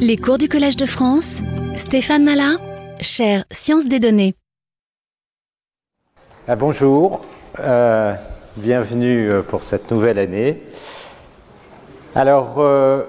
[0.00, 1.38] Les cours du Collège de France,
[1.74, 2.56] Stéphane Malin,
[3.00, 4.34] chaire Sciences des données.
[6.46, 7.20] Ah, bonjour,
[7.60, 8.14] euh,
[8.56, 10.62] bienvenue euh, pour cette nouvelle année.
[12.14, 13.02] Alors, euh,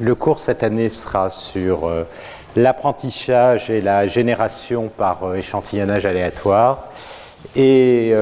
[0.00, 1.88] le cours cette année sera sur
[2.56, 6.90] l'apprentissage et la génération par échantillonnage aléatoire.
[7.54, 8.12] Et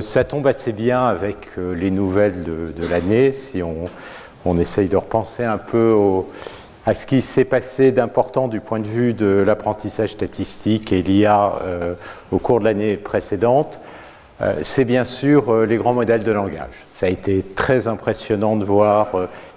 [0.00, 3.88] ça tombe assez bien avec les nouvelles de, de l'année si on
[4.44, 5.94] on essaye de repenser un peu
[6.84, 11.54] à ce qui s'est passé d'important du point de vue de l'apprentissage statistique et l'IA
[11.62, 11.94] euh,
[12.32, 13.78] au cours de l'année précédente.
[14.40, 16.86] Euh, c'est bien sûr euh, les grands modèles de langage.
[16.92, 19.10] Ça a été très impressionnant de voir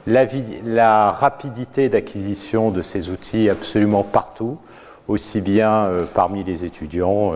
[0.05, 0.27] la,
[0.66, 4.59] la, rapidité d'acquisition de ces outils absolument partout,
[5.07, 7.34] aussi bien parmi les étudiants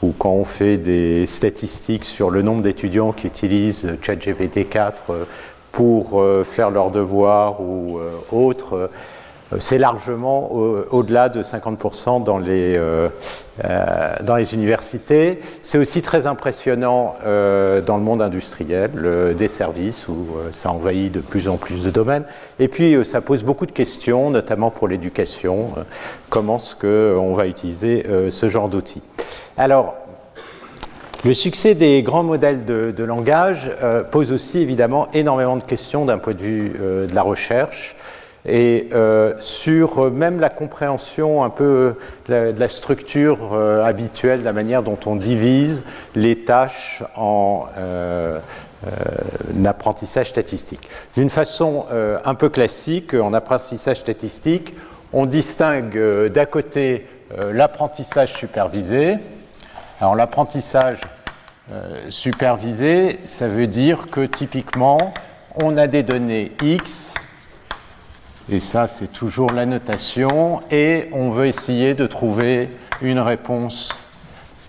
[0.00, 5.26] ou quand on fait des statistiques sur le nombre d'étudiants qui utilisent ChatGPT 4
[5.72, 8.88] pour euh, faire leurs devoirs ou euh, autres, euh,
[9.58, 12.78] c'est largement au-delà de 50% dans les,
[14.54, 15.40] universités.
[15.62, 21.48] C'est aussi très impressionnant dans le monde industriel, des services, où ça envahit de plus
[21.48, 22.22] en plus de domaines.
[22.60, 25.72] Et puis, ça pose beaucoup de questions, notamment pour l'éducation.
[26.28, 29.02] comment est-ce qu'on va utiliser ce genre d'outils
[29.58, 29.96] Alors,
[31.22, 36.16] le succès des grands modèles de, langage euh, pose aussi évidemment énormément de questions d'un
[36.16, 37.94] point de vue euh, de la recherche
[38.46, 41.96] et euh, sur même la compréhension un peu
[42.28, 43.52] de la structure
[43.84, 47.66] habituelle, de la manière dont on divise les tâches en
[49.66, 50.88] apprentissage statistique.
[51.16, 51.84] D'une façon
[52.24, 54.74] un peu classique, en apprentissage statistique,
[55.12, 57.06] on distingue d'à côté
[57.52, 59.18] l'apprentissage supervisé,
[60.00, 60.98] alors l'apprentissage
[61.70, 64.96] euh, supervisé, ça veut dire que typiquement,
[65.62, 67.12] on a des données X,
[68.50, 72.70] et ça c'est toujours la notation, et on veut essayer de trouver
[73.02, 73.90] une réponse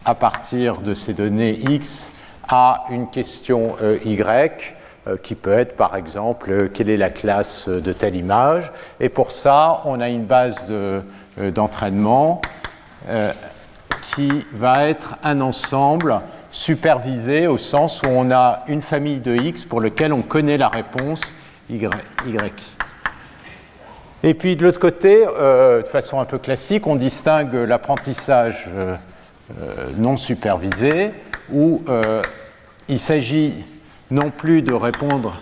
[0.03, 2.13] à partir de ces données X
[2.49, 4.75] à une question euh, Y
[5.07, 8.69] euh, qui peut être par exemple quelle est la classe de telle image.
[8.99, 10.69] Et pour ça, on a une base
[11.37, 12.41] d'entraînement
[14.15, 19.63] qui va être un ensemble supervisé au sens où on a une famille de x
[19.63, 21.21] pour lequel on connaît la réponse
[21.69, 21.89] y.
[24.23, 28.95] Et puis de l'autre côté, euh, de façon un peu classique, on distingue l'apprentissage euh,
[29.59, 31.11] euh, non supervisé,
[31.51, 31.83] où
[32.87, 33.53] il s'agit
[34.09, 35.33] non plus de répondre.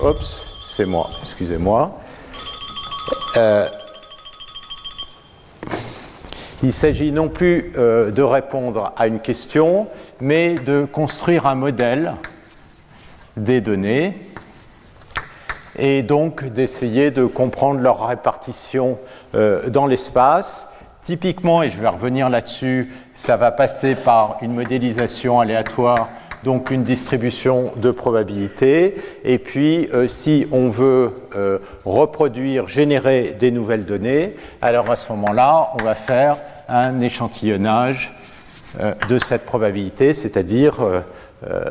[0.00, 2.00] Oups, c'est moi, excusez-moi.
[6.62, 9.88] Il s'agit non plus euh, de répondre à une question,
[10.20, 12.14] mais de construire un modèle
[13.36, 14.18] des données
[15.78, 18.98] et donc d'essayer de comprendre leur répartition
[19.34, 20.72] euh, dans l'espace.
[21.02, 26.08] Typiquement, et je vais revenir là-dessus, ça va passer par une modélisation aléatoire
[26.46, 28.94] donc une distribution de probabilité.
[29.24, 35.10] Et puis, euh, si on veut euh, reproduire, générer des nouvelles données, alors à ce
[35.10, 36.36] moment-là, on va faire
[36.68, 38.14] un échantillonnage
[38.78, 40.74] euh, de cette probabilité, c'est-à-dire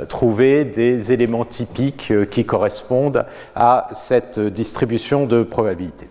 [0.07, 3.25] trouver des éléments typiques qui correspondent
[3.55, 6.07] à cette distribution de probabilité.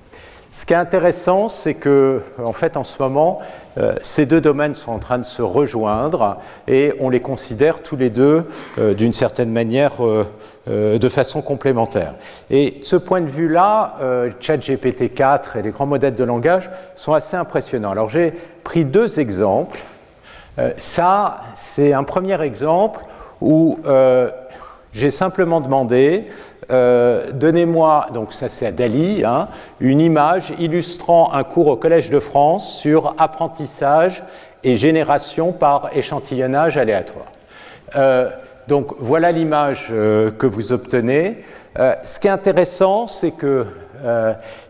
[0.55, 3.41] Ce qui est intéressant, c'est que, en fait, en ce moment,
[3.77, 6.37] euh, ces deux domaines sont en train de se rejoindre
[6.69, 8.47] et on les considère tous les deux,
[8.79, 12.15] euh, d'une certaine manière, euh, de façon complémentaire.
[12.51, 13.97] Et de ce point de vue-là,
[14.41, 17.91] ChatGPT 4 et les grands modèles de langage sont assez impressionnants.
[17.91, 18.33] Alors, j'ai
[18.63, 19.83] pris deux exemples.
[20.79, 23.01] ça, c'est un premier exemple
[23.43, 23.79] où
[24.95, 26.29] j'ai simplement demandé
[26.71, 29.49] euh, donnez-moi, donc ça c'est à Dali, hein,
[29.81, 34.23] une image illustrant un cours au Collège de France sur apprentissage
[34.63, 37.27] et génération par échantillonnage aléatoire.
[37.97, 38.31] Euh,
[38.69, 41.45] donc voilà l'image euh, que vous obtenez.
[42.03, 43.67] ce qui est intéressant, c'est que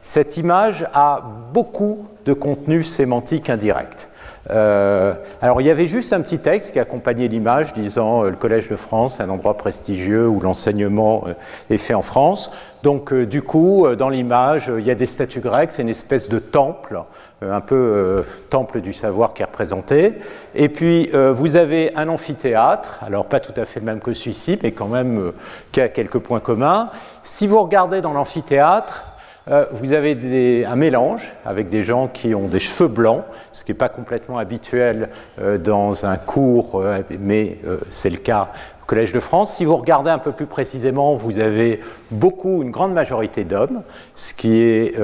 [0.00, 4.08] cette image a beaucoup de contenu sémantique indirect.
[4.50, 8.36] Euh, alors il y avait juste un petit texte qui accompagnait l'image disant euh, le
[8.36, 11.32] Collège de France, un endroit prestigieux où l'enseignement euh,
[11.70, 12.50] est fait en France.
[12.82, 16.38] Donc du coup, dans l'image, il y a des statues grecques, c'est une espèce de
[16.38, 17.00] temple,
[17.40, 20.12] un peu temple du savoir qui est représenté.
[20.54, 24.58] Et puis vous avez un amphithéâtre, alors pas tout à fait le même que celui-ci,
[24.62, 25.32] mais quand même
[25.72, 26.90] qui a quelques points communs.
[27.22, 29.06] Si vous regardez dans l'amphithéâtre,
[29.50, 33.72] euh, vous avez un mélange avec des gens qui ont des cheveux blancs, ce qui
[33.72, 37.58] n'est pas complètement habituel euh, dans un cours, euh, mais
[37.90, 38.48] c'est le cas
[38.82, 39.56] au Collège de France.
[39.56, 41.80] Si vous regardez un peu plus précisément, vous avez
[42.10, 43.82] beaucoup, une grande majorité d'hommes,
[44.14, 44.94] ce qui est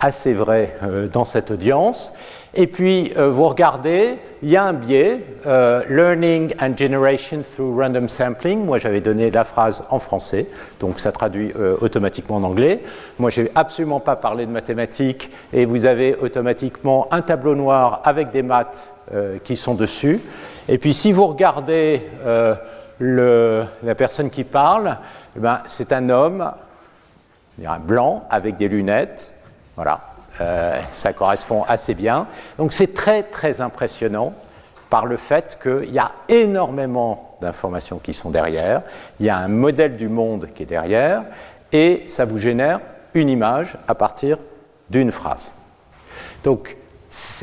[0.00, 0.74] assez vrai
[1.12, 2.12] dans cette audience.
[2.56, 7.76] Et puis, euh, vous regardez, il y a un biais, euh, Learning and Generation through
[7.76, 8.64] Random Sampling.
[8.64, 10.46] Moi, j'avais donné la phrase en français,
[10.78, 12.80] donc ça traduit euh, automatiquement en anglais.
[13.18, 18.02] Moi, je n'ai absolument pas parlé de mathématiques, et vous avez automatiquement un tableau noir
[18.04, 18.92] avec des maths
[19.44, 20.18] qui sont dessus.
[20.66, 22.00] Et puis, si vous regardez
[23.00, 24.96] la personne qui parle,
[25.36, 26.50] eh ben, c'est un homme,
[27.62, 29.34] un blanc, avec des lunettes.
[29.76, 32.26] Voilà, euh, ça correspond assez bien.
[32.58, 34.34] Donc c'est très très impressionnant
[34.90, 38.82] par le fait qu'il y a énormément d'informations qui sont derrière,
[39.18, 41.24] il y a un modèle du monde qui est derrière,
[41.72, 42.80] et ça vous génère
[43.12, 44.38] une image à partir
[44.90, 45.52] d'une phrase.
[46.44, 46.76] Donc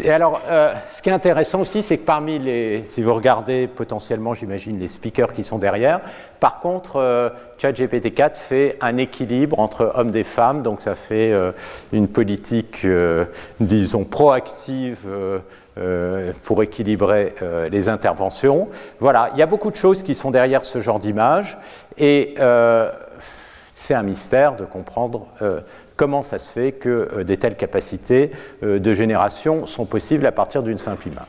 [0.08, 4.34] alors, euh, ce qui est intéressant aussi, c'est que parmi les, si vous regardez potentiellement,
[4.34, 6.02] j'imagine, les speakers qui sont derrière,
[6.40, 11.32] par contre, euh, ChatGPT 4 fait un équilibre entre hommes et femmes, donc ça fait
[11.32, 11.52] euh,
[11.94, 12.86] une politique,
[13.60, 15.08] disons, proactive
[16.44, 17.36] pour équilibrer
[17.72, 18.70] les interventions.
[19.00, 21.58] Voilà, il y a beaucoup de choses qui sont derrière ce genre d'image,
[21.98, 22.36] et
[23.72, 25.28] c'est un mystère de comprendre
[26.02, 28.32] comment ça se fait que euh, des telles capacités
[28.64, 31.28] euh, de génération sont possibles à partir d'une simple image?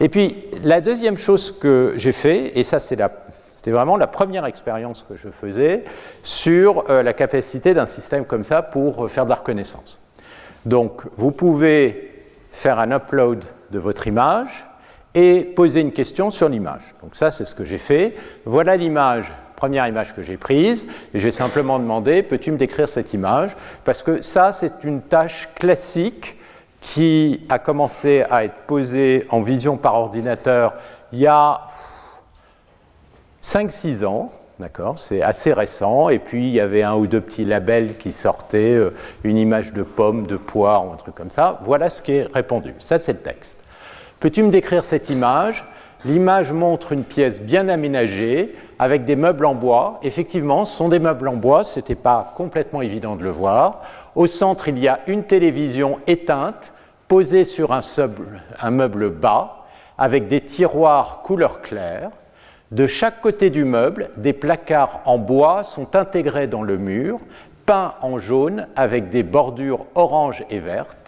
[0.00, 5.04] Et puis, la deuxième chose que j'ai fait, et ça c'était vraiment la première expérience
[5.06, 5.84] que je faisais
[6.22, 10.00] sur euh, la capacité d'un système comme ça pour faire de la reconnaissance.
[10.64, 14.66] Donc, vous pouvez faire un upload de votre image
[15.14, 16.94] et poser une question sur l'image.
[17.02, 18.14] Donc ça, c'est ce que j'ai fait.
[18.46, 19.30] Voilà l'image
[19.60, 23.54] première image que j'ai prise, et j'ai simplement demandé, peux-tu me décrire cette image?
[23.84, 26.38] Parce que ça, c'est une tâche classique
[26.80, 30.72] qui a commencé à être posée en vision par ordinateur
[31.12, 31.60] il y a
[33.42, 34.98] 5-6 ans, D'accord?
[34.98, 36.10] C'est assez récent.
[36.10, 39.72] Et puis, il y avait un ou deux petits labels qui sortaient, euh, une image
[39.72, 41.60] de pomme, de poire ou un truc comme ça.
[41.64, 42.74] Voilà ce qui est répondu.
[42.78, 43.58] Ça, c'est le texte.
[44.20, 45.64] Peux-tu me décrire cette image?
[46.04, 50.00] L'image montre une pièce bien aménagée avec des meubles en bois.
[50.02, 53.82] Effectivement, ce sont des meubles en bois, ce n'était pas complètement évident de le voir.
[54.14, 56.72] Au centre, il y a une télévision éteinte
[57.06, 57.80] posée sur un,
[58.60, 59.66] un meuble bas
[59.98, 62.10] avec des tiroirs couleur claire.
[62.70, 67.18] De chaque côté du meuble, des placards en bois sont intégrés dans le mur,
[67.66, 70.99] peints en jaune avec des bordures orange et vertes.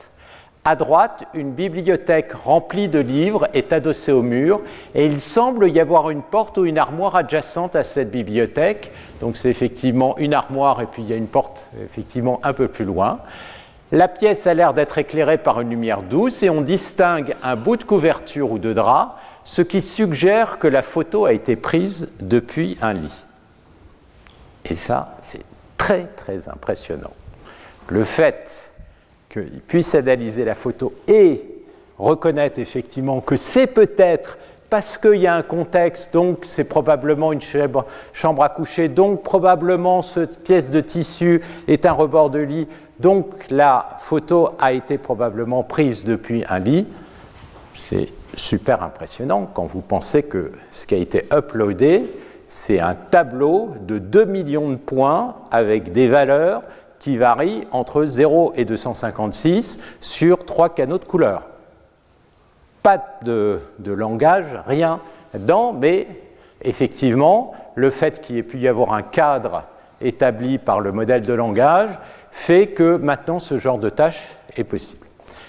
[0.65, 4.61] À droite, une bibliothèque remplie de livres est adossée au mur
[4.95, 8.93] et il semble y avoir une porte ou une armoire adjacente à cette bibliothèque.
[9.21, 12.69] Donc c'est effectivement une armoire et puis il y a une porte effectivement un peu
[12.69, 13.19] plus loin.
[13.91, 17.77] La pièce a l'air d'être éclairée par une lumière douce et on distingue un bout
[17.77, 22.79] de couverture ou de drap, ce qui suggère que la photo a été prise depuis
[22.81, 23.21] un lit.
[24.67, 25.43] Et ça, c'est
[25.77, 27.11] très très impressionnant.
[27.89, 28.72] Le fait
[29.33, 31.45] qu'il puisse analyser la photo et
[31.99, 34.39] reconnaître effectivement que c'est peut-être
[34.69, 37.85] parce qu'il y a un contexte, donc c'est probablement une chambre
[38.43, 42.69] à coucher, donc probablement cette pièce de tissu est un rebord de lit,
[42.99, 46.87] donc la photo a été probablement prise depuis un lit.
[47.75, 52.11] C'est super impressionnant quand vous pensez que ce qui a été uploadé,
[52.49, 56.63] c'est un tableau de 2 millions de points avec des valeurs
[57.03, 61.49] qui varie entre 0 et 256 sur trois canaux de couleurs.
[62.85, 65.01] Pas de, langage, rien
[65.35, 66.07] dedans, mais
[66.63, 69.65] effectivement, le fait qu'il ait pu y avoir un cadre
[70.01, 71.91] établi par le modèle de langage
[72.31, 75.07] fait que maintenant ce genre de tâche est possible.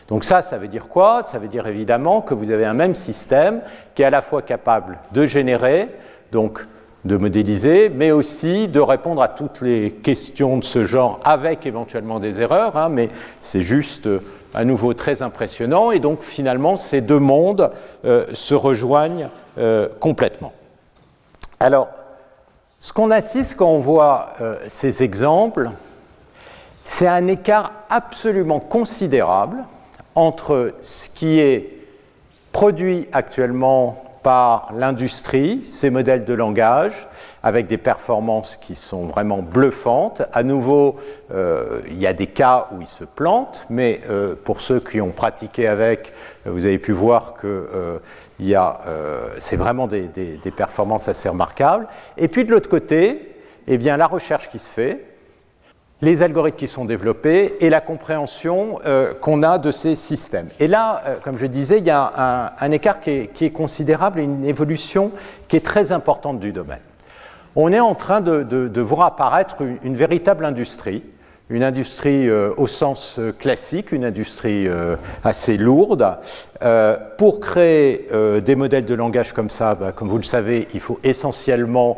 [0.07, 1.21] Donc ça, ça veut dire quoi?
[1.21, 3.61] Ça veut dire évidemment que vous avez un même système
[3.93, 5.89] qui est à la fois capable de générer,
[6.31, 6.65] donc
[7.05, 12.19] de modéliser, mais aussi de répondre à toutes les questions de ce genre avec éventuellement
[12.19, 14.19] des erreurs, hein, mais c'est juste euh,
[14.53, 17.71] à nouveau très impressionnant, et donc finalement ces deux mondes
[18.05, 20.53] euh, se rejoignent euh, complètement.
[21.59, 21.89] Alors,
[22.79, 24.33] ce qu'on assiste quand on voit
[24.67, 25.71] ces exemples,
[26.83, 29.63] c'est un écart absolument considérable
[30.15, 31.77] entre ce qui est
[32.51, 37.07] produit actuellement par l'industrie, ces modèles de langage,
[37.43, 40.21] avec des performances qui sont vraiment bluffantes.
[40.31, 40.95] À nouveau,
[41.31, 45.01] euh, il y a des cas où ils se plantent, mais euh, pour ceux qui
[45.01, 46.13] ont pratiqué avec,
[46.47, 47.99] euh, vous avez pu voir que
[49.39, 51.87] c'est vraiment des, des, performances assez remarquables.
[52.17, 53.35] Et puis de l'autre côté,
[53.67, 55.12] eh bien, la recherche qui se fait,
[56.03, 60.49] les algorithmes qui sont développés et la compréhension euh, qu'on a de ces systèmes.
[60.59, 64.23] Et là, euh, comme je disais, il y a un, écart qui est, considérable et
[64.23, 65.11] une évolution
[65.47, 66.81] qui est très importante du domaine.
[67.55, 71.03] On est en train de, voir apparaître une, véritable industrie,
[71.49, 74.67] une industrie euh, au sens classique, une industrie
[75.23, 76.17] assez lourde.
[77.17, 78.07] pour créer
[78.43, 81.97] des modèles de langage comme ça, bah, comme vous le savez, il faut essentiellement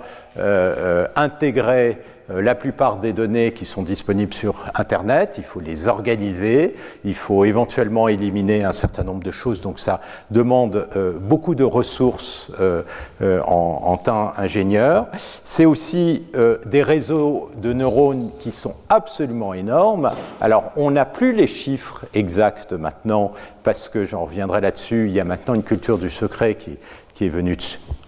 [1.15, 1.97] intégrer
[2.29, 7.45] la plupart des données qui sont disponibles sur Internet, il faut les organiser, il faut
[7.45, 10.01] éventuellement éliminer un certain nombre de choses, donc ça
[10.31, 12.83] demande euh, beaucoup de ressources euh,
[13.21, 15.07] en, temps ingénieur.
[15.43, 16.25] C'est aussi
[16.65, 20.11] des réseaux de neurones qui sont absolument énormes.
[20.41, 23.31] Alors on n'a plus les chiffres exacts maintenant,
[23.63, 26.77] parce que j'en reviendrai là-dessus, il y a maintenant une culture du secret qui,
[27.15, 27.57] qui est venue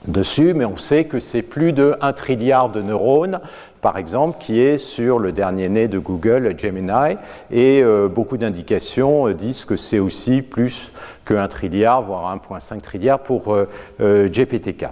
[0.07, 3.39] dessus, mais on sait que c'est plus de 1 trilliard de neurones
[3.87, 7.15] par exemple, qui est sur le dernier né de Google, Gemini,
[7.49, 10.91] et euh, beaucoup d'indications euh, disent que c'est aussi plus
[11.23, 14.89] que 1 trilliard, voire 1,5 trilliard pour euh, GPT-4.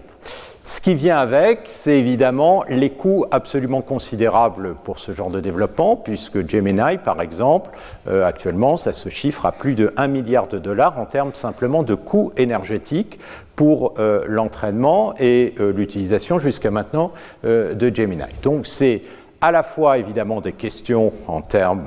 [0.67, 5.95] Ce qui vient avec, c'est évidemment les coûts absolument considérables pour ce genre de développement,
[5.95, 7.69] puisque Gemini, par exemple,
[8.07, 11.93] actuellement, ça se chiffre à plus de 1 milliard de dollars en termes simplement de
[11.93, 13.19] coûts énergétiques
[13.55, 17.12] pour euh, l'entraînement et euh, l'utilisation jusqu'à maintenant
[17.45, 18.24] euh, de Gemini.
[18.43, 19.01] Donc c'est
[19.42, 21.86] à la fois évidemment des questions en termes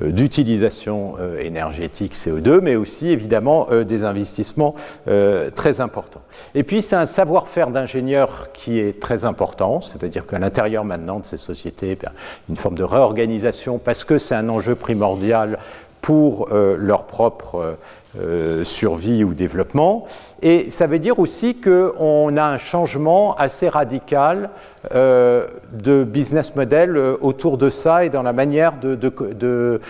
[0.00, 4.74] d'utilisation énergétique CO2, mais aussi évidemment des investissements
[5.04, 6.22] très importants.
[6.54, 11.26] Et puis c'est un savoir-faire d'ingénieur qui est très important, c'est-à-dire qu'à l'intérieur maintenant de
[11.26, 12.12] ces sociétés, ben,
[12.48, 15.58] une forme de réorganisation parce que c'est un enjeu primordial
[16.00, 17.76] pour leur propre
[18.18, 20.06] euh, survie ou développement.
[20.40, 24.50] Et ça veut dire aussi qu'on a un changement assez radical
[24.94, 29.80] euh, de business model euh, autour de ça et dans la manière de,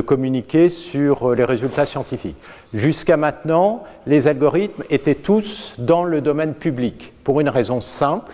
[0.00, 2.36] communiquer sur les résultats scientifiques.
[2.74, 8.32] Jusqu'à maintenant, les algorithmes étaient tous dans le domaine public, pour une raison simple,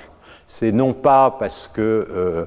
[0.49, 2.45] c'est non pas parce qu'il euh,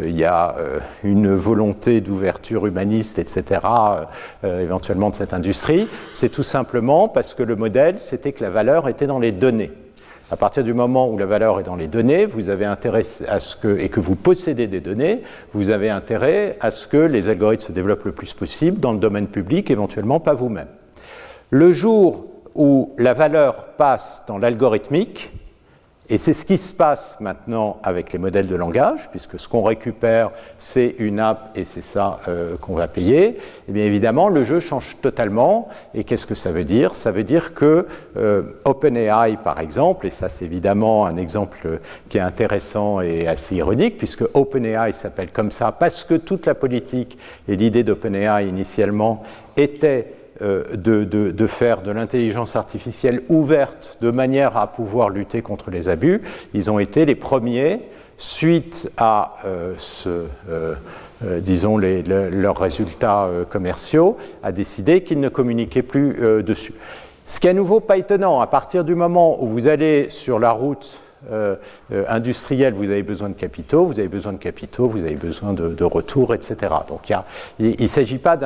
[0.00, 3.60] euh, y a euh, une volonté d'ouverture humaniste, etc.,
[4.42, 8.88] éventuellement de cette industrie, c'est tout simplement parce que le modèle, c'était que la valeur
[8.88, 9.70] était dans les données.
[10.30, 13.38] À partir du moment où la valeur est dans les données, vous avez intérêt à
[13.38, 15.22] ce que, et que vous possédez des données,
[15.52, 18.98] vous avez intérêt à ce que les algorithmes se développent le plus possible dans le
[18.98, 20.68] domaine public, éventuellement pas vous-même.
[21.50, 25.32] Le jour où la valeur passe dans l'algorithmique,
[26.10, 29.62] et c'est ce qui se passe maintenant avec les modèles de langage, puisque ce qu'on
[29.62, 33.24] récupère, c'est une app et c'est ça euh, qu'on va payer.
[33.24, 35.68] Et eh bien évidemment, le jeu change totalement.
[35.94, 36.94] Et qu'est-ce que ça veut dire?
[36.94, 37.86] Ça veut dire que
[38.18, 41.80] euh, OpenAI, par exemple, et ça c'est évidemment un exemple
[42.10, 46.54] qui est intéressant et assez ironique, puisque OpenAI s'appelle comme ça parce que toute la
[46.54, 47.18] politique
[47.48, 49.22] et l'idée d'OpenAI initialement
[49.56, 55.88] était euh, de, faire de l'intelligence artificielle ouverte de manière à pouvoir lutter contre les
[55.88, 56.22] abus.
[56.54, 57.82] Ils ont été les premiers,
[58.16, 60.74] suite à euh, ce, euh,
[61.40, 66.74] disons leurs résultats commerciaux, à décider qu'ils ne communiquaient plus dessus.
[67.26, 70.40] Ce qui est à nouveau pas étonnant, à partir du moment où vous allez sur
[70.40, 71.56] la route euh,
[71.92, 75.52] euh, industriel, vous avez besoin de capitaux, vous avez besoin de capitaux, vous avez besoin
[75.52, 76.74] de, de retours, etc.
[76.88, 77.12] Donc
[77.58, 78.38] il ne s'agit pas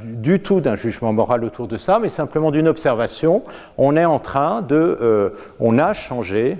[0.00, 3.42] du, tout d'un jugement moral autour de ça, mais simplement d'une observation.
[3.78, 6.58] On est en train de, euh, on a changé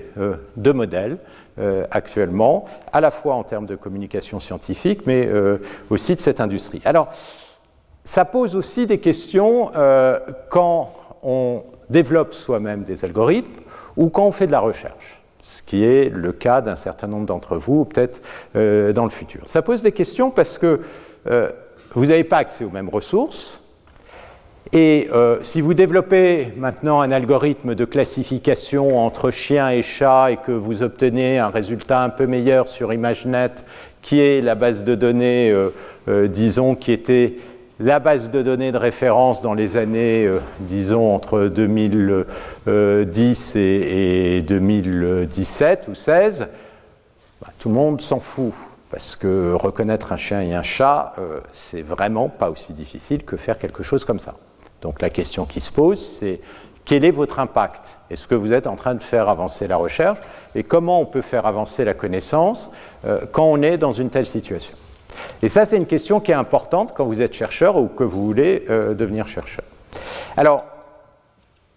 [0.57, 1.19] de modèle.
[1.90, 5.28] actuellement, à la fois en termes de communication scientifique, mais
[5.90, 6.81] aussi de cette industrie.
[6.87, 7.09] Alors,
[8.04, 9.71] ça pose aussi des questions
[10.49, 10.90] quand
[11.23, 13.62] on développe soi-même des algorithmes
[13.97, 17.27] ou quand on fait de la recherche ce qui est le cas d'un certain nombre
[17.27, 18.21] d'entre vous, ou peut-être
[18.57, 19.43] euh, dans le futur.
[19.45, 20.81] Ça pose des questions parce que
[21.29, 21.51] euh,
[21.93, 23.59] vous n'avez pas accès aux mêmes ressources.
[24.73, 30.37] Et euh, si vous développez maintenant un algorithme de classification entre chien et chat et
[30.39, 33.65] que vous obtenez un résultat un peu meilleur sur ImageNet,
[34.01, 35.55] qui est la base de données,
[36.09, 37.37] disons, qui était
[37.83, 45.89] la base de données de référence dans les années, euh, disons, entre 2010 et, 2017
[45.89, 46.47] ou 16,
[47.41, 48.53] bah, tout le monde s'en fout.
[48.91, 53.37] Parce que reconnaître un chien et un chat, euh, c'est vraiment pas aussi difficile que
[53.37, 54.35] faire quelque chose comme ça.
[54.83, 56.41] Donc la question qui se pose, c'est
[56.85, 57.99] quel est votre impact?
[58.11, 60.19] Est-ce que vous êtes en train de faire avancer la recherche?
[60.55, 62.71] Et comment on peut faire avancer la connaissance
[63.07, 64.77] euh, quand on est dans une telle situation?
[65.42, 68.25] Et ça, c'est une question qui est importante quand vous êtes chercheur ou que vous
[68.25, 69.64] voulez euh, devenir chercheur.
[70.37, 70.64] Alors,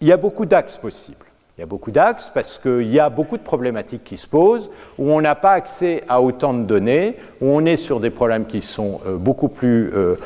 [0.00, 1.24] il y a beaucoup d'axes possibles.
[1.56, 4.68] Il y a beaucoup d'axes parce qu'il y a beaucoup de problématiques qui se posent
[4.98, 8.46] où on n'a pas accès à autant de données, où on est sur des problèmes
[8.46, 10.16] qui sont euh, beaucoup plus euh,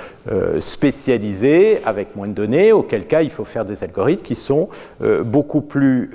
[0.60, 4.68] spécialisés avec moins de données, auquel cas il faut faire des algorithmes qui sont
[5.24, 6.10] beaucoup plus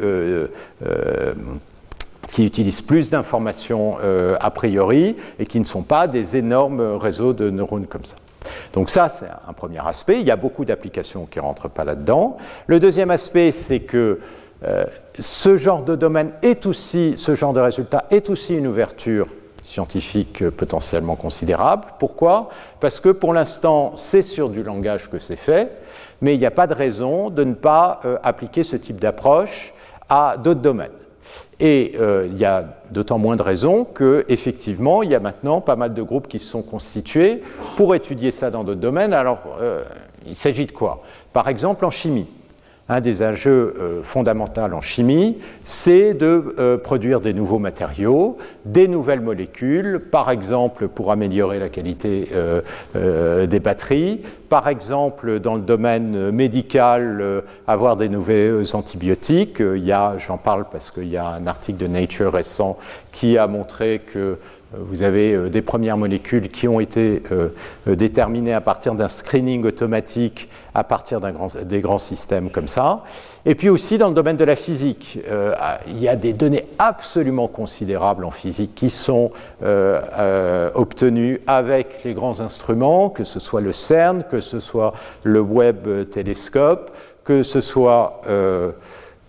[2.27, 3.97] qui utilisent plus d'informations
[4.39, 8.15] a priori et qui ne sont pas des énormes réseaux de neurones comme ça.
[8.73, 10.19] Donc ça, c'est un premier aspect.
[10.19, 12.37] Il y a beaucoup d'applications qui ne rentrent pas là-dedans.
[12.67, 14.19] Le deuxième aspect, c'est que
[14.63, 14.85] euh,
[15.19, 19.27] ce genre de domaine est aussi, ce genre de résultat est aussi une ouverture
[19.63, 21.85] scientifique potentiellement considérable.
[21.99, 22.49] Pourquoi?
[22.79, 25.71] Parce que pour l'instant, c'est sur du langage que c'est fait,
[26.21, 29.73] mais il n'y a pas de raison de ne pas euh, appliquer ce type d'approche
[30.07, 30.91] à d'autres domaines.
[31.59, 35.75] Et euh, il y a d'autant moins de raisons qu'effectivement, il y a maintenant pas
[35.75, 37.41] mal de groupes qui se sont constitués
[37.77, 39.13] pour étudier ça dans d'autres domaines.
[39.13, 39.39] Alors,
[40.25, 41.01] il s'agit de quoi?
[41.33, 42.27] Par exemple, en chimie.
[42.87, 48.87] Un des enjeux euh, fondamentaux en chimie, c'est de euh, produire des nouveaux matériaux, des
[48.87, 55.61] nouvelles molécules, par exemple pour améliorer la qualité euh, des batteries, par exemple dans le
[55.61, 59.63] domaine médical, avoir des nouveaux antibiotiques.
[60.17, 62.77] J'en parle parce qu'il y a un article de Nature récent
[63.11, 64.37] qui a montré que
[64.79, 67.49] vous avez euh, des premières molécules qui ont été euh,
[67.87, 73.03] euh, déterminées à partir d'un screening automatique, à partir des grands systèmes comme ça.
[73.45, 75.19] Et puis aussi dans le domaine de la physique,
[75.87, 79.29] il y a des données absolument considérables en physique qui sont
[80.73, 86.09] obtenues avec les grands instruments, que ce soit le CERN, que ce soit le Webb
[86.09, 86.91] télescope,
[87.25, 88.71] que ce soit euh,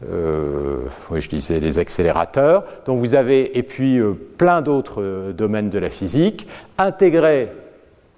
[0.02, 2.64] oui, je disais les accélérateurs.
[2.84, 6.46] Donc vous avez, et puis euh, plein d'autres euh, domaines de la physique.
[6.78, 7.52] Intégrer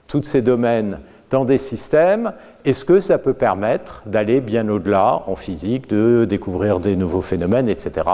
[0.06, 2.32] tous ces domaines dans des systèmes,
[2.64, 7.68] est-ce que ça peut permettre d'aller bien au-delà en physique, de découvrir des nouveaux phénomènes,
[7.68, 8.08] etc.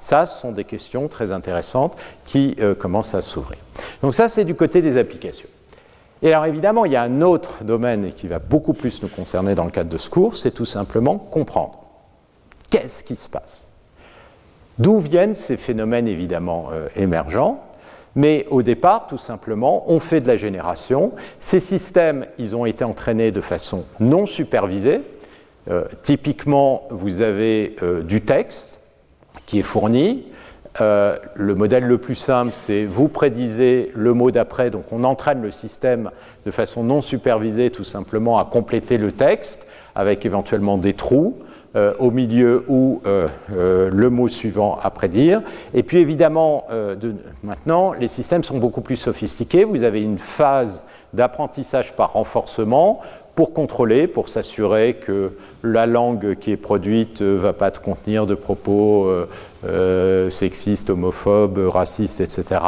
[0.00, 1.96] Ça, ce sont des questions très intéressantes
[2.26, 3.58] qui commencent à s'ouvrir.
[4.02, 5.48] Donc ça, c'est du côté des applications.
[6.20, 9.54] Et alors évidemment, il y a un autre domaine qui va beaucoup plus nous concerner
[9.54, 11.87] dans le cadre de ce cours, c'est tout simplement comprendre.
[12.70, 13.68] Qu'est-ce qui se passe?
[14.78, 17.60] D'où viennent ces phénomènes évidemment euh, émergents?
[18.14, 21.12] Mais au départ, tout simplement, on fait de la génération.
[21.40, 25.00] Ces systèmes, ils ont été entraînés de façon non supervisée.
[25.70, 28.80] Euh, typiquement, vous avez euh, du texte
[29.46, 30.26] qui est fourni.
[30.80, 35.50] le modèle le plus simple, c'est vous prédisez le mot d'après, donc on entraîne le
[35.50, 36.10] système
[36.44, 41.38] de façon non supervisée tout simplement à compléter le texte avec éventuellement des trous.
[41.76, 45.42] Euh, au milieu ou euh, euh, le mot suivant à prédire.
[45.74, 46.64] Et puis évidemment,
[47.42, 49.64] maintenant, les systèmes sont beaucoup plus sophistiqués.
[49.64, 53.02] Vous avez une phase d'apprentissage par renforcement
[53.38, 55.30] pour contrôler, pour s'assurer que
[55.62, 59.28] la langue qui est produite ne va pas contenir de propos euh,
[59.64, 62.60] euh, sexistes, homophobes, racistes, etc.,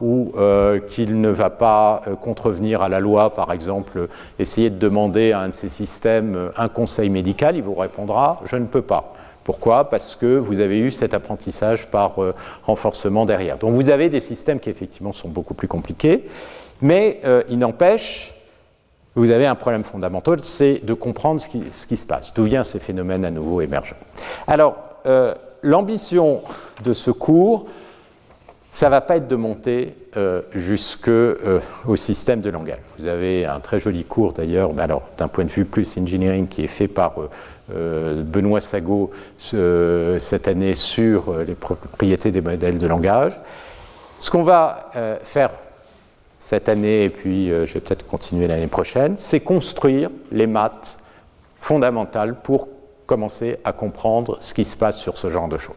[0.00, 4.08] ou euh, qu'il ne va pas contrevenir à la loi, par exemple,
[4.40, 8.56] essayer de demander à un de ces systèmes un conseil médical, il vous répondra je
[8.56, 9.14] ne peux pas.
[9.44, 9.88] Pourquoi?
[9.88, 12.16] Parce que vous avez eu cet apprentissage par
[12.64, 13.56] renforcement derrière.
[13.56, 16.24] Donc vous avez des systèmes qui effectivement sont beaucoup plus compliqués,
[16.82, 18.34] mais il n'empêche
[19.14, 21.48] vous avez un problème fondamental, c'est de comprendre ce
[21.86, 23.96] qui, se passe, d'où viennent ces phénomènes à nouveau émergents.
[24.46, 26.42] Alors, euh, l'ambition
[26.84, 27.66] de ce cours,
[28.72, 31.60] ça ne va pas être de monter euh, jusqu'au euh,
[31.96, 32.78] système de langage.
[32.98, 36.68] Vous avez un très joli cours d'ailleurs, d'un point de vue plus engineering, qui est
[36.68, 37.14] fait par
[37.68, 43.38] Benoît Sago cette année sur les propriétés des modèles de langage.
[44.20, 44.90] Ce qu'on va
[45.22, 45.50] faire
[46.38, 50.98] cette année et puis euh, je vais peut-être continuer l'année prochaine, c'est construire les maths
[51.60, 52.68] fondamentales pour
[53.06, 55.76] commencer à comprendre ce qui se passe sur ce genre de choses.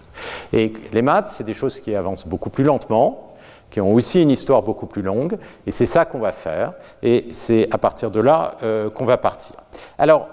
[0.54, 3.36] Et les maths, c'est des choses qui avancent beaucoup plus lentement,
[3.72, 7.28] qui ont aussi une histoire beaucoup plus longue, et c'est ça qu'on va faire, et
[7.32, 9.56] c'est à partir de là euh, qu'on va partir.
[9.98, 10.28] Alors,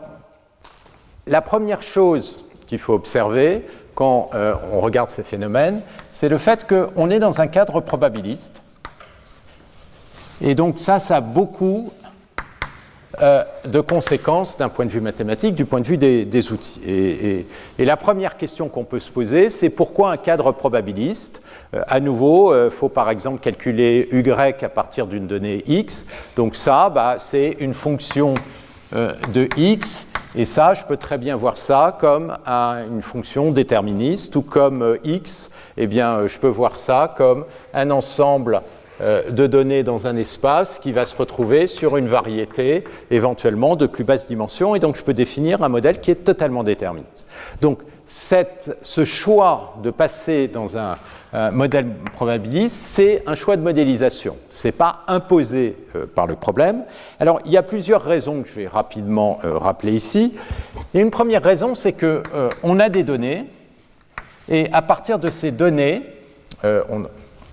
[1.27, 3.65] la première chose qu'il faut observer
[3.95, 5.81] quand euh, on regarde ces phénomènes,
[6.13, 8.61] c'est le fait qu'on est dans un cadre probabiliste,
[10.41, 11.91] et donc ça, ça a beaucoup
[13.21, 16.81] euh, de conséquences d'un point de vue mathématique, du point de vue des, outils.
[16.87, 17.47] Et,
[17.85, 21.43] la première question qu'on peut se poser, c'est pourquoi un cadre probabiliste
[21.75, 26.07] euh, À nouveau, il euh, faut par exemple calculer y à partir d'une donnée x.
[26.37, 28.35] Donc ça, bah, c'est une fonction
[28.93, 30.07] de x.
[30.37, 35.51] Et ça, je peux très bien voir ça comme une fonction déterministe, ou comme x,
[35.77, 38.61] eh bien, je peux voir ça comme un ensemble
[39.01, 44.05] de données dans un espace qui va se retrouver sur une variété éventuellement de plus
[44.05, 47.27] basse dimension et donc je peux définir un modèle qui est totalement déterministe.
[47.61, 50.97] Donc ce choix de passer dans un,
[51.53, 54.37] modèle probabiliste, c'est un choix de modélisation.
[54.49, 56.85] Ce n'est pas imposé euh, par le problème.
[57.21, 60.35] Alors, il y a plusieurs raisons que je vais rapidement euh, rappeler ici.
[60.95, 63.45] Et une première raison, c'est qu'on euh, a des données,
[64.49, 66.03] et à partir de ces données,
[66.65, 67.05] on,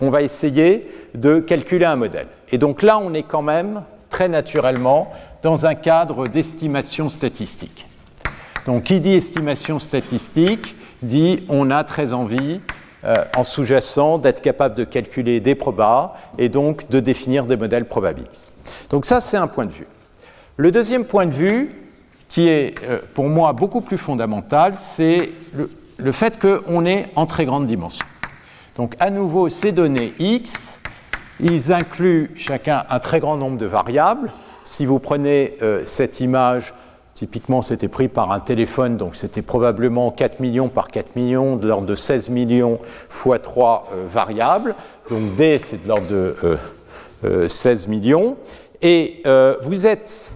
[0.01, 2.27] on va essayer de calculer un modèle.
[2.51, 7.85] Et donc là, on est quand même très naturellement dans un cadre d'estimation statistique.
[8.65, 12.61] Donc, qui dit estimation statistique dit on a très envie,
[13.03, 17.85] euh, en sous-jacent, d'être capable de calculer des probas et donc de définir des modèles
[17.85, 18.51] probabilistes.
[18.89, 19.87] Donc, ça, c'est un point de vue.
[20.57, 21.75] Le deuxième point de vue,
[22.29, 27.25] qui est euh, pour moi beaucoup plus fondamental, c'est le, le fait qu'on est en
[27.27, 28.05] très grande dimension.
[28.75, 30.77] Donc, à nouveau, ces données X,
[31.39, 34.31] ils incluent chacun un très grand nombre de variables.
[34.65, 36.73] Si vous prenez euh, cette image
[37.13, 41.65] Typiquement, c'était pris par un téléphone, donc c'était probablement 4 millions par 4 millions, de
[41.65, 44.75] l'ordre de 16 millions fois 3 euh, variables.
[45.09, 48.35] Donc D, c'est de l'ordre de 16 euh, millions.
[48.81, 49.23] Et
[49.63, 50.33] vous, êtes,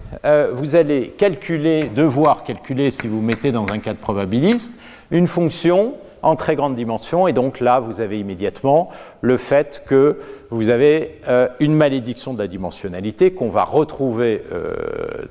[0.54, 4.72] vous allez calculer, devoir calculer, si vous mettez dans un cadre probabiliste,
[5.10, 7.28] une fonction en très grande dimension.
[7.28, 8.88] Et donc là, vous avez immédiatement
[9.20, 10.18] le fait que
[10.50, 14.74] vous avez euh, une malédiction de la dimensionnalité qu'on va retrouver euh,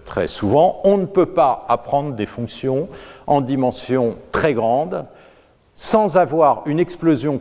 [0.05, 0.81] très souvent.
[0.83, 2.87] On ne peut pas apprendre des fonctions
[3.27, 5.05] en dimension très grande
[5.75, 7.39] sans avoir une explosion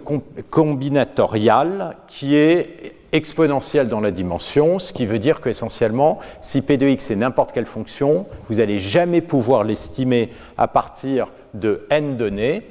[0.49, 6.87] combinatoriale qui est exponentielle dans la dimension, ce qui veut dire qu'essentiellement, si P de
[6.87, 12.65] x est n'importe quelle fonction, vous n'allez jamais pouvoir l'estimer à partir de n données,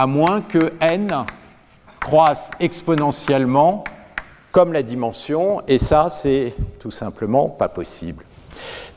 [0.00, 1.26] à moins que n
[2.00, 3.84] croisse exponentiellement
[4.50, 8.24] comme la dimension, et ça, c'est tout simplement pas possible.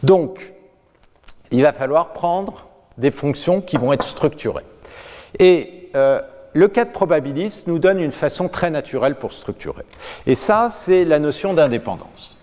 [0.02, 0.54] Donc,
[1.52, 4.64] il va falloir prendre des fonctions qui vont être structurées.
[5.40, 6.22] Et euh,
[6.54, 9.84] le cas de probabiliste nous donne une façon très naturelle pour structurer.
[10.26, 12.38] Et ça, c'est la notion d'indépendance.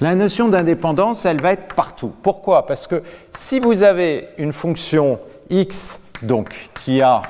[0.00, 2.14] La notion d'indépendance, elle va être partout.
[2.22, 2.66] Pourquoi?
[2.66, 3.02] Parce que
[3.36, 5.20] si vous avez une fonction
[5.50, 7.22] x donc qui a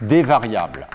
[0.00, 0.86] des variables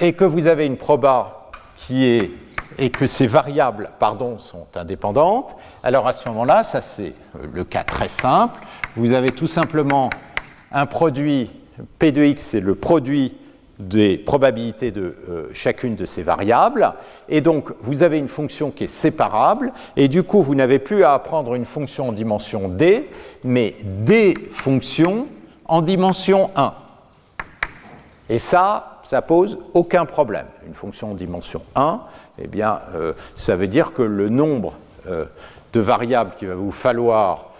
[0.00, 2.30] et que vous avez une proba qui est
[2.78, 7.12] et que ces variables pardon, sont indépendantes, alors à ce moment-là, ça c'est
[7.52, 8.60] le cas très simple,
[8.96, 10.10] vous avez tout simplement
[10.70, 11.50] un produit,
[11.98, 13.36] P de x c'est le produit
[13.78, 16.92] des probabilités de euh, chacune de ces variables,
[17.28, 21.04] et donc vous avez une fonction qui est séparable, et du coup vous n'avez plus
[21.04, 23.08] à apprendre une fonction en dimension d,
[23.44, 25.26] mais des fonctions
[25.72, 26.74] en dimension 1.
[28.28, 30.44] Et ça, ça pose aucun problème.
[30.66, 32.00] Une fonction en dimension 1,
[32.40, 34.74] eh bien, euh, ça veut dire que le nombre
[35.08, 35.24] euh,
[35.72, 37.52] de variables qu'il va vous falloir,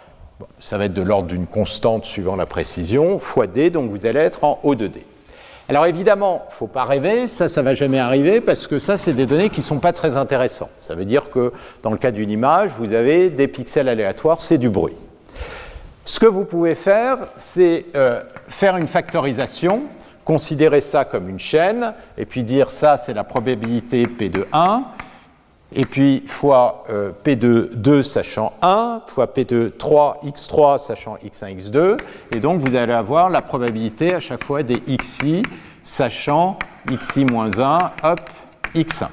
[0.60, 4.20] ça va être de l'ordre d'une constante suivant la précision, fois d, donc vous allez
[4.20, 5.06] être en haut de d.
[5.70, 8.78] Alors évidemment, il ne faut pas rêver, ça, ça ne va jamais arriver parce que
[8.78, 10.68] ça, c'est des données qui ne sont pas très intéressantes.
[10.76, 11.50] Ça veut dire que
[11.82, 14.96] dans le cas d'une image, vous avez des pixels aléatoires, c'est du bruit.
[16.04, 19.84] Ce que vous pouvez faire, c'est euh, faire une factorisation,
[20.24, 24.82] considérer ça comme une chaîne, et puis dire ça, c'est la probabilité P de 1,
[25.74, 31.16] et puis fois euh, P de 2 sachant 1, fois P de 3, x3 sachant
[31.24, 31.96] x1, x2,
[32.34, 35.42] et donc vous allez avoir la probabilité à chaque fois des xi
[35.84, 36.58] sachant
[36.90, 38.20] xi moins 1, hop,
[38.74, 39.06] x1,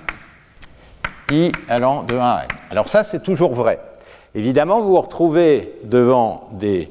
[1.31, 2.47] i allant de 1 à n.
[2.71, 3.79] Alors ça, c'est toujours vrai.
[4.35, 6.89] Évidemment, vous vous retrouvez devant des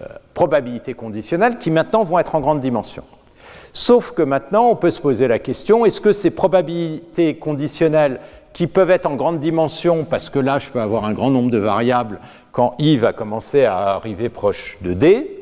[0.00, 3.02] euh, probabilités conditionnelles qui maintenant vont être en grande dimension.
[3.72, 8.20] Sauf que maintenant, on peut se poser la question, est-ce que ces probabilités conditionnelles
[8.52, 11.50] qui peuvent être en grande dimension, parce que là, je peux avoir un grand nombre
[11.50, 12.20] de variables
[12.52, 15.40] quand i va commencer à arriver proche de d,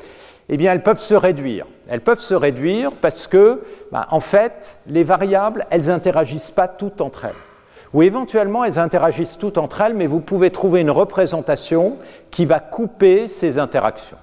[0.48, 1.66] eh bien, elles peuvent se réduire.
[1.88, 7.00] Elles peuvent se réduire parce que, bah, en fait, les variables, elles n'interagissent pas toutes
[7.00, 7.53] entre elles
[7.94, 11.96] ou éventuellement elles interagissent toutes entre elles, mais vous pouvez trouver une représentation
[12.30, 14.18] qui va couper ces interactions.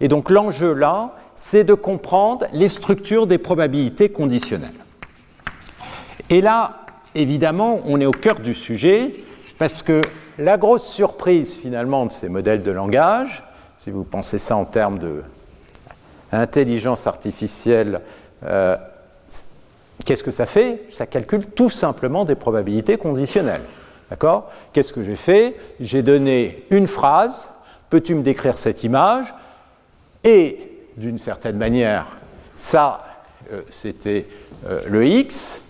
[0.00, 4.70] Et donc l'enjeu là, c'est de comprendre les structures des probabilités conditionnelles.
[6.30, 6.84] Et là,
[7.14, 9.12] évidemment, on est au cœur du sujet,
[9.58, 10.00] parce que
[10.38, 13.42] la grosse surprise finalement de ces modèles de langage,
[13.78, 14.98] si vous pensez ça en termes
[16.30, 18.00] d'intelligence artificielle,
[18.44, 18.76] euh,
[20.04, 23.62] Qu'est-ce que ça fait Ça calcule tout simplement des probabilités conditionnelles.
[24.10, 27.48] D'accord Qu'est-ce que j'ai fait J'ai donné une phrase,
[27.90, 29.32] peux-tu me décrire cette image
[30.22, 30.58] Et
[30.96, 32.18] d'une certaine manière,
[32.54, 33.04] ça,
[33.52, 34.26] euh, c'était
[34.66, 35.60] euh, le x.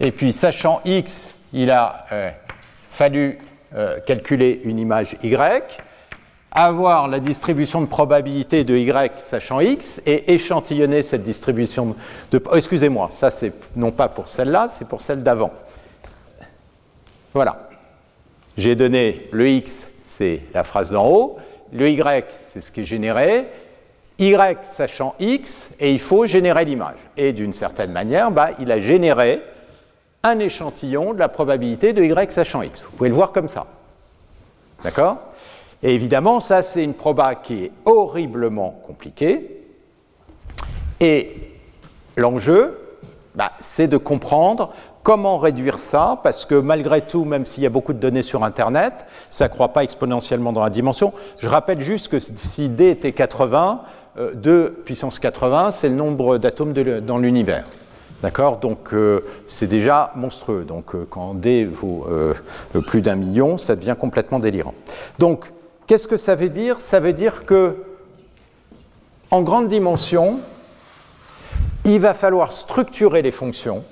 [0.00, 2.30] Et puis, sachant x, il a euh,
[2.74, 3.38] fallu
[4.06, 5.80] calculer une image y.
[6.54, 11.96] avoir la distribution de probabilité de y sachant x et échantillonner cette distribution
[12.30, 12.42] de...
[12.54, 15.52] Excusez-moi, ça c'est non pas pour celle-là, c'est pour celle d'avant.
[17.32, 17.68] Voilà.
[18.58, 21.38] J'ai donné le x, c'est la phrase d'en haut,
[21.72, 23.46] le y, c'est ce qui est généré,
[24.18, 26.98] y sachant x, et il faut générer l'image.
[27.16, 29.42] Et d'une certaine manière, bah, il a généré
[30.22, 32.82] un échantillon de la probabilité de y sachant x.
[32.82, 33.66] Vous pouvez le voir comme ça.
[34.84, 35.31] D'accord?
[35.82, 39.62] Et évidemment, ça, c'est une proba qui est horriblement compliquée.
[41.00, 41.52] Et
[42.16, 42.78] l'enjeu,
[43.34, 47.70] bah, c'est de comprendre comment réduire ça, parce que malgré tout, même s'il y a
[47.70, 51.12] beaucoup de données sur Internet, ça ne croît pas exponentiellement dans la dimension.
[51.38, 53.80] Je rappelle juste que si D était 80,
[54.34, 57.64] 2 euh, puissance 80, c'est le nombre d'atomes dans l'univers.
[58.22, 58.58] D'accord?
[58.58, 60.64] Donc euh, c'est déjà monstrueux.
[60.64, 62.06] Donc euh, quand D vaut
[62.86, 64.74] plus d'un million, ça devient complètement délirant.
[65.18, 65.50] Donc
[65.86, 66.80] qu'est-ce que ça veut dire?
[66.80, 67.76] Ça veut dire que
[69.30, 70.40] en grande dimension,
[71.84, 73.82] il va falloir structurer les fonctions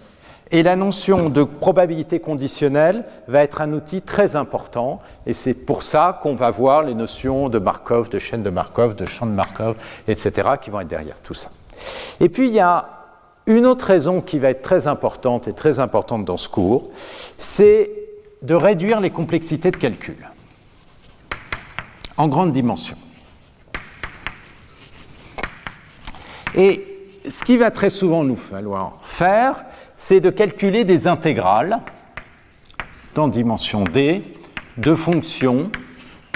[0.51, 5.83] et la notion de probabilité conditionnelle va être un outil très important, et c'est pour
[5.83, 9.33] ça qu'on va voir les notions de Markov, de chaîne de Markov, de champ de
[9.33, 9.77] Markov,
[10.09, 11.51] etc., qui vont être derrière tout ça.
[12.19, 12.89] Et puis il y a
[13.47, 16.91] une autre raison qui va être très importante et très importante dans ce cours,
[17.39, 17.91] c'est
[18.43, 20.17] de réduire les complexités de calcul
[22.21, 22.97] en grande dimension.
[26.55, 26.87] Et
[27.27, 29.65] ce qui va très souvent nous falloir faire,
[29.97, 31.81] c'est de calculer des intégrales
[33.15, 34.23] dans dimension d
[34.77, 35.71] de fonctions,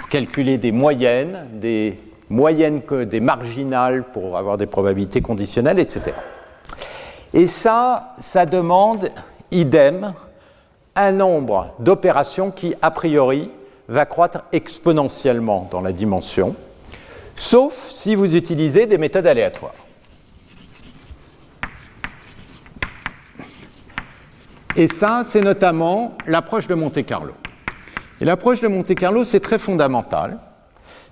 [0.08, 1.98] calculer des moyennes, des
[2.30, 6.16] moyennes des marginales pour avoir des probabilités conditionnelles, etc.
[7.34, 9.10] Et ça, ça demande,
[9.50, 10.14] idem,
[10.96, 13.50] un nombre d'opérations qui, a priori,
[13.88, 16.56] va croître exponentiellement dans la dimension,
[17.36, 19.74] sauf si vous utilisez des méthodes aléatoires.
[24.76, 27.32] Et ça, c'est notamment l'approche de Monte-Carlo.
[28.20, 30.38] Et l'approche de Monte-Carlo, c'est très fondamental.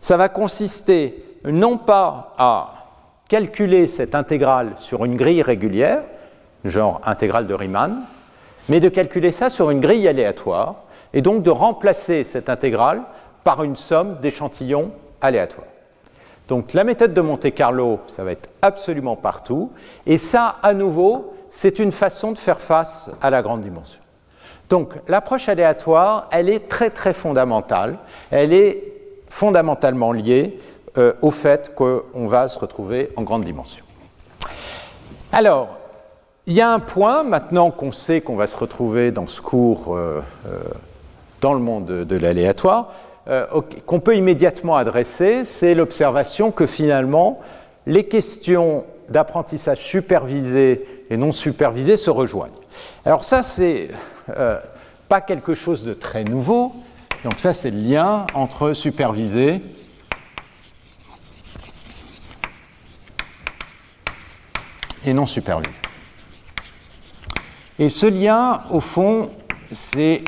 [0.01, 2.75] Ça va consister non pas à
[3.29, 6.03] calculer cette intégrale sur une grille régulière,
[6.65, 8.03] genre intégrale de Riemann,
[8.69, 10.82] mais de calculer ça sur une grille aléatoire,
[11.15, 13.03] et donc de remplacer cette intégrale
[13.45, 15.67] par une somme d'échantillons aléatoires.
[16.49, 19.71] Donc la méthode de Monte-Carlo, ça va être absolument partout,
[20.07, 24.01] et ça, à nouveau, c'est une façon de faire face à la grande dimension.
[24.69, 27.99] Donc l'approche aléatoire, elle est très très fondamentale,
[28.31, 28.83] elle est
[29.29, 30.59] fondamentalement liée
[30.99, 33.85] euh, au fait qu'on va se retrouver en grande dimension.
[35.33, 35.69] Alors,
[36.47, 39.97] il y a un point, maintenant qu'on sait qu'on va se retrouver dans ce cours
[39.97, 40.59] euh, euh,
[41.43, 42.93] dans le monde de, l'aléatoire,
[43.85, 47.41] qu'on peut immédiatement adresser, c'est l'observation que finalement,
[47.87, 52.53] les questions d'apprentissage supervisé et non supervisé se rejoignent.
[53.05, 53.89] Alors ça, c'est
[55.09, 56.73] pas quelque chose de très nouveau.
[57.23, 59.61] Donc ça, c'est le lien entre supervisé
[65.05, 65.81] et non supervisé.
[67.79, 69.31] Et ce lien, au fond,
[69.73, 70.23] c'est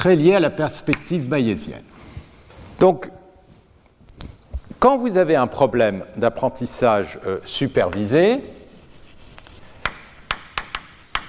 [0.00, 1.82] très lié à la perspective bayésienne.
[2.78, 3.10] Donc,
[4.78, 8.42] quand vous avez un problème d'apprentissage euh, supervisé,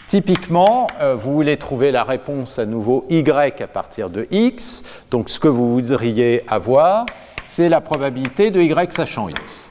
[0.08, 4.86] typiquement, euh, vous voulez trouver la réponse à nouveau y à partir de x.
[5.12, 7.06] Donc, ce que vous voudriez avoir,
[7.44, 9.70] c'est la probabilité de y sachant x.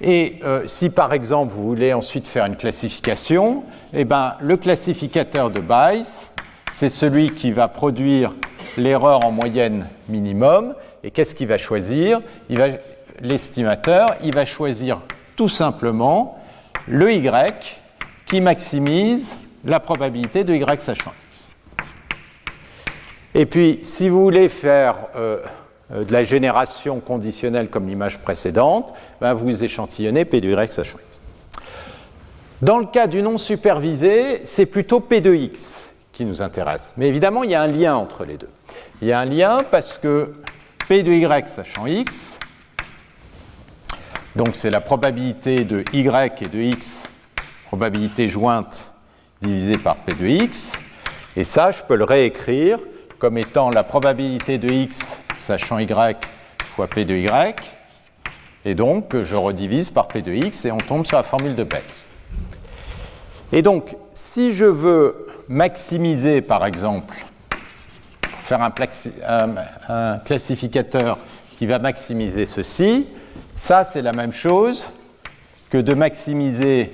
[0.00, 5.50] Et euh, si par exemple vous voulez ensuite faire une classification, eh ben, le classificateur
[5.50, 6.26] de Bayes,
[6.74, 8.32] c'est celui qui va produire
[8.76, 10.74] l'erreur en moyenne minimum.
[11.04, 12.20] Et qu'est-ce qu'il va choisir?
[13.20, 15.00] L'estimateur, il va choisir
[15.36, 16.42] tout simplement
[16.88, 17.30] le y
[18.26, 21.50] qui maximise la probabilité de y sachant x.
[23.36, 25.38] Et puis, si vous voulez faire euh,
[25.92, 30.98] euh, de la génération conditionnelle comme l'image précédente, ben, vous échantillonnez P de Y sachant
[30.98, 31.20] X.
[32.62, 36.92] Dans le cas du non supervisé, c'est plutôt P de X qui nous intéresse.
[36.96, 38.48] Mais évidemment, il y a un lien entre les deux.
[39.02, 40.32] Il y a un lien parce que
[40.88, 42.38] P de Y sachant X,
[44.36, 47.10] donc c'est la probabilité de Y et de X,
[47.66, 48.92] probabilité jointe
[49.42, 50.72] divisée par P de X,
[51.36, 52.78] et ça, je peux le réécrire
[53.18, 56.16] comme étant la probabilité de X sachant y
[56.74, 57.54] fois p de y.
[58.64, 61.64] Et donc, je redivise par p de x et on tombe sur la formule de
[61.64, 62.08] Betz.
[63.52, 67.14] Et donc, si je veux maximiser, par exemple,
[68.44, 71.18] faire un, classificateur
[71.58, 73.06] qui va maximiser ceci.
[73.54, 74.88] Ça, c'est la même chose
[75.70, 76.92] que de maximiser,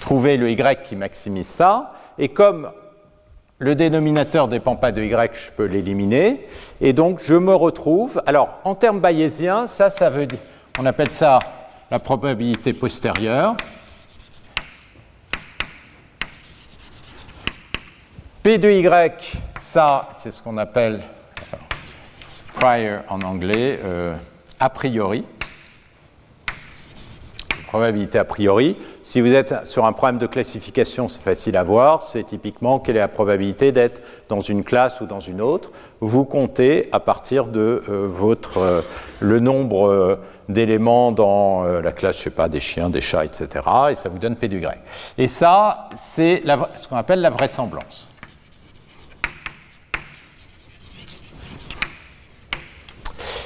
[0.00, 1.92] trouver le y qui maximise ça.
[2.18, 2.70] Et comme
[3.58, 6.46] le dénominateur ne dépend pas de y, je peux l'éliminer.
[6.80, 8.22] Et donc, je me retrouve.
[8.26, 10.38] Alors, en termes bayésiens, ça, ça veut dire.
[10.78, 11.38] On appelle ça
[11.90, 13.56] la probabilité postérieure.
[18.44, 21.00] P de Y, ça, c'est ce qu'on appelle
[22.52, 24.14] prior en anglais, euh,
[24.60, 25.24] a priori.
[27.68, 28.76] Probabilité a priori.
[29.02, 32.02] Si vous êtes sur un problème de classification, c'est facile à voir.
[32.02, 35.72] C'est typiquement quelle est la probabilité d'être dans une classe ou dans une autre.
[36.00, 38.82] Vous comptez à partir de euh, votre euh,
[39.20, 40.18] le nombre
[40.50, 43.48] d'éléments dans la classe, je sais pas, des chiens, des chats, etc.
[43.90, 44.78] Et ça vous donne P du Y.
[45.16, 46.42] Et ça, c'est
[46.76, 48.13] ce qu'on appelle la vraisemblance.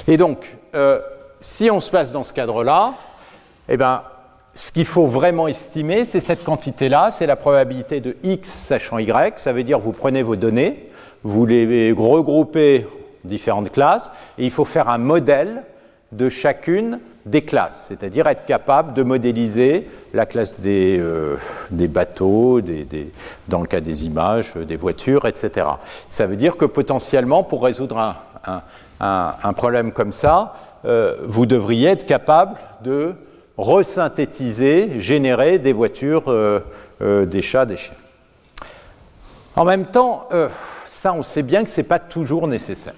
[0.09, 0.57] Et donc,
[1.39, 2.95] si on se passe dans ce cadre-là,
[3.69, 4.01] eh ben,
[4.55, 9.33] ce qu'il faut vraiment estimer, c'est cette quantité-là, c'est la probabilité de x sachant y.
[9.39, 10.89] Ça veut dire vous prenez vos données,
[11.23, 15.61] vous les regroupez en différentes classes, et il faut faire un modèle
[16.11, 21.37] de chacune des classes, c'est-à-dire être capable de modéliser la classe des, euh,
[21.69, 22.61] bateaux,
[23.47, 25.67] dans le cas des images, des voitures, etc.
[26.07, 28.15] Ça veut dire que potentiellement, pour résoudre un,
[29.55, 30.53] problème comme ça,
[30.85, 33.13] euh, vous devriez être capable de
[33.57, 36.59] resynthétiser, générer des voitures, euh,
[37.01, 37.95] euh, des chats, des chiens.
[39.55, 40.29] En même temps,
[40.85, 42.93] ça, on sait bien que ce n'est pas toujours nécessaire.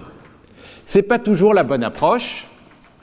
[0.85, 2.47] Ce n'est pas toujours la bonne approche,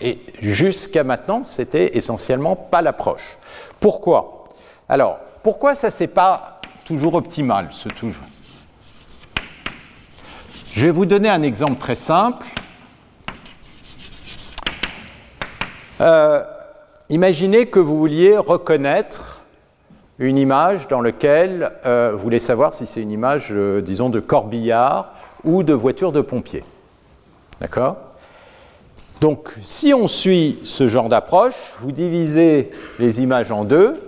[0.01, 3.37] et jusqu'à maintenant, c'était essentiellement pas l'approche.
[3.81, 4.45] Pourquoi?
[4.89, 8.25] Alors, pourquoi ça, c'est pas toujours optimal, ce toujours
[10.73, 12.47] Je vais vous donner un exemple très simple.
[16.01, 16.43] Euh,
[17.11, 19.41] Imaginez que vous vouliez reconnaître
[20.19, 24.21] une image dans laquelle euh, vous voulez savoir si c'est une image, euh, disons, de
[24.21, 26.65] corbillard ou de voiture de pompier.
[27.63, 27.97] D'accord?
[29.23, 34.08] Donc, si on suit ce genre d'approche, vous divisez les images en deux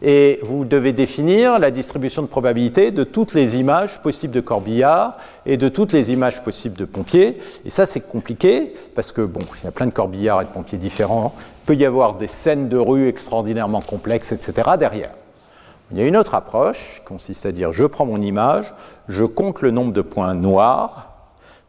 [0.00, 5.16] et vous devez définir la distribution de probabilité de toutes les images possibles de corbillard
[5.44, 7.38] et de toutes les images possibles de pompiers.
[7.64, 10.50] Et ça, c'est compliqué parce que, bon, il y a plein de corbillards et de
[10.50, 11.34] pompiers différents.
[11.36, 14.70] Il peut y avoir des scènes de rue extraordinairement complexes, etc.
[14.78, 15.10] derrière.
[15.90, 18.72] Il y a une autre approche qui consiste à dire je prends mon image,
[19.08, 21.12] je compte le nombre de points noirs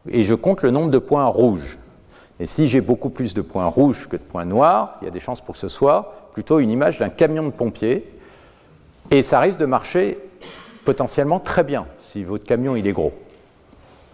[0.08, 1.78] et je compte le nombre de points rouges.
[2.38, 5.10] Et si j'ai beaucoup plus de points rouges que de points noirs, il y a
[5.10, 8.06] des chances pour que ce soit plutôt une image d'un camion de pompiers
[9.10, 10.18] et ça risque de marcher
[10.84, 13.12] potentiellement très bien si votre camion il est gros.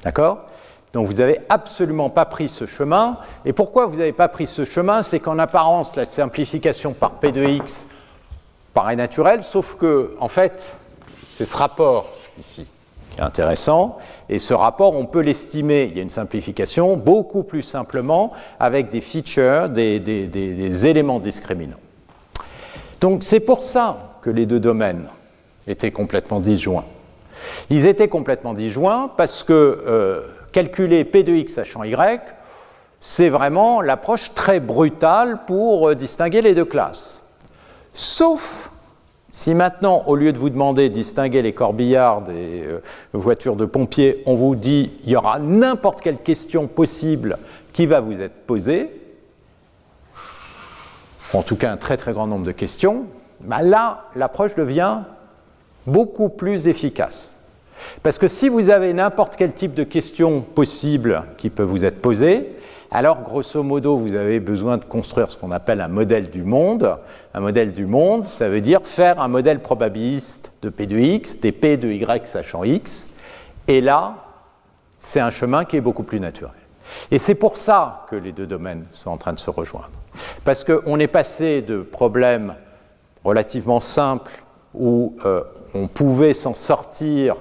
[0.04, 0.46] D'accord?
[0.92, 3.18] Donc vous n'avez absolument pas pris ce chemin.
[3.44, 5.02] Et pourquoi vous n'avez pas pris ce chemin?
[5.02, 7.86] C'est qu'en apparence, la simplification par P de x
[8.72, 10.74] paraît naturelle, sauf que, en fait,
[11.36, 12.66] c'est ce rapport ici
[13.10, 13.98] qui est intéressant.
[14.28, 18.88] Et ce rapport, on peut l'estimer, il y a une simplification, beaucoup plus simplement avec
[18.88, 21.76] des features, des, des éléments discriminants.
[23.00, 25.08] Donc c'est pour ça les deux domaines
[25.66, 26.84] étaient complètement disjoints.
[27.70, 32.20] Ils étaient complètement disjoints parce que euh, calculer P de x sachant y,
[33.00, 37.22] c'est vraiment l'approche très brutale pour euh, distinguer les deux classes.
[37.92, 38.70] Sauf
[39.36, 42.80] si maintenant, au lieu de vous demander de distinguer les corbillards des euh,
[43.12, 47.38] voitures de pompiers, on vous dit il y aura n'importe quelle question possible
[47.74, 48.90] qui va vous être posée,
[51.34, 53.04] en tout cas un très très grand nombre de questions,
[53.40, 54.98] bah là, l'approche devient
[55.86, 57.34] beaucoup plus efficace.
[58.02, 62.00] Parce que si vous avez n'importe quel type de question possible qui peut vous être
[62.00, 62.56] posée,
[62.90, 66.96] alors grosso modo, vous avez besoin de construire ce qu'on appelle un modèle du monde.
[67.34, 71.40] Un modèle du monde, ça veut dire faire un modèle probabiliste de P de x,
[71.40, 73.18] des P de y sachant x.
[73.68, 74.14] Et là,
[75.00, 76.54] c'est un chemin qui est beaucoup plus naturel.
[77.10, 79.90] Et c'est pour ça que les deux domaines sont en train de se rejoindre.
[80.44, 82.54] Parce qu'on est passé de problèmes
[83.26, 84.30] relativement simple
[84.72, 85.42] où euh,
[85.74, 87.36] on pouvait s'en sortir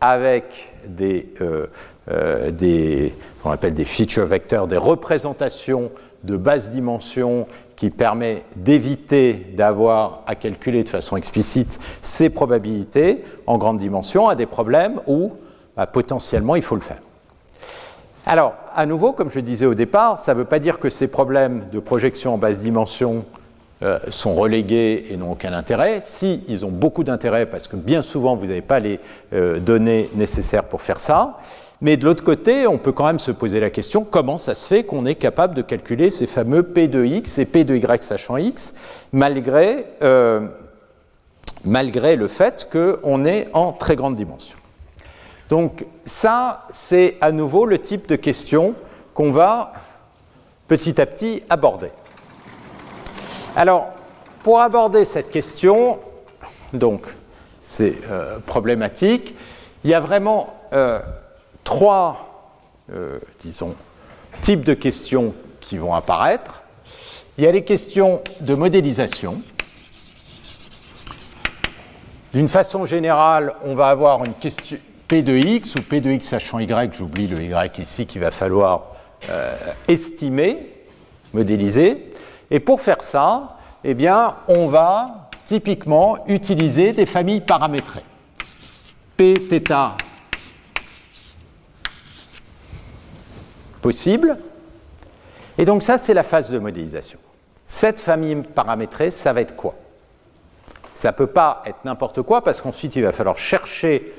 [0.00, 1.66] avec des, euh,
[2.10, 3.10] euh,
[3.42, 5.90] qu'on appelle des feature vecteurs, des représentations
[6.24, 13.58] de basse dimension qui permet d'éviter d'avoir à calculer de façon explicite ces probabilités en
[13.58, 15.32] grande dimension à des problèmes où
[15.76, 17.00] bah, potentiellement il faut le faire.
[18.26, 21.08] Alors, à nouveau, comme je disais au départ, ça ne veut pas dire que ces
[21.08, 23.24] problèmes de projection en basse dimension
[23.82, 26.00] euh, sont relégués et n'ont aucun intérêt.
[26.04, 28.98] Si ils ont beaucoup d'intérêt, parce que bien souvent vous n'avez pas les
[29.32, 31.38] euh, données nécessaires pour faire ça,
[31.80, 34.66] Mais de l'autre côté, on peut quand même se poser la question comment ça se
[34.66, 38.02] fait qu'on est capable de calculer ces fameux P de x et P de y
[38.02, 38.74] sachant x,
[39.12, 40.40] malgré, euh,
[41.64, 44.58] malgré le fait qu'on est en très grande dimension.
[45.50, 48.74] Donc ça, c'est à nouveau le type de question
[49.14, 49.72] qu'on va
[50.66, 51.90] petit à petit aborder.
[53.56, 53.88] Alors,
[54.42, 55.98] pour aborder cette question,
[56.72, 57.06] donc
[57.62, 59.34] c'est euh, problématique,
[59.84, 61.00] il y a vraiment euh,
[61.64, 62.54] trois,
[62.92, 63.74] euh, disons,
[64.42, 66.62] types de questions qui vont apparaître.
[67.36, 69.40] Il y a les questions de modélisation.
[72.32, 74.76] D'une façon générale, on va avoir une question
[75.08, 78.30] P de x ou P de x sachant y, j'oublie le y ici qu'il va
[78.30, 78.94] falloir
[79.88, 80.72] estimer,
[81.32, 82.12] modéliser.
[82.50, 88.04] Et pour faire ça, eh bien, on va typiquement utiliser des familles paramétrées.
[89.16, 89.96] P θ
[93.80, 94.36] possible.
[95.56, 97.18] Et donc ça, c'est la phase de modélisation.
[97.66, 99.74] Cette famille paramétrée, ça va être quoi?
[100.94, 104.12] Ça ne peut pas être n'importe quoi parce qu'ensuite, il va falloir chercher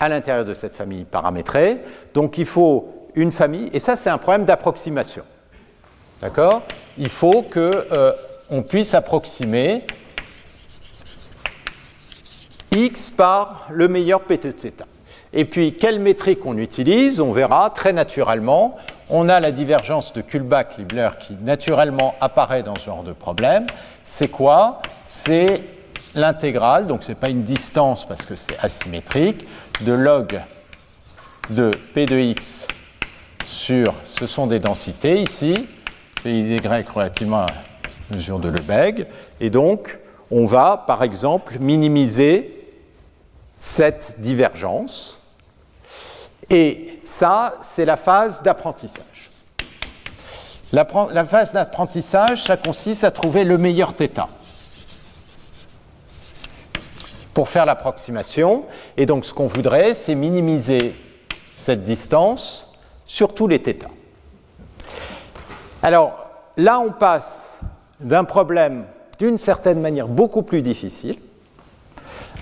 [0.00, 1.80] à l'intérieur de cette famille paramétrée.
[2.14, 5.22] Donc il faut une famille, et ça, c'est un problème d'approximation.
[6.20, 6.62] D'accord?
[6.98, 8.12] Il faut qu'on euh,
[8.68, 9.84] puisse approximer
[12.72, 14.40] x par le meilleur p.
[15.32, 17.20] Et puis, quelle métrique on utilise?
[17.20, 22.86] On verra très naturellement on a la divergence de Kullback-Libler qui naturellement apparaît dans ce
[22.86, 23.66] genre de problème.
[24.02, 24.80] C'est quoi?
[25.06, 25.62] C'est
[26.14, 29.46] l'intégrale, donc ce n'est pas une distance parce que c'est asymétrique,
[29.80, 30.40] de log
[31.50, 32.66] de P de x
[33.44, 35.66] sur, ce sont des densités ici,
[36.24, 36.58] P y
[36.92, 37.46] relativement à
[38.10, 39.06] la mesure de Lebesgue,
[39.40, 39.98] et donc
[40.30, 42.72] on va par exemple minimiser
[43.58, 45.20] cette divergence
[46.50, 49.30] et ça, c'est la phase d'apprentissage.
[50.72, 54.26] La, phase d'apprentissage, ça consiste à trouver le meilleur θ
[57.32, 58.64] pour faire l'approximation.
[58.96, 60.94] Et donc, ce qu'on voudrait, c'est minimiser
[61.54, 62.72] cette distance
[63.06, 63.86] sur tous les θ.
[65.84, 67.60] Alors, là, on passe
[68.00, 68.84] d'un problème
[69.18, 71.16] d'une certaine manière beaucoup plus difficile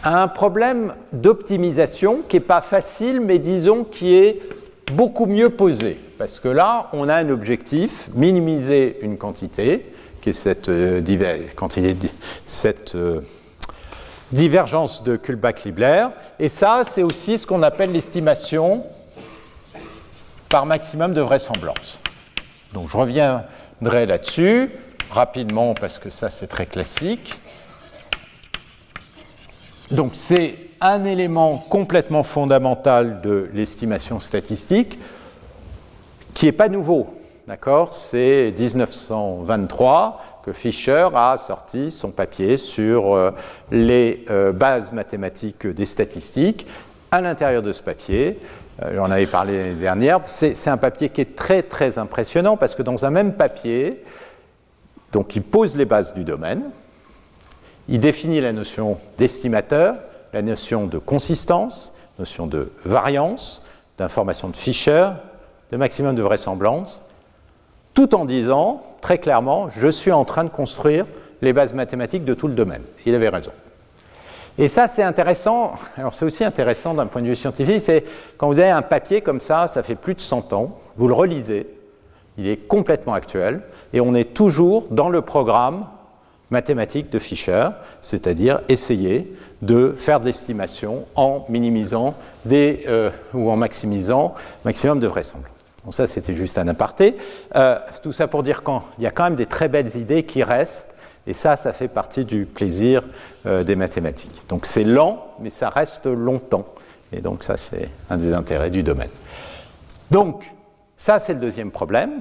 [0.05, 4.41] un problème d'optimisation qui n'est pas facile, mais disons qui est
[4.93, 5.99] beaucoup mieux posé.
[6.19, 9.87] Parce que là, on a un objectif, minimiser une quantité,
[10.21, 11.01] qui est cette, euh,
[12.95, 13.21] euh,
[14.33, 16.07] divergence de Kullback-Libler.
[16.39, 18.85] Et ça, c'est aussi ce qu'on appelle l'estimation
[20.49, 22.01] par maximum de vraisemblance.
[22.73, 24.71] Donc je reviendrai là-dessus
[25.11, 27.39] rapidement parce que ça, c'est très classique.
[29.91, 34.99] Donc c'est un élément complètement fondamental de l'estimation statistique
[36.35, 37.15] qui n'est pas nouveau.
[37.47, 37.93] D'accord?
[37.93, 43.31] C'est 1923 que Fischer a sorti son papier sur euh,
[43.71, 46.67] les euh, bases mathématiques des statistiques.
[47.11, 48.41] À l'intérieur de ce papier,
[48.95, 52.83] j'en avais parlé l'année dernière, c'est un papier qui est très très impressionnant parce que
[52.83, 54.03] dans un même papier,
[55.13, 56.71] donc il pose les bases du domaine,
[57.89, 59.97] il définit la notion d'estimateur,
[60.33, 63.65] la notion de consistance, notion de variance,
[63.99, 65.11] d'information de Fischer,
[65.71, 67.03] de maximum de vraisemblance,
[67.95, 71.07] tout en disant très clairement, je suis en train de construire
[71.43, 72.83] les bases mathématiques de tout le domaine.
[73.05, 73.51] Il avait raison.
[74.59, 75.73] Et ça, c'est intéressant.
[75.97, 77.81] Alors, c'est aussi intéressant d'un point de vue scientifique.
[77.81, 78.05] C'est
[78.37, 81.15] quand vous avez un papier comme ça, ça fait plus de 100 ans, vous le
[81.15, 81.67] relisez,
[82.39, 85.87] il est complètement actuel, et on est toujours dans le programme
[86.51, 87.69] mathématiques de Fischer,
[88.03, 94.35] c'est-à-dire essayer de faire de l'estimation en minimisant des, euh, ou en maximisant
[94.65, 95.51] maximum de vraisemblance.
[95.85, 97.17] Donc ça, c'était juste un aparté.
[97.57, 100.43] Euh, tout ça pour dire qu'il y a quand même des très belles idées qui
[100.43, 100.97] restent,
[101.27, 103.03] et ça, ça fait partie du plaisir
[103.47, 104.43] euh, des mathématiques.
[104.49, 106.67] Donc c'est lent, mais ça reste longtemps.
[107.13, 109.11] Et donc ça, c'est un des intérêts du domaine.
[110.11, 110.45] Donc,
[110.97, 112.21] ça, c'est le deuxième problème.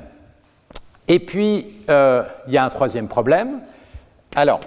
[1.07, 3.59] Et puis, il y a un troisième problème,
[4.35, 4.61] alors,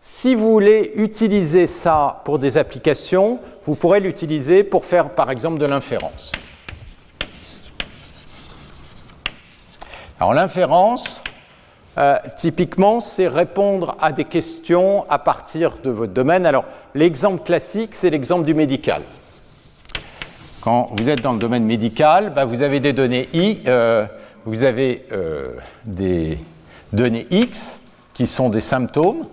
[0.00, 5.58] si vous voulez utiliser ça pour des applications, vous pourrez l'utiliser pour faire par exemple
[5.58, 6.32] de l'inférence.
[10.18, 11.22] Alors l'inférence,
[11.98, 16.46] euh, typiquement, c'est répondre à des questions à partir de votre domaine.
[16.46, 16.64] Alors
[16.94, 19.02] l'exemple classique, c'est l'exemple du médical.
[20.62, 24.06] Quand vous êtes dans le domaine médical, bah, vous avez des données I, euh,
[24.46, 25.52] vous avez euh,
[25.84, 26.38] des
[26.92, 27.78] données X,
[28.14, 29.26] qui sont des symptômes.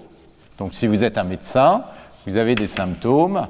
[0.57, 1.83] Donc si vous êtes un médecin,
[2.25, 3.47] vous avez des symptômes.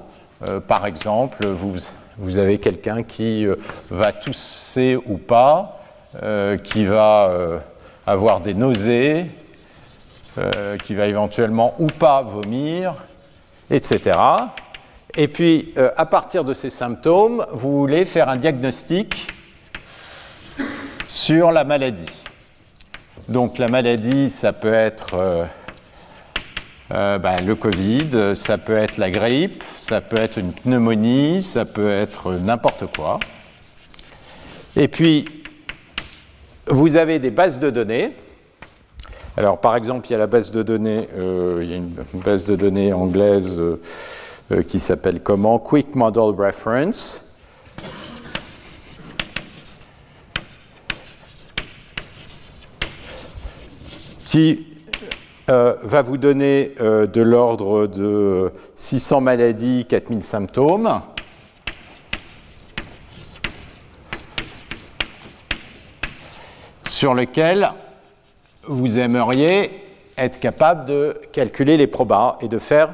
[0.68, 3.46] Par exemple, vous, avez quelqu'un qui
[3.90, 5.82] va tousser ou pas,
[6.64, 7.60] qui va
[8.12, 9.26] avoir des nausées,
[10.86, 12.94] qui va éventuellement ou pas vomir,
[13.70, 14.18] etc.
[15.18, 19.28] Et puis, à partir de ces symptômes, vous voulez faire un diagnostic
[21.10, 22.24] sur la maladie.
[23.28, 25.48] Donc la maladie, ça peut être
[26.92, 31.66] euh, ben, le Covid, ça peut être la grippe, ça peut être une pneumonie, ça
[31.66, 33.20] peut être n'importe quoi.
[34.76, 35.39] Et puis,
[36.70, 38.14] vous avez des bases de données.
[39.38, 41.94] Alors, par exemple, il y a la base de données, euh, il y a une
[42.24, 45.60] base de données anglaise euh, qui s'appelle comment?
[45.60, 47.26] Quick Model Reference.
[54.30, 54.68] qui
[55.50, 61.02] euh, va vous donner euh, de l'ordre de 600 maladies, 4000 symptômes.
[67.00, 67.72] Sur lequel
[68.68, 69.72] vous aimeriez
[70.18, 72.94] être capable de calculer les probas et de faire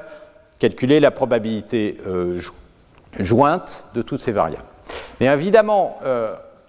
[0.60, 2.40] calculer la probabilité euh,
[3.18, 4.68] jointe de toutes ces variables.
[5.20, 5.98] Mais évidemment,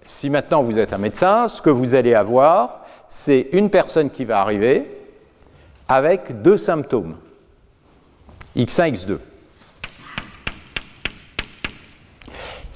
[0.07, 4.25] si maintenant vous êtes un médecin, ce que vous allez avoir, c'est une personne qui
[4.25, 4.91] va arriver,
[5.89, 7.17] avec deux symptômes,
[8.57, 9.19] X1, X2.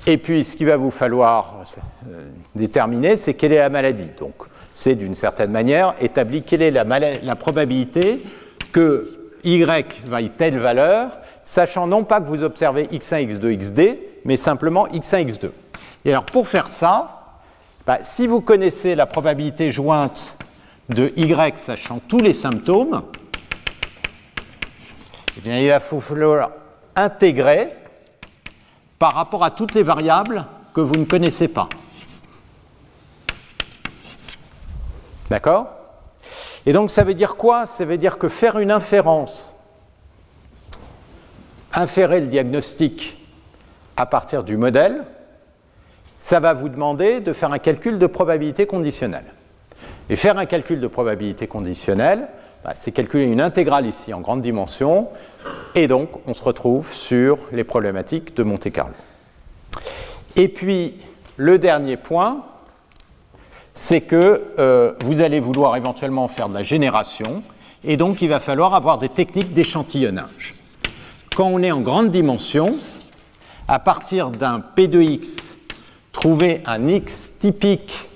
[0.07, 1.63] Et puis, ce qu'il va vous falloir
[2.09, 4.11] euh, déterminer, c'est quelle est la maladie.
[4.19, 4.35] Donc,
[4.73, 8.23] c'est d'une certaine manière établi quelle est la, probabilité
[8.73, 14.37] que Y vaille telle valeur, sachant non pas que vous observez X1, X2, XD, mais
[14.37, 15.51] simplement X1, X2.
[16.05, 17.21] Et alors, pour faire ça,
[17.87, 20.35] bah, si vous connaissez la probabilité jointe
[20.89, 23.03] de Y sachant tous les symptômes,
[25.37, 26.51] eh bien, il va falloir
[26.97, 27.71] intégrer
[28.99, 30.45] par rapport à toutes les variables
[30.75, 31.69] que vous ne connaissez pas.
[35.31, 35.69] D'accord?
[36.67, 37.65] Et donc ça veut dire quoi?
[37.65, 39.57] Ça veut dire que faire une inférence,
[41.73, 43.17] inférer le diagnostic
[43.97, 45.05] à partir du modèle,
[46.19, 49.25] ça va vous demander de faire un calcul de probabilité conditionnelle.
[50.11, 52.29] Et faire un calcul de probabilité conditionnelle,
[52.65, 55.09] bah, c'est calculer une intégrale ici en grande dimension,
[55.75, 58.95] et donc on se retrouve sur les problématiques de Monte Carlo.
[60.37, 61.01] Et puis,
[61.37, 62.45] le dernier point,
[63.81, 67.43] c'est que euh, vous allez vouloir éventuellement faire de la génération,
[67.83, 70.55] et donc il va falloir avoir des techniques d'échantillonnage.
[71.35, 72.77] Quand on est en grande dimension,
[73.67, 75.55] à partir d'un P de X,
[76.13, 78.07] trouver un X typique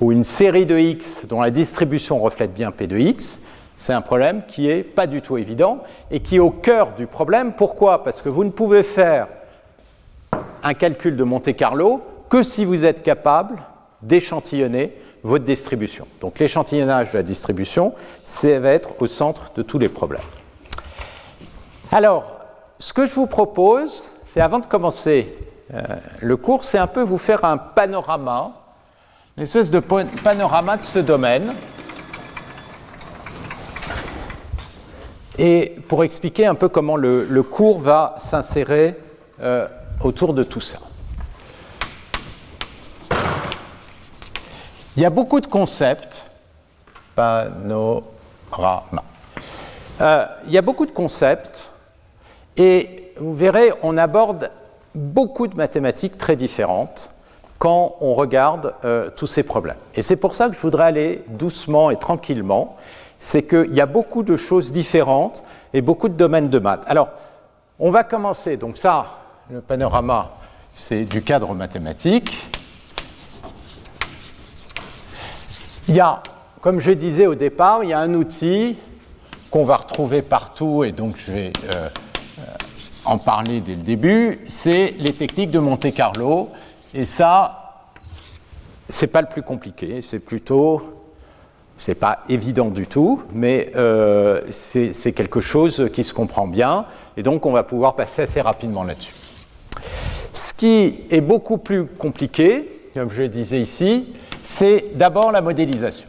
[0.00, 3.40] ou une série de x dont la distribution reflète bien P de x,
[3.76, 7.06] c'est un problème qui n'est pas du tout évident et qui est au cœur du
[7.06, 7.52] problème.
[7.52, 8.02] Pourquoi?
[8.02, 9.28] Parce que vous ne pouvez faire
[10.64, 13.62] un calcul de Monte Carlo que si vous êtes capable
[14.02, 14.92] d'échantillonner
[15.22, 16.06] votre distribution.
[16.20, 17.94] Donc l'échantillonnage de la distribution,
[18.24, 20.22] ça va être au centre de tous les problèmes.
[21.90, 22.30] Alors,
[22.78, 25.34] ce que je vous propose, c'est avant de commencer
[25.74, 25.82] euh,
[26.20, 28.52] le cours, c'est un peu vous faire un panorama
[29.38, 31.54] une espèce de panorama de ce domaine.
[35.38, 38.96] Et pour expliquer un peu comment le, cours va s'insérer
[39.40, 39.68] euh,
[40.02, 40.78] autour de tout ça.
[44.98, 46.26] Il y a beaucoup de concepts.
[47.14, 49.04] Panorama.
[50.00, 51.72] Euh, il y a beaucoup de concepts
[52.56, 54.50] et vous verrez, on aborde
[54.96, 57.10] beaucoup de mathématiques très différentes
[57.60, 59.76] quand on regarde euh, tous ces problèmes.
[59.94, 62.76] Et c'est pour ça que je voudrais aller doucement et tranquillement,
[63.20, 65.44] c'est qu'il y a beaucoup de choses différentes
[65.74, 66.82] et beaucoup de domaines de maths.
[66.88, 67.10] Alors,
[67.78, 69.06] on va commencer, donc ça,
[69.48, 70.32] le panorama,
[70.74, 72.50] c'est du cadre mathématique.
[75.88, 76.22] Il y a,
[76.60, 78.76] comme je disais au départ, il y a un outil
[79.50, 81.88] qu'on va retrouver partout, et donc je vais euh,
[83.06, 86.50] en parler dès le début, c'est les techniques de Monte Carlo.
[86.92, 87.86] Et ça,
[88.90, 91.06] c'est pas le plus compliqué, c'est plutôt,
[91.78, 96.84] c'est pas évident du tout, mais euh, c'est quelque chose qui se comprend bien,
[97.16, 99.14] et donc on va pouvoir passer assez rapidement là-dessus.
[100.34, 104.12] Ce qui est beaucoup plus compliqué, comme je le disais ici,
[104.48, 106.08] c'est d'abord la modélisation.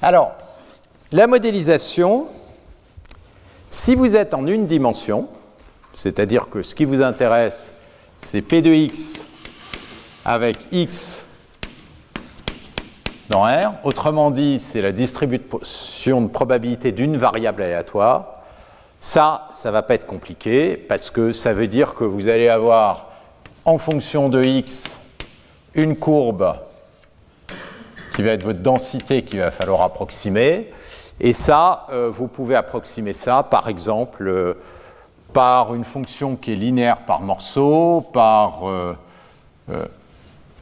[0.00, 0.32] Alors,
[1.10, 2.28] la modélisation,
[3.68, 5.28] si vous êtes en une dimension,
[5.92, 7.74] c'est-à-dire que ce qui vous intéresse,
[8.18, 9.24] c'est P de x
[10.24, 11.22] avec x
[13.28, 13.72] dans R.
[13.82, 18.44] Autrement dit, c'est la distribution de probabilité d'une variable aléatoire.
[19.00, 22.48] Ça, ça ne va pas être compliqué parce que ça veut dire que vous allez
[22.48, 23.08] avoir
[23.64, 24.97] en fonction de x
[25.74, 26.54] une courbe
[28.14, 30.72] qui va être votre densité qu'il va falloir approximer.
[31.20, 34.54] Et ça, euh, vous pouvez approximer ça, par exemple, euh,
[35.32, 38.94] par une fonction qui est linéaire par morceau, par euh,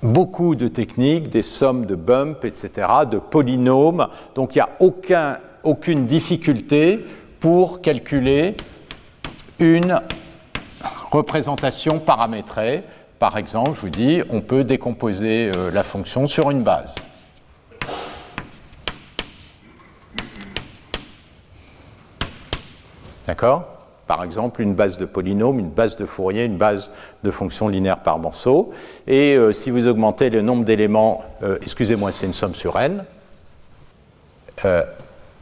[0.02, 4.08] beaucoup de techniques, des sommes de bumps, etc., de polynômes.
[4.34, 7.04] Donc il n'y a aucun, aucune difficulté
[7.40, 8.56] pour calculer
[9.58, 10.00] une
[11.10, 12.82] représentation paramétrée.
[13.18, 16.94] Par exemple, je vous dis, on peut décomposer la fonction sur une base.
[23.26, 23.76] D'accord?
[24.06, 26.92] Par exemple, une base de polynôme, une base de Fourier, une base
[27.24, 28.72] de fonction linéaire par morceau.
[29.08, 33.04] Et euh, si vous augmentez le nombre d'éléments, euh, excusez-moi, c'est une somme sur n,
[34.64, 34.84] euh,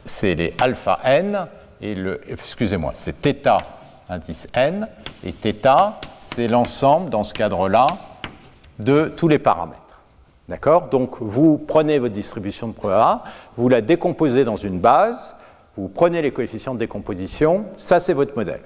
[0.03, 1.47] c'est les alpha n,
[1.79, 3.59] et le, excusez-moi, c'est θ
[4.09, 4.87] indice n,
[5.23, 5.93] et θ,
[6.35, 7.87] c'est l'ensemble, dans ce cadre-là,
[8.79, 9.79] de tous les paramètres.
[10.49, 10.89] D'accord?
[10.89, 13.23] Donc, vous prenez votre distribution de A,
[13.55, 15.33] vous la décomposez dans une base,
[15.77, 18.61] vous prenez les coefficients de décomposition, ça c'est votre modèle.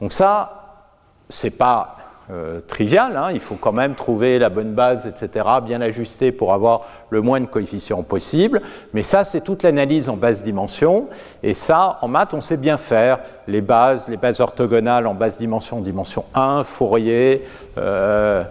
[0.00, 0.86] Donc ça,
[1.28, 1.98] c'est pas
[2.30, 3.32] euh, trivial, hein.
[3.34, 7.38] il faut quand même trouver la bonne base, etc., bien ajuster pour avoir le moins
[7.38, 8.62] de coefficients possible,
[8.94, 11.08] mais ça c'est toute l'analyse en basse dimension,
[11.42, 15.36] et ça en maths on sait bien faire, les bases, les bases orthogonales en basse
[15.36, 17.44] dimension, dimension 1, Fourier,
[17.76, 18.42] euh,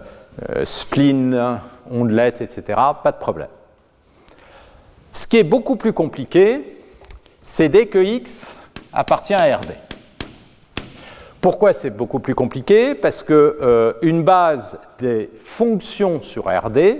[0.50, 1.58] euh, spleen,
[1.90, 3.48] ondelette, etc., pas de problème.
[5.12, 6.76] Ce qui est beaucoup plus compliqué,
[7.44, 8.52] c'est dès que x
[8.92, 9.83] appartient à RD.
[11.44, 16.96] Pourquoi c'est beaucoup plus compliqué Parce que euh, une base des fonctions sur RD,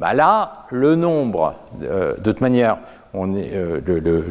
[0.00, 2.78] bah là, le nombre, euh, de toute manière,
[3.14, 3.82] euh,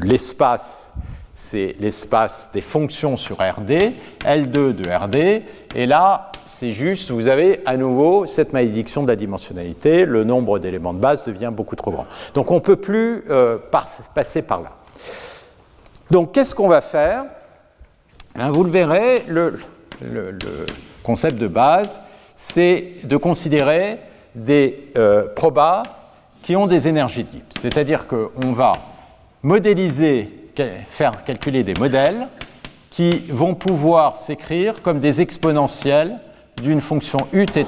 [0.02, 0.92] l'espace,
[1.36, 3.94] c'est l'espace des fonctions sur RD,
[4.26, 5.44] L2 de RD,
[5.76, 10.58] et là, c'est juste, vous avez à nouveau cette malédiction de la dimensionnalité, le nombre
[10.58, 12.08] d'éléments de base devient beaucoup trop grand.
[12.34, 13.26] Donc on ne peut plus
[14.16, 14.72] passer par là.
[16.10, 17.26] Donc qu'est-ce qu'on va faire?
[18.36, 19.58] Hein, Vous le verrez, le,
[21.04, 22.00] concept de base,
[22.38, 24.00] c'est de considérer
[24.36, 25.84] des euh, probas
[26.44, 27.44] qui ont des énergies Gibbs.
[27.60, 28.74] C'est-à-dire qu'on va
[29.44, 30.30] modéliser,
[30.88, 32.28] faire calculer des modèles
[32.90, 36.18] qui vont pouvoir s'écrire comme des exponentielles
[36.62, 37.66] d'une fonction uθ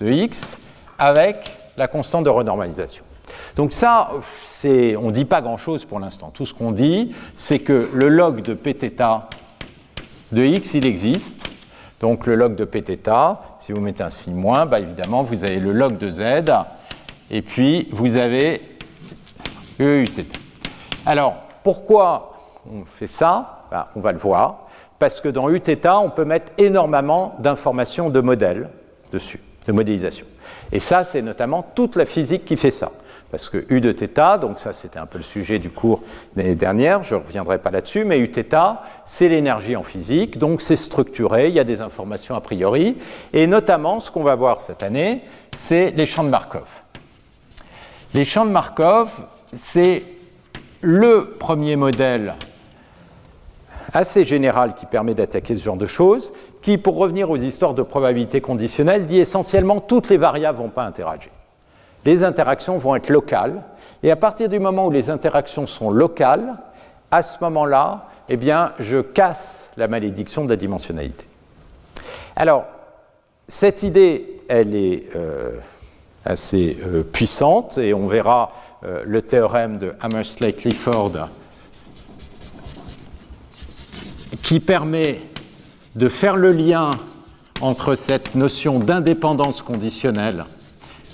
[0.00, 0.58] de x
[0.98, 3.04] avec la constante de renormalisation.
[3.56, 4.10] Donc ça,
[4.64, 6.30] on ne dit pas grand-chose pour l'instant.
[6.30, 9.00] Tout ce qu'on dit, c'est que le log de pθ
[10.34, 11.48] de x, il existe.
[12.00, 13.10] Donc le log de pθ,
[13.60, 16.22] si vous mettez un signe moins, bah, évidemment, vous avez le log de z,
[17.30, 18.60] et puis vous avez
[19.80, 20.26] EUTT.
[21.06, 22.32] Alors, pourquoi
[22.70, 23.64] on fait ça?
[23.70, 24.68] Bah, On va le voir.
[24.98, 28.68] Parce que dans Uθ, on peut mettre énormément d'informations de modèles
[29.12, 30.26] dessus, de modélisation.
[30.72, 32.90] Et ça, c'est notamment toute la physique qui fait ça
[33.30, 36.02] parce que U de θ, donc ça c'était un peu le sujet du cours
[36.36, 38.54] l'année dernière, je ne reviendrai pas là-dessus, mais Uθ,
[39.04, 42.96] c'est l'énergie en physique, donc c'est structuré, il y a des informations a priori,
[43.32, 45.20] et notamment ce qu'on va voir cette année,
[45.54, 46.68] c'est les champs de Markov.
[48.14, 49.26] Les champs de Markov,
[49.58, 50.04] c'est
[50.80, 52.34] le premier modèle
[53.92, 57.82] assez général qui permet d'attaquer ce genre de choses, qui, pour revenir aux histoires de
[57.82, 61.30] probabilité conditionnelle, dit essentiellement toutes les variables ne vont pas interagir
[62.04, 63.62] les interactions vont être locales.
[64.02, 66.56] Et à partir du moment où les interactions sont locales,
[67.10, 71.26] à ce moment-là, eh bien, je casse la malédiction de la dimensionnalité.
[72.36, 72.64] Alors,
[73.48, 75.58] cette idée, elle est euh,
[76.24, 78.52] assez euh, puissante et on verra
[78.84, 81.28] euh, le théorème de Hammersley-Clifford
[84.42, 85.20] qui permet
[85.94, 86.90] de faire le lien
[87.60, 90.44] entre cette notion d'indépendance conditionnelle,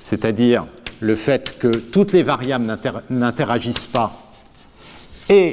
[0.01, 0.67] c'est-à-dire
[1.01, 2.67] le fait que toutes les variables
[3.11, 4.13] n'interagissent pas
[5.29, 5.53] et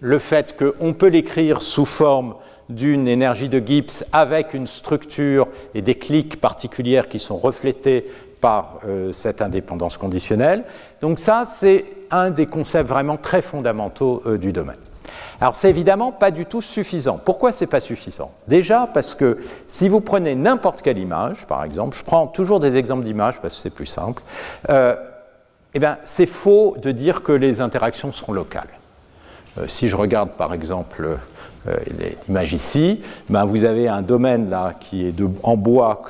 [0.00, 2.34] le fait qu'on peut l'écrire sous forme
[2.68, 8.04] d'une énergie de Gibbs avec une structure et des clics particulières qui sont reflétés
[8.40, 10.64] par euh, cette indépendance conditionnelle.
[11.00, 14.76] Donc ça, c'est un des concepts vraiment très fondamentaux euh, du domaine.
[15.40, 17.20] Alors c'est évidemment pas du tout suffisant.
[17.24, 18.32] Pourquoi c'est pas suffisant?
[18.48, 22.76] Déjà parce que si vous prenez n'importe quelle image, par exemple, je prends toujours des
[22.76, 24.22] exemples d'images parce que c'est plus simple,
[24.68, 24.96] euh,
[25.74, 28.68] eh bien c'est faux de dire que les interactions sont locales.
[29.58, 31.18] Euh, si je regarde par exemple
[31.68, 31.76] euh,
[32.26, 35.14] l'image ici, ben vous avez un domaine là qui est
[35.44, 36.02] en bois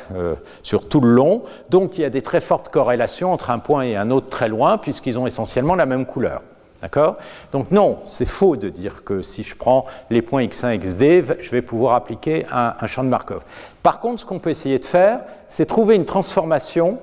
[0.62, 3.83] sur tout le long, donc il y a des très fortes corrélations entre un point
[3.83, 6.41] et un autre très loin puisqu'ils ont essentiellement la même couleur.
[6.81, 7.16] D'accord?
[7.53, 11.51] Donc non, c'est faux de dire que si je prends les points x1, xd, je
[11.51, 13.43] vais pouvoir appliquer un, un champ de Markov.
[13.83, 16.99] Par contre, ce qu'on peut essayer de faire, c'est trouver une transformation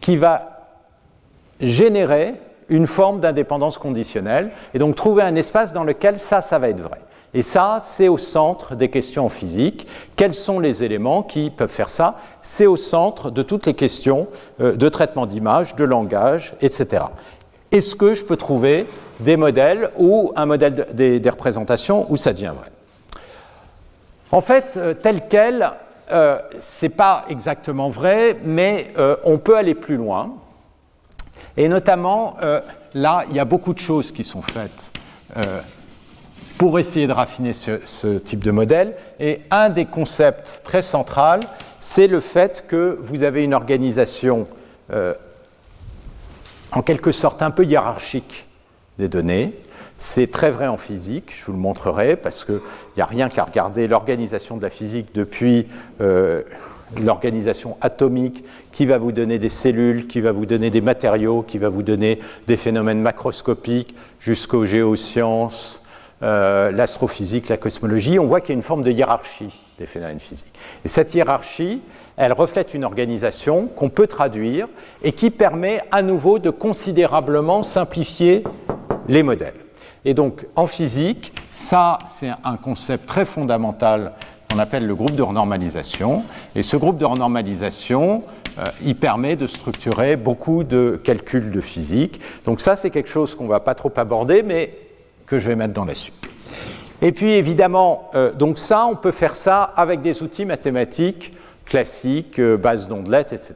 [0.00, 0.66] qui va
[1.60, 2.34] générer
[2.68, 6.80] une forme d'indépendance conditionnelle et donc trouver un espace dans lequel ça, ça va être
[6.80, 7.00] vrai.
[7.34, 9.88] Et ça, c'est au centre des questions en physique.
[10.14, 12.20] Quels sont les éléments qui peuvent faire ça?
[12.42, 14.28] C'est au centre de toutes les questions
[14.60, 17.06] euh, de traitement d'image, de langage, etc.
[17.74, 18.86] Est-ce que je peux trouver
[19.20, 22.70] des modèles ou un modèle des, représentations où ça devient vrai
[24.32, 25.70] En fait, euh, tel quel,
[26.10, 28.92] euh, ce n'est pas exactement vrai, mais
[29.24, 30.34] on peut aller plus loin.
[31.56, 32.36] Et notamment,
[32.94, 34.90] là, il y a beaucoup de choses qui sont faites
[36.58, 38.94] pour essayer de raffiner ce, type de modèle.
[39.20, 41.40] Et un des concepts très centraux,
[41.78, 44.46] c'est le fait que vous avez une organisation
[44.92, 45.14] euh,
[46.72, 48.46] en quelque sorte un peu hiérarchique
[48.98, 49.54] des données.
[49.96, 52.60] C'est très vrai en physique, je vous le montrerai, parce qu'il
[52.96, 55.68] n'y a rien qu'à regarder l'organisation de la physique depuis
[56.00, 56.42] euh,
[57.00, 61.58] l'organisation atomique qui va vous donner des cellules, qui va vous donner des matériaux, qui
[61.58, 65.82] va vous donner des phénomènes macroscopiques, jusqu'aux géosciences,
[66.22, 70.20] euh, l'astrophysique, la cosmologie, on voit qu'il y a une forme de hiérarchie des phénomènes
[70.20, 70.54] physiques.
[70.84, 71.82] Et cette hiérarchie,
[72.16, 74.68] elle reflète une organisation qu'on peut traduire
[75.02, 78.44] et qui permet à nouveau de considérablement simplifier
[79.08, 79.54] les modèles.
[80.04, 84.12] Et donc en physique, ça c'est un concept très fondamental
[84.50, 86.22] qu'on appelle le groupe de renormalisation.
[86.54, 88.22] Et ce groupe de renormalisation,
[88.58, 92.20] euh, il permet de structurer beaucoup de calculs de physique.
[92.44, 94.78] Donc ça c'est quelque chose qu'on ne va pas trop aborder, mais
[95.26, 96.14] que je vais mettre dans la suite.
[97.02, 101.32] Et puis évidemment, euh, donc ça, on peut faire ça avec des outils mathématiques
[101.64, 103.54] classiques, euh, bases d'ondelettes, etc.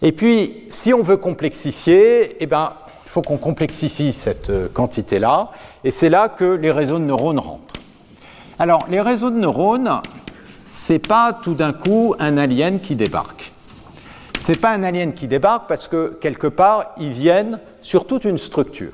[0.00, 2.72] Et puis, si on veut complexifier, eh ben,
[3.06, 5.50] il faut qu'on complexifie cette euh, quantité-là,
[5.84, 7.74] et c'est là que les réseaux de neurones rentrent.
[8.58, 10.00] Alors, les réseaux de neurones,
[10.70, 13.52] c'est pas tout d'un coup un alien qui débarque.
[14.40, 18.38] C'est pas un alien qui débarque parce que quelque part, ils viennent sur toute une
[18.38, 18.90] structure.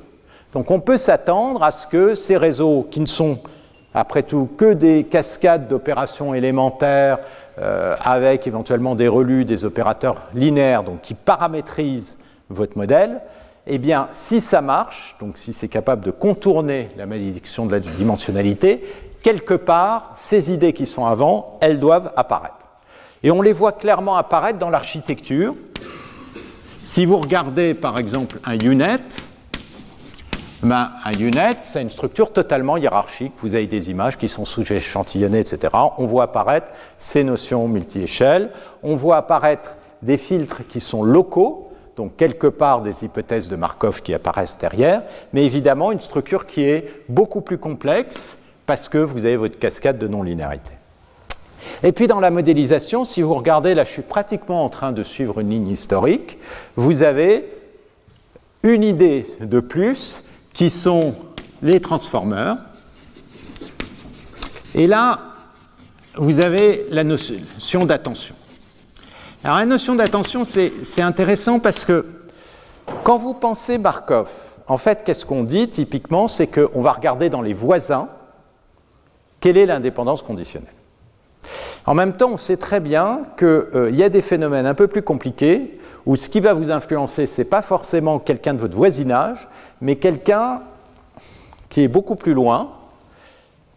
[0.53, 3.39] Donc on peut s'attendre à ce que ces réseaux, qui ne sont
[3.93, 7.19] après tout que des cascades d'opérations élémentaires
[7.59, 12.17] euh, avec éventuellement des relus, des opérateurs linéaires, donc qui paramétrisent
[12.49, 13.21] votre modèle,
[13.67, 17.79] eh bien, si ça marche, donc si c'est capable de contourner la malédiction de la
[17.79, 18.83] dimensionnalité,
[19.21, 22.55] quelque part, ces idées qui sont avant, elles doivent apparaître.
[23.23, 25.53] Et on les voit clairement apparaître dans l'architecture.
[26.77, 29.03] Si vous regardez par exemple un UNET,
[30.61, 33.31] ben, un UNET, c'est une structure totalement hiérarchique.
[33.37, 35.73] Vous avez des images qui sont sous-échantillonnées, etc.
[35.97, 38.49] On voit apparaître ces notions multi-échelles.
[38.83, 44.01] On voit apparaître des filtres qui sont locaux, donc quelque part des hypothèses de Markov
[44.01, 45.03] qui apparaissent derrière,
[45.33, 49.97] mais évidemment une structure qui est beaucoup plus complexe parce que vous avez votre cascade
[49.97, 50.71] de non-linéarité.
[51.83, 55.03] Et puis dans la modélisation, si vous regardez, là je suis pratiquement en train de
[55.03, 56.37] suivre une ligne historique,
[56.75, 57.49] vous avez
[58.63, 60.23] une idée de plus
[60.59, 61.13] qui sont
[61.61, 62.57] les transformeurs.
[64.75, 65.21] Et là,
[66.17, 68.35] vous avez la notion d'attention.
[69.41, 72.05] Alors la notion d'attention, c'est intéressant parce que
[73.05, 74.29] quand vous pensez Markov,
[74.67, 78.09] en fait, qu'est-ce qu'on dit typiquement C'est qu'on va regarder dans les voisins
[79.39, 80.73] quelle est l'indépendance conditionnelle.
[81.85, 84.87] En même temps, on sait très bien qu'il euh, y a des phénomènes un peu
[84.87, 85.79] plus compliqués
[86.09, 89.47] où ce qui va vous influencer, ce n'est pas forcément quelqu'un de votre voisinage,
[89.79, 90.63] mais quelqu'un
[91.69, 92.71] qui est beaucoup plus loin,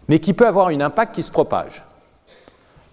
[0.08, 1.84] mais qui peut avoir un impact qui se propage.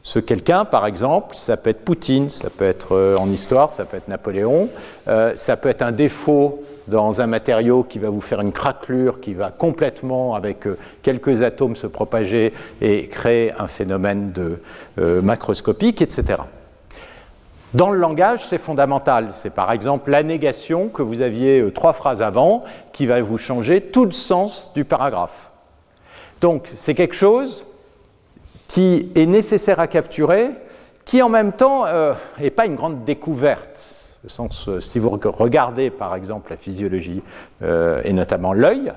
[0.04, 3.86] Ce quelqu'un, par exemple, ça peut être Poutine, ça peut être euh, en histoire, ça
[3.86, 4.68] peut être Napoléon,
[5.08, 9.22] euh, ça peut être un défaut dans un matériau qui va vous faire une craquelure,
[9.22, 14.34] qui va complètement, avec euh, quelques atomes, se propager et créer un phénomène
[14.98, 16.40] macroscopique, etc.
[17.76, 19.28] Dans le langage, c'est fondamental.
[19.32, 22.64] C'est par exemple la négation que vous aviez euh, trois phrases avant
[22.94, 25.52] qui va vous changer tout le sens du paragraphe.
[26.42, 27.66] Donc c'est quelque chose
[28.68, 30.50] qui est nécessaire à capturer,
[31.06, 34.18] qui en même temps n'est euh, pas une grande découverte.
[34.40, 37.22] Euh, si vous regardez par exemple la physiologie
[37.62, 38.92] et notamment l'œil,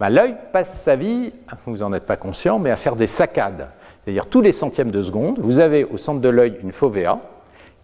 [0.00, 1.32] ben, l'œil passe sa vie,
[1.66, 3.68] vous n'en êtes pas conscient, mais à faire des saccades.
[4.02, 7.20] C'est-à-dire tous les centièmes de seconde, vous avez au centre de l'œil une fovea,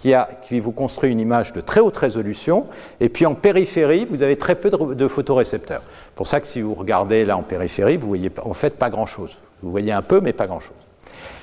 [0.00, 2.66] qui, vous construit une image de très haute résolution,
[3.00, 5.82] et puis en périphérie, vous avez très peu de, photorécepteurs.
[6.14, 9.36] Pour ça que si vous regardez là en périphérie, vous voyez en fait pas grand-chose.
[9.62, 10.76] Vous voyez un peu, mais pas grand-chose.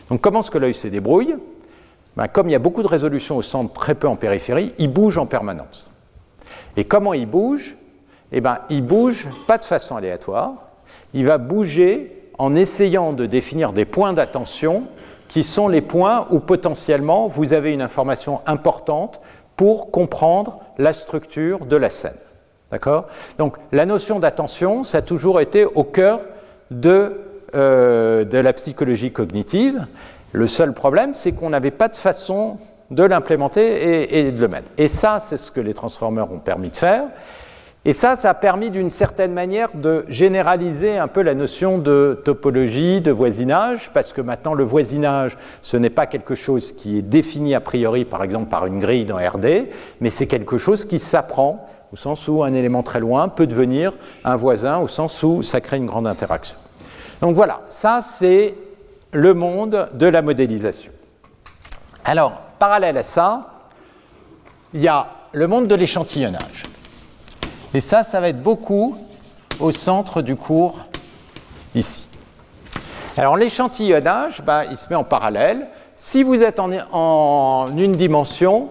[0.10, 1.36] Donc comment est-ce que l'œil se débrouille?
[2.16, 4.92] Ben, Comme il y a beaucoup de résolution au centre, très peu en périphérie, il
[4.92, 5.88] bouge en permanence.
[6.76, 7.76] Et comment il bouge?
[8.32, 10.54] Eh ben, il bouge pas de façon aléatoire,
[11.14, 14.88] il va bouger en essayant de définir des points d'attention
[15.28, 19.20] qui sont les points où potentiellement vous avez une information importante
[19.56, 22.18] pour comprendre la structure de la scène.
[22.72, 23.06] D'accord?
[23.38, 26.22] Donc la notion d'attention, ça a toujours été au cœur
[26.72, 27.22] de,
[27.56, 29.86] euh, de la psychologie cognitive.
[30.34, 32.58] Le seul problème, c'est qu'on n'avait pas de façon
[32.92, 34.70] de l'implémenter et, de le mettre.
[34.78, 37.04] Et ça, c'est ce que les transformers ont permis de faire.
[37.88, 42.22] Et ça, ça a permis d'une certaine manière de généraliser un peu la notion de
[42.26, 47.02] topologie, de voisinage, parce que maintenant le voisinage, ce n'est pas quelque chose qui est
[47.02, 49.70] défini a priori, par exemple, par une grille dans RD,
[50.02, 53.94] mais c'est quelque chose qui s'apprend, au sens où un élément très loin peut devenir
[54.26, 56.58] un voisin, au sens où ça crée une grande interaction.
[57.22, 58.54] Donc voilà, ça c'est
[59.14, 60.92] le monde de la modélisation.
[62.04, 63.48] Alors, parallèle à ça,
[64.74, 66.66] il y a le monde de l'échantillonnage.
[67.74, 68.96] Et ça, ça va être beaucoup
[69.60, 70.80] au centre du cours
[71.76, 72.08] ici.
[73.18, 75.68] Alors l'échantillonnage, ben, il se met en parallèle.
[75.96, 78.70] Si vous êtes en, une dimension,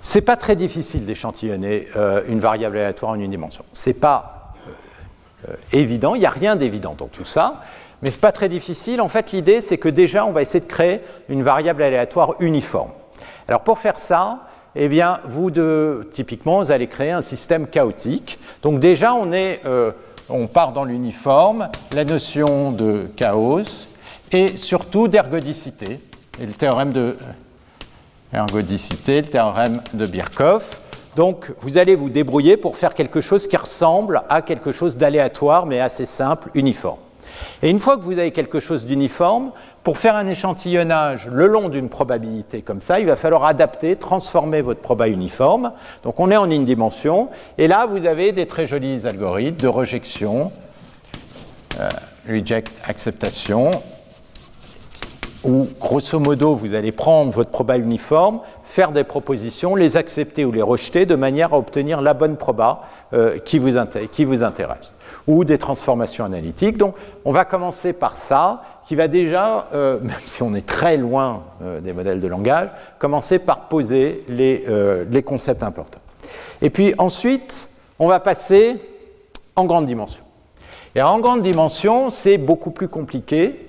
[0.00, 3.64] c'est pas très difficile d'échantillonner euh, une variable aléatoire en une dimension.
[3.72, 7.62] C'est pas euh, euh, évident, il n'y a rien d'évident dans tout ça,
[8.00, 9.00] mais c'est pas très difficile.
[9.00, 12.92] En fait, l'idée, c'est que déjà, on va essayer de créer une variable aléatoire uniforme.
[13.48, 18.38] Alors pour faire ça, eh bien, vous, de, typiquement, vous allez créer un système chaotique.
[18.62, 19.92] Donc déjà, on, est, euh,
[20.28, 23.62] on part dans l'uniforme, la notion de chaos
[24.32, 26.00] et surtout d'ergodicité.
[26.40, 27.16] Et le théorème de
[28.32, 30.80] ergodicité, le théorème de Birkhoff.
[31.16, 35.66] Donc, vous allez vous débrouiller pour faire quelque chose qui ressemble à quelque chose d'aléatoire,
[35.66, 36.98] mais assez simple, uniforme.
[37.62, 39.50] Et une fois que vous avez quelque chose d'uniforme,
[39.88, 44.60] pour faire un échantillonnage le long d'une probabilité comme ça, il va falloir adapter, transformer
[44.60, 45.72] votre proba uniforme.
[46.02, 49.66] Donc on est en une dimension, et là vous avez des très jolis algorithmes de
[49.66, 50.52] rejection,
[51.80, 51.88] euh,
[52.28, 53.70] reject acceptation,
[55.42, 60.52] où grosso modo vous allez prendre votre proba uniforme, faire des propositions, les accepter ou
[60.52, 62.82] les rejeter de manière à obtenir la bonne proba
[63.14, 63.78] euh, qui, vous
[64.12, 64.92] qui vous intéresse,
[65.26, 66.76] ou des transformations analytiques.
[66.76, 70.96] Donc on va commencer par ça, qui va déjà, euh, même si on est très
[70.96, 76.00] loin euh, des modèles de langage, commencer par poser les, euh, les, concepts importants.
[76.62, 77.68] Et puis ensuite,
[77.98, 78.76] on va passer
[79.56, 80.24] en grande dimension.
[80.94, 83.66] Et en grande dimension, c'est beaucoup plus compliqué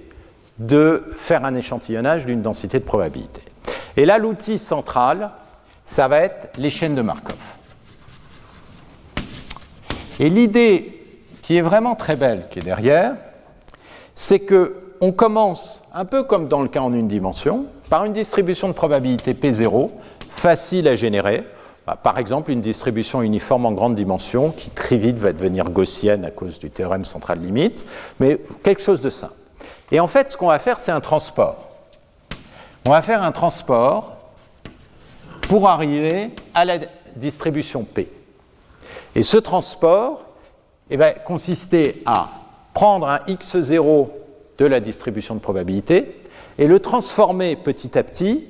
[0.57, 3.41] de faire un échantillonnage d'une densité de probabilité.
[3.97, 5.31] Et là, l'outil central,
[5.85, 7.37] ça va être les chaînes de Markov.
[10.21, 11.03] Et l'idée
[11.41, 13.15] qui est vraiment très belle, qui est derrière,
[14.15, 18.13] c'est que on commence, un peu comme dans le cas en une dimension, par une
[18.13, 19.89] distribution de probabilité P0,
[20.29, 21.43] facile à générer.
[21.87, 26.25] Bah, par exemple, une distribution uniforme en grande dimension qui très vite va devenir gaussienne
[26.25, 27.85] à cause du théorème central limite,
[28.19, 29.33] mais quelque chose de simple.
[29.91, 31.69] Et en fait, ce qu'on va faire, c'est un transport.
[32.85, 34.13] On va faire un transport
[35.41, 36.77] pour arriver à la
[37.15, 38.11] distribution P.
[39.15, 40.25] Et ce transport
[40.91, 42.29] eh ben, consistait à
[42.73, 44.09] prendre un x0
[44.59, 46.19] de la distribution de probabilité
[46.59, 48.45] et le transformer petit à petit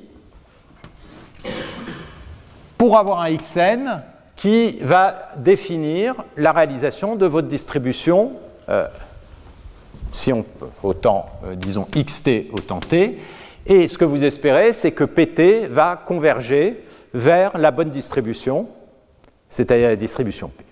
[2.78, 4.02] pour avoir un xn
[4.36, 8.34] qui va définir la réalisation de votre distribution,
[8.70, 8.88] euh,
[10.12, 10.46] si on
[10.82, 13.20] autant, euh, disons xt autant t,
[13.66, 16.84] et ce que vous espérez, c'est que pt va converger
[17.14, 18.70] vers la bonne distribution,
[19.50, 20.64] c'est-à-dire la distribution p.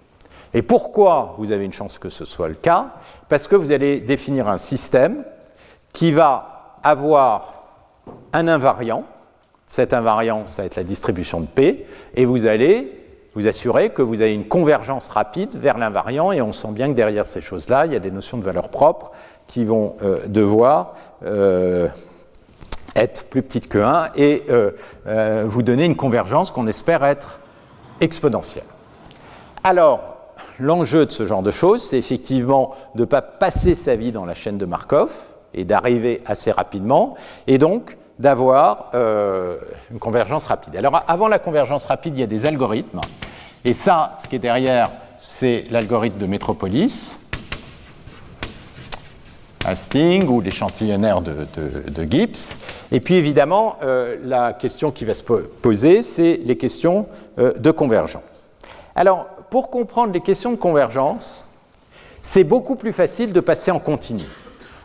[0.53, 2.93] Et pourquoi vous avez une chance que ce soit le cas?
[3.29, 5.23] Parce que vous allez définir un système
[5.93, 7.53] qui va avoir
[8.33, 9.03] un invariant.
[9.67, 11.85] Cet invariant, ça va être la distribution de P,
[12.15, 12.93] et vous allez
[13.35, 16.93] vous assurer que vous avez une convergence rapide vers l'invariant, et on sent bien que
[16.93, 19.11] derrière ces choses-là, il y a des notions de valeur propre
[19.45, 21.87] qui vont euh, devoir euh,
[22.95, 27.39] être plus petites que 1 et euh, vous donner une convergence qu'on espère être
[28.01, 28.65] exponentielle.
[29.63, 30.16] Alors,
[30.59, 34.25] l'enjeu de ce genre de choses, c'est effectivement de ne pas passer sa vie dans
[34.25, 35.13] la chaîne de Markov
[35.53, 37.15] et d'arriver assez rapidement,
[37.47, 39.57] et donc d'avoir euh,
[39.91, 40.75] une convergence rapide.
[40.75, 43.01] Alors avant la convergence rapide, il y a des algorithmes,
[43.65, 44.89] et ça, ce qui est derrière,
[45.19, 47.17] c'est l'algorithme de Metropolis,
[49.65, 52.55] Hastings ou l'échantillonnaire de, Gibbs.
[52.91, 57.71] Et puis évidemment, euh, la question qui va se poser, c'est les questions euh, de
[57.71, 58.49] convergence.
[58.95, 61.45] Alors, pour comprendre les questions de convergence,
[62.21, 64.25] c'est beaucoup plus facile de passer en continu.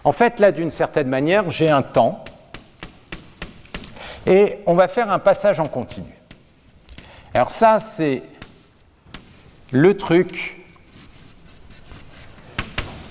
[0.05, 2.25] En fait, là, d'une certaine manière, j'ai un temps
[4.27, 6.13] et on va faire un passage en continu.
[7.35, 8.23] Alors ça, c'est
[9.71, 10.59] le truc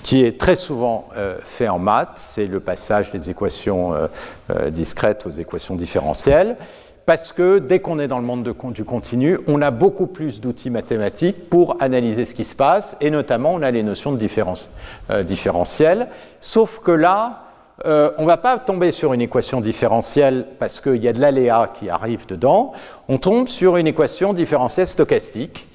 [0.02, 4.08] qui est très souvent euh, fait en maths, c'est le passage des équations euh,
[4.50, 6.56] euh, discrètes aux équations différentielles,
[7.06, 10.40] parce que dès qu'on est dans le monde de, du continu, on a beaucoup plus
[10.40, 14.18] d'outils mathématiques pour analyser ce qui se passe, et notamment on a les notions de
[14.18, 14.70] différence,
[15.24, 16.08] différentielles,
[16.40, 17.44] sauf que là,
[17.84, 21.72] on ne va pas tomber sur une équation différentielle parce qu'il y a de l'aléa
[21.74, 22.72] qui arrive dedans,
[23.08, 25.66] on tombe sur une équation différentielle stochastique,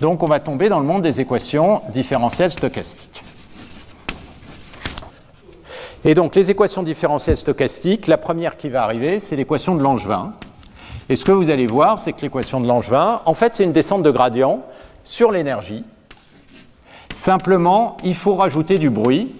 [0.00, 3.09] donc on va tomber dans le monde des équations différentielles stochastiques.
[6.04, 10.32] Et donc les équations différentielles stochastiques, la première qui va arriver, c'est l'équation de Langevin.
[11.10, 13.72] Et ce que vous allez voir, c'est que l'équation de Langevin, en fait, c'est une
[13.72, 14.62] descente de gradient
[15.04, 15.84] sur l'énergie.
[17.14, 19.30] Simplement, il faut rajouter du bruit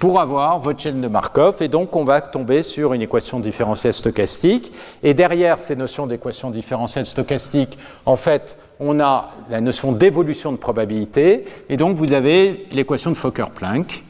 [0.00, 3.92] pour avoir votre chaîne de Markov, et donc on va tomber sur une équation différentielle
[3.92, 4.72] stochastique.
[5.02, 10.56] Et derrière ces notions d'équation différentielle stochastique, en fait, on a la notion d'évolution de
[10.56, 14.02] probabilité, et donc vous avez l'équation de Fokker-Planck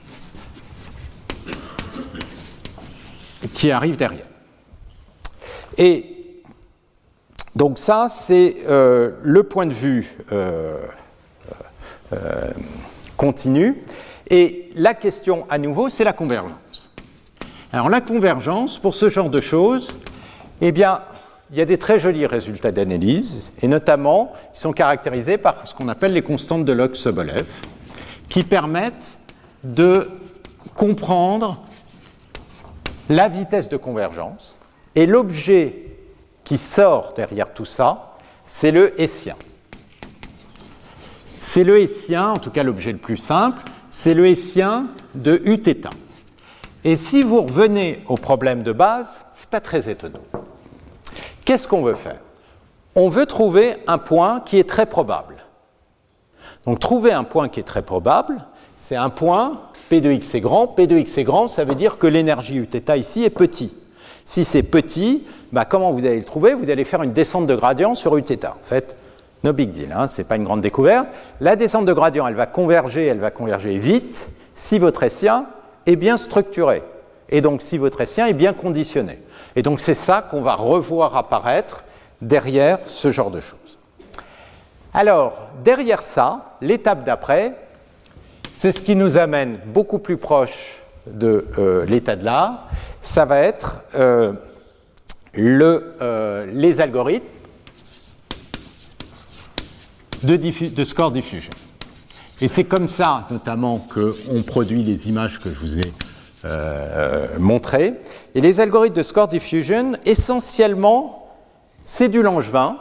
[3.55, 4.26] qui arrive derrière.
[5.78, 6.20] Et
[7.57, 10.78] donc ça, c'est euh, le point de vue euh,
[12.12, 12.51] euh,
[13.16, 13.82] continu.
[14.28, 16.90] Et la question à nouveau, c'est la convergence.
[17.72, 19.88] Alors la convergence, pour ce genre de choses,
[20.61, 21.01] eh bien,
[21.51, 25.74] il y a des très jolis résultats d'analyse, et notamment, ils sont caractérisés par ce
[25.74, 27.46] qu'on appelle les constantes de log Sobolev,
[28.28, 29.16] qui permettent
[29.64, 30.09] de
[30.76, 31.61] comprendre
[33.11, 34.56] la vitesse de convergence,
[34.94, 35.84] et l'objet
[36.44, 39.36] qui sort derrière tout ça, c'est le Hessien.
[41.26, 44.86] C'est le Hessien, en tout cas l'objet le plus simple, c'est le Hessien
[45.16, 45.88] de Uθ.
[46.84, 50.22] Et si vous revenez au problème de base, ce n'est pas très étonnant.
[51.44, 52.20] Qu'est-ce qu'on veut faire?
[52.94, 55.36] On veut trouver un point qui est très probable.
[56.64, 58.36] Donc trouver un point qui est très probable,
[58.76, 61.74] c'est un point, P de x est grand, P de x est grand, ça veut
[61.74, 63.72] dire que l'énergie Uθ ici est petit.
[64.24, 66.55] Si c'est petit, bah comment vous allez le trouver?
[66.55, 68.45] Vous allez faire une descente de gradient sur Uθ.
[68.45, 68.97] En fait,
[69.43, 71.09] no big deal, hein, ce n'est pas une grande découverte.
[71.41, 75.47] La descente de gradient, elle va converger, elle va converger vite si votre Hessien
[75.86, 76.84] est bien structuré.
[77.28, 79.18] Et donc si votre Hessien est bien conditionné.
[79.57, 81.82] Et donc c'est ça qu'on va revoir apparaître
[82.22, 83.78] derrière ce genre de choses.
[84.95, 87.57] Alors, derrière ça, l'étape d'après,
[88.61, 92.68] c'est ce qui nous amène beaucoup plus proche de euh, l'état de l'art,
[93.00, 94.34] ça va être euh,
[95.38, 97.24] euh, les algorithmes
[100.24, 101.52] de, de, score diffusion.
[102.42, 107.94] Et c'est comme ça, notamment, qu'on produit les images que je vous ai montrées.
[108.34, 111.34] Et les algorithmes de score diffusion, essentiellement,
[111.82, 112.76] c'est du Langevin,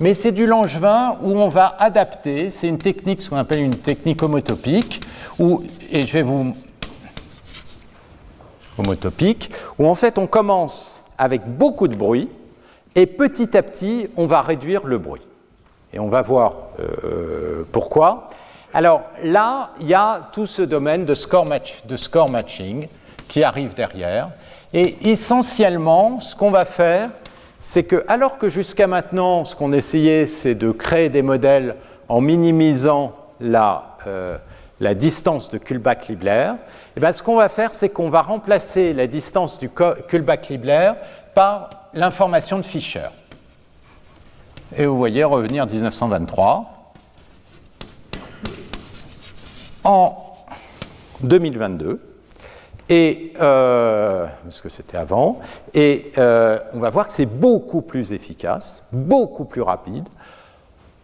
[0.00, 3.74] mais c'est du Langevin où on va adapter, c'est une technique, ce qu'on appelle une
[3.74, 5.00] technique homotopique,
[5.38, 6.54] où, et je vais vous
[8.78, 12.28] homotopique, où en fait on commence avec beaucoup de bruit
[12.94, 15.26] et petit à petit on va réduire le bruit.
[15.92, 18.26] Et on va voir euh, pourquoi.
[18.74, 21.46] Alors là, il y a tout ce domaine de score,
[21.86, 22.88] de score matching
[23.28, 24.28] qui arrive derrière.
[24.74, 27.10] Et essentiellement, ce qu'on va faire,
[27.68, 31.74] c'est que, alors que jusqu'à maintenant, ce qu'on essayait, c'est de créer des modèles
[32.08, 34.38] en minimisant la, euh,
[34.94, 36.52] distance de Kullback-Libler,
[36.96, 40.92] eh bien, ce qu'on va faire, c'est qu'on va remplacer la distance du Kullback-Libler
[41.34, 43.08] par l'information de Fischer.
[44.76, 46.92] Et vous voyez revenir 1923.
[49.82, 50.16] En
[51.24, 51.98] 2022,
[52.88, 55.40] et euh, parce que c'était avant,
[55.74, 60.08] et euh, on va voir que c'est beaucoup plus efficace, beaucoup plus rapide,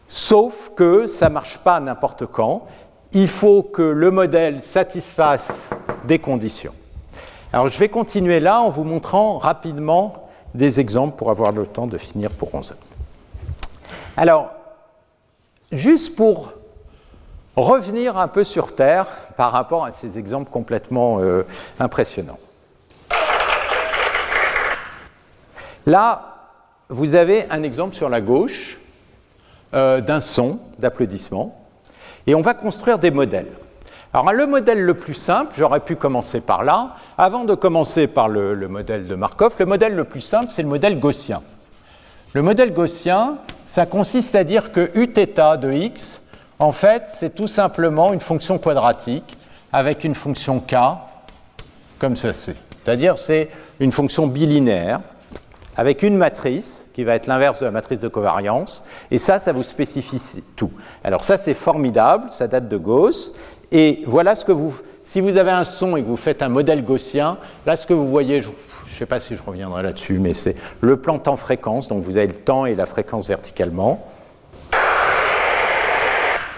[0.07, 2.67] sauf que ça ne marche pas n'importe quand.
[3.13, 5.71] Il faut que le modèle satisfasse
[6.05, 6.75] des conditions.
[7.53, 11.87] Alors je vais continuer là en vous montrant rapidement des exemples pour avoir le temps
[11.87, 12.79] de finir pour 11 heures.
[14.17, 14.51] Alors,
[15.73, 16.53] juste pour
[17.57, 21.45] revenir un peu sur Terre par rapport à ces exemples complètement euh,
[21.79, 22.39] impressionnants.
[25.87, 26.51] Là,
[26.89, 28.79] vous avez un exemple sur la gauche
[29.75, 31.59] euh, d'un son d'applaudissement,
[32.27, 33.51] et on va construire des modèles.
[34.15, 38.29] Alors le modèle le plus simple, j'aurais pu commencer par là, avant de commencer par
[38.29, 41.43] le, le modèle de Markov, le modèle le plus simple, c'est le modèle gaussien.
[42.35, 46.22] Le modèle gaussien, ça consiste à dire que Uθ de x,
[46.63, 49.37] en fait, c'est tout simplement une fonction quadratique
[49.73, 50.77] avec une fonction k
[51.99, 52.53] comme ceci.
[52.85, 53.49] C'est-à-dire c'est
[53.81, 55.01] une fonction bilinéaire
[55.77, 59.53] avec une matrice qui va être l'inverse de la matrice de covariance, et ça, ça
[59.53, 60.71] vous spécifie tout.
[61.03, 63.35] Alors ça, c'est formidable, ça date de Gauss,
[63.73, 64.73] et voilà ce que vous...
[65.03, 67.95] Si vous avez un son et que vous faites un modèle gaussien, là, ce que
[67.95, 68.55] vous voyez, je ne
[68.97, 72.35] sais pas si je reviendrai là-dessus, mais c'est le plan temps-fréquence, donc vous avez le
[72.35, 74.07] temps et la fréquence verticalement.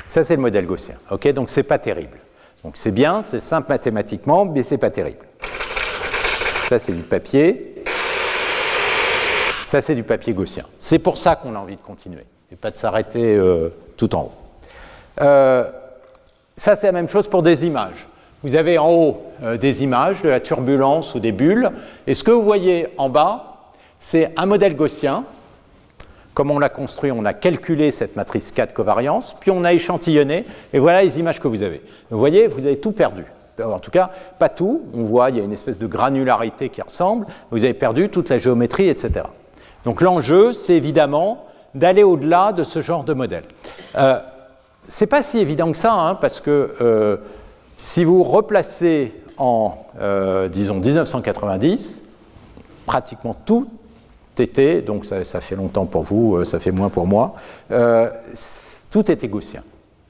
[0.07, 0.97] Ça, c'est le modèle gaussien.
[1.11, 2.19] Ok, donc c'est pas terrible.
[2.63, 5.25] Donc c'est bien, c'est simple mathématiquement, mais c'est pas terrible.
[6.65, 7.83] Ça, c'est du papier.
[9.67, 10.65] Ça, c'est du papier gaussien.
[10.79, 14.23] C'est pour ça qu'on a envie de continuer, et pas de s'arrêter euh, tout en
[14.23, 14.33] haut.
[15.21, 15.71] Euh,
[16.57, 18.07] ça, c'est la même chose pour des images.
[18.43, 21.71] Vous avez en haut euh, des images de la turbulence ou des bulles,
[22.07, 25.25] et ce que vous voyez en bas, c'est un modèle gaussien.
[26.35, 30.45] Comme on l'a construit, on a calculé cette matrice 4 covariance, puis on a échantillonné,
[30.73, 31.81] et voilà les images que vous avez.
[32.11, 33.25] Vous voyez, vous avez tout perdu.
[33.63, 34.83] En tout cas, pas tout.
[34.95, 37.27] On voit, il y a une espèce de granularité qui ressemble.
[37.51, 39.27] Vous avez perdu toute la géométrie, etc.
[39.85, 43.45] Donc l'enjeu, c'est évidemment d'aller au-delà de ce genre de modèle.
[43.97, 44.19] Euh,
[44.89, 47.17] c'est pas si évident que ça, hein, parce que euh,
[47.77, 52.03] si vous replacez en, euh, disons, 1990,
[52.87, 53.69] pratiquement tout
[54.41, 57.35] était, donc ça, fait longtemps pour vous, euh, ça fait moins pour moi,
[57.71, 58.09] euh,
[58.91, 59.63] tout était gaussien.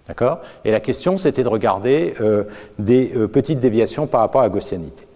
[0.06, 0.40] D'accord?
[0.64, 2.44] Et la question, c'était de regarder euh,
[2.78, 5.06] des petites déviations par rapport à la gaussianité.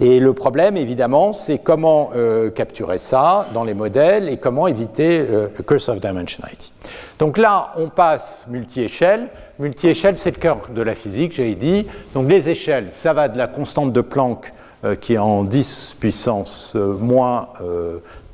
[0.00, 2.12] Et le problème, évidemment, c'est comment
[2.54, 6.70] capturer ça dans les modèles et comment éviter le curse of dimensionality.
[7.18, 9.26] Donc là, on passe multi-échelle.
[9.58, 11.86] Multi-échelle, c'est le cœur de la physique, j'ai dit.
[12.14, 14.52] Donc les échelles, ça va de la constante de Planck
[15.00, 18.27] qui est en 10 puissance moins 34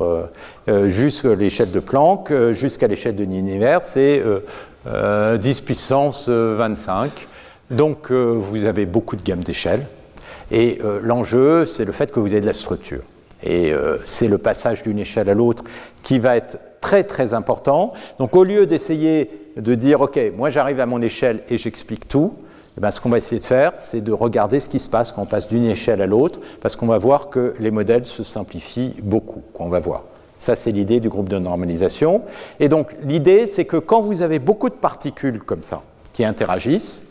[0.00, 4.22] euh, jusqu'à l'échelle de Planck, jusqu'à l'échelle de l'univers, c'est
[4.86, 7.28] 10 puissance 25.
[7.70, 9.86] Donc vous avez beaucoup de gammes d'échelles.
[10.52, 13.00] Et euh, l'enjeu, c'est le fait que vous avez de la structure.
[13.42, 15.64] Et euh, c'est le passage d'une échelle à l'autre
[16.02, 17.94] qui va être très très important.
[18.18, 22.34] Donc au lieu d'essayer de dire, OK, moi j'arrive à mon échelle et j'explique tout,
[22.76, 25.12] eh bien, ce qu'on va essayer de faire, c'est de regarder ce qui se passe
[25.12, 28.22] quand on passe d'une échelle à l'autre, parce qu'on va voir que les modèles se
[28.22, 30.04] simplifient beaucoup, qu'on va voir.
[30.38, 32.22] Ça, c'est l'idée du groupe de normalisation.
[32.58, 37.02] Et donc, l'idée, c'est que quand vous avez beaucoup de particules comme ça, qui interagissent,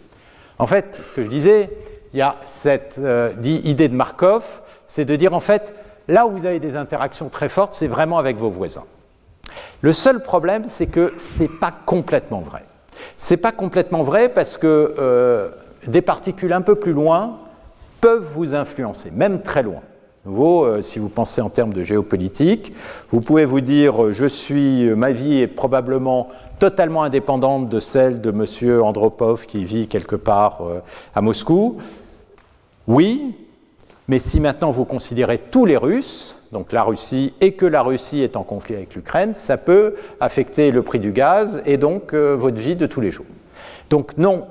[0.59, 1.70] en fait, ce que je disais,
[2.14, 5.74] il y a cette euh, idée de Markov, c'est de dire en fait,
[6.07, 8.84] là où vous avez des interactions très fortes, c'est vraiment avec vos voisins.
[9.82, 12.64] Le seul problème, c'est que ce n'est pas complètement vrai.
[13.17, 15.49] Ce n'est pas complètement vrai parce que euh,
[15.87, 17.39] des particules un peu plus loin
[17.99, 19.81] peuvent vous influencer, même très loin.
[20.25, 22.73] Nouveau, euh, si vous pensez en termes de géopolitique,
[23.09, 26.29] vous pouvez vous dire euh, je suis, ma vie est probablement
[26.59, 28.81] totalement indépendante de celle de M.
[28.81, 30.61] Andropov qui vit quelque part
[31.15, 31.77] à Moscou.
[32.87, 33.35] Oui,
[34.07, 38.21] mais si maintenant vous considérez tous les Russes, donc la Russie, et que la Russie
[38.21, 42.35] est en conflit avec l'Ukraine, ça peut affecter le prix du gaz et donc euh,
[42.35, 43.25] votre vie de tous les jours.
[43.89, 44.47] Donc non,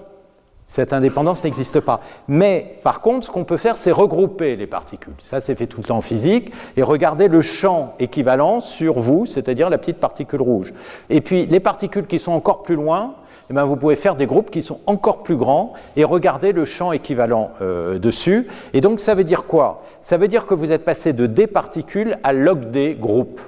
[0.71, 2.01] cette indépendance n'existe pas.
[2.29, 5.15] Mais par contre, ce qu'on peut faire, c'est regrouper les particules.
[5.21, 6.53] Ça, c'est fait tout le temps en physique.
[6.77, 10.73] Et regarder le champ équivalent sur vous, c'est-à-dire la petite particule rouge.
[11.09, 13.17] Et puis, les particules qui sont encore plus loin,
[13.51, 16.65] eh bien, vous pouvez faire des groupes qui sont encore plus grands et regarder le
[16.65, 18.47] champ équivalent euh, dessus.
[18.75, 19.83] Et donc, ça veut dire quoi?
[20.01, 23.41] Ça veut dire que vous êtes passé de des particules à log des groupes.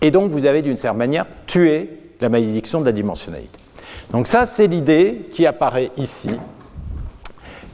[0.00, 3.56] Et donc, vous avez d'une certaine manière tué la malédiction de la dimensionnalité.
[4.10, 6.30] Donc ça, c'est l'idée qui apparaît ici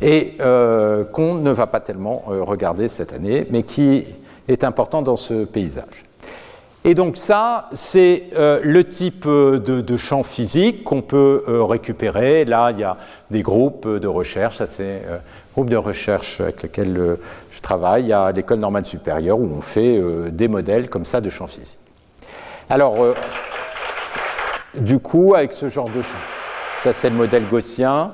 [0.02, 4.04] et euh, qu'on ne va pas tellement euh, regarder cette année, mais qui
[4.46, 6.07] est important dans ce paysage.
[6.84, 12.44] Et donc ça, c'est euh, le type de, de champ physique qu'on peut euh, récupérer.
[12.44, 12.96] Là, il y a
[13.30, 15.18] des groupes de recherche, ça c'est euh,
[15.54, 17.18] groupe de recherche avec lequel
[17.50, 18.12] je travaille.
[18.12, 20.00] A l'école normale supérieure où on fait
[20.30, 21.78] des modèles comme ça de champs physiques.
[22.70, 22.94] Alors,
[24.74, 26.18] du coup, avec ce genre de champ.
[26.76, 28.12] Ça, c'est le modèle gaussien.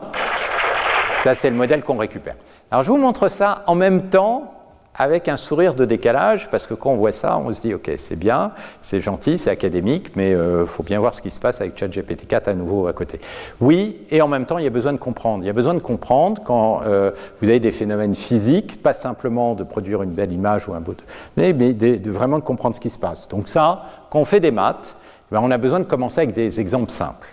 [1.23, 2.37] Ça, c'est le modèle qu'on récupère.
[2.71, 4.64] Alors, je vous montre ça en même temps
[4.97, 7.91] avec un sourire de décalage, parce que quand on voit ça, on se dit, OK,
[7.97, 11.41] c'est bien, c'est gentil, c'est académique, mais il euh, faut bien voir ce qui se
[11.41, 13.21] passe avec ChatGPT 4 à nouveau à côté.
[13.61, 15.43] Oui, et en même temps, il y a besoin de comprendre.
[15.43, 17.11] Il y a besoin de comprendre quand euh,
[17.41, 20.95] vous avez des phénomènes physiques, pas simplement de produire une belle image ou un beau...
[21.37, 23.27] mais, de, vraiment de comprendre ce qui se passe.
[23.29, 24.95] Donc ça, quand on fait des maths,
[25.33, 27.29] ben, on a besoin de commencer avec des exemples simples.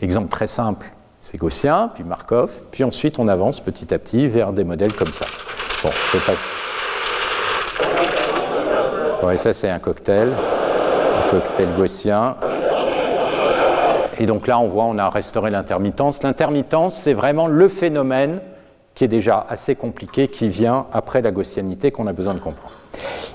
[0.00, 0.86] L'exemple très simple,
[1.20, 5.12] c'est Gaussien, puis Markov, puis ensuite on avance petit à petit vers des modèles comme
[5.12, 5.26] ça.
[5.82, 6.32] Bon, je vais pas...
[9.22, 12.36] Ouais, ça c'est un cocktail, un cocktail gaussien.
[14.18, 16.22] Et donc là, on voit, on a restauré l'intermittence.
[16.22, 18.40] L'intermittence, c'est vraiment le phénomène
[18.94, 22.74] qui est déjà assez compliqué, qui vient après la gaussianité qu'on a besoin de comprendre.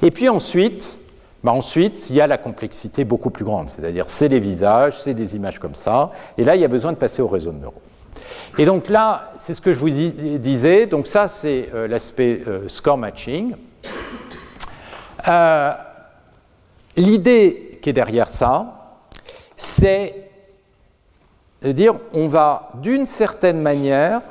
[0.01, 0.99] Et puis ensuite,
[1.43, 5.14] bah ensuite, il y a la complexité beaucoup plus grande, c'est-à-dire c'est les visages, c'est
[5.14, 7.59] des images comme ça, et là, il y a besoin de passer au réseau de
[7.59, 7.80] neurones.
[8.57, 12.68] Et donc là, c'est ce que je vous disais, donc ça, c'est euh, l'aspect euh,
[12.68, 13.55] score matching.
[15.27, 15.72] Euh,
[16.95, 18.95] l'idée qui est derrière ça,
[19.56, 20.14] c'est
[21.61, 24.22] de dire on va d'une certaine manière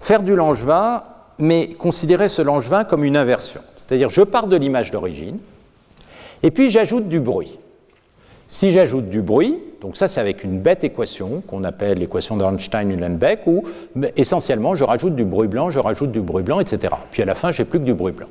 [0.00, 1.02] faire du langevin,
[1.38, 3.62] mais considérer ce langevin comme une inversion.
[3.76, 5.38] C'est-à-dire je pars de l'image d'origine,
[6.42, 7.58] et puis j'ajoute du bruit.
[8.48, 13.46] Si j'ajoute du bruit, donc ça c'est avec une bête équation qu'on appelle l'équation d'Einstein-Uhlenbeck,
[13.46, 13.64] où
[14.16, 16.94] essentiellement je rajoute du bruit blanc, je rajoute du bruit blanc, etc.
[17.10, 18.28] Puis à la fin, j'ai plus que du bruit blanc.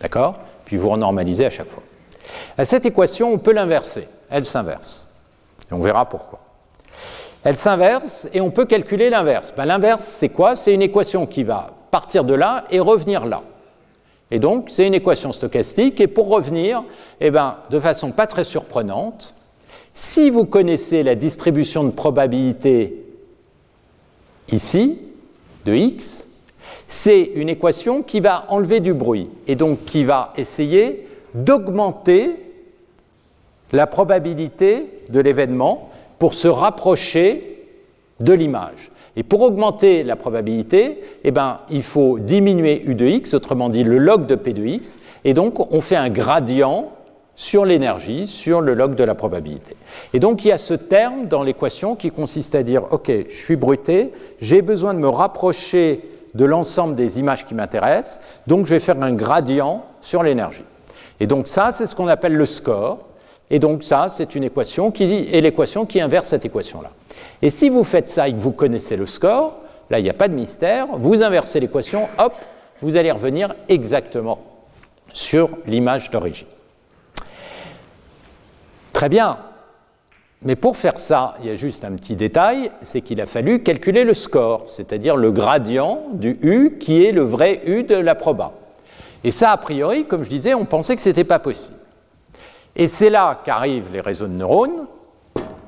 [0.00, 0.38] D'accord?
[0.64, 1.82] Puis vous renormalisez à chaque fois.
[2.56, 4.08] À cette équation, on peut l'inverser.
[4.30, 5.08] Elle s'inverse.
[5.70, 6.40] Et on verra pourquoi.
[7.44, 9.52] Elle s'inverse et on peut calculer l'inverse.
[9.56, 10.54] Ben, l'inverse, c'est quoi?
[10.54, 13.42] C'est une équation qui va partir de là et revenir là.
[14.30, 16.00] Et donc, c'est une équation stochastique.
[16.00, 16.84] Et pour revenir,
[17.20, 19.34] eh ben, de façon pas très surprenante,
[19.92, 23.04] si vous connaissez la distribution de probabilité
[24.50, 24.98] ici,
[25.66, 26.28] de x,
[26.92, 32.36] c'est une équation qui va enlever du bruit et donc qui va essayer d'augmenter
[33.72, 35.88] la probabilité de l'événement
[36.18, 37.64] pour se rapprocher
[38.20, 38.90] de l'image.
[39.16, 43.84] Et pour augmenter la probabilité, eh ben, il faut diminuer U de x, autrement dit
[43.84, 46.92] le log de P de x, et donc on fait un gradient
[47.36, 49.76] sur l'énergie, sur le log de la probabilité.
[50.12, 53.34] Et donc il y a ce terme dans l'équation qui consiste à dire, OK, je
[53.34, 54.12] suis bruté,
[54.42, 56.02] j'ai besoin de me rapprocher
[56.34, 60.64] de l'ensemble des images qui m'intéressent, donc je vais faire un gradient sur l'énergie.
[61.20, 63.06] Et donc ça, c'est ce qu'on appelle le score.
[63.50, 66.90] Et donc ça, c'est une équation qui est l'équation qui inverse cette équation-là.
[67.42, 69.56] Et si vous faites ça et que vous connaissez le score,
[69.90, 72.34] là, il n'y a pas de mystère, vous inversez l'équation, hop,
[72.80, 74.38] vous allez revenir exactement
[75.12, 76.46] sur l'image d'origine.
[78.92, 79.38] Très bien.
[80.44, 83.62] Mais pour faire ça, il y a juste un petit détail, c'est qu'il a fallu
[83.62, 88.16] calculer le score, c'est-à-dire le gradient du U qui est le vrai U de la
[88.16, 88.52] proba.
[89.22, 91.76] Et ça, a priori, comme je disais, on pensait que ce n'était pas possible.
[92.74, 94.86] Et c'est là qu'arrivent les réseaux de neurones,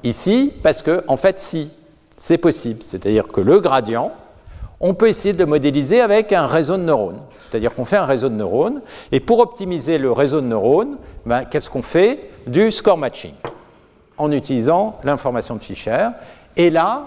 [0.03, 1.71] ici, parce que, en fait, si,
[2.19, 2.83] c'est possible.
[2.83, 4.11] C'est-à-dire que le gradient,
[4.81, 7.21] on peut essayer de le modéliser avec un réseau de neurones.
[7.39, 8.83] C'est-à-dire qu'on fait un réseau de neurones,
[9.13, 12.31] et pour optimiser le réseau de neurones, ben, qu'est-ce qu'on fait?
[12.47, 13.35] Du score matching,
[14.19, 16.09] en utilisant l'information de Fischer.
[16.57, 17.07] Et là,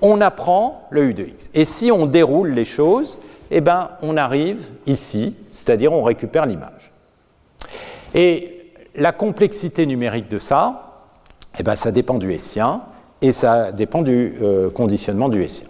[0.00, 1.50] on apprend le U de X.
[1.54, 3.18] Et si on déroule les choses,
[3.50, 6.92] eh ben, on arrive ici, c'est-à-dire on récupère l'image.
[8.14, 11.02] Et la complexité numérique de ça,
[11.58, 12.82] eh ben, ça dépend du Hessien
[13.22, 15.66] et ça dépend du euh, conditionnement du Hessien.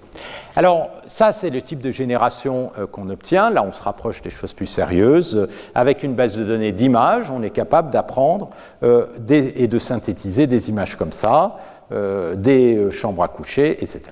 [0.57, 3.51] Alors, ça, c'est le type de génération euh, qu'on obtient.
[3.51, 5.49] Là, on se rapproche des choses plus sérieuses.
[5.75, 8.51] Avec une base de données d'images, on est capable d'apprendre
[8.83, 11.57] euh, et de synthétiser des images comme ça,
[11.91, 14.03] des chambres à coucher, etc.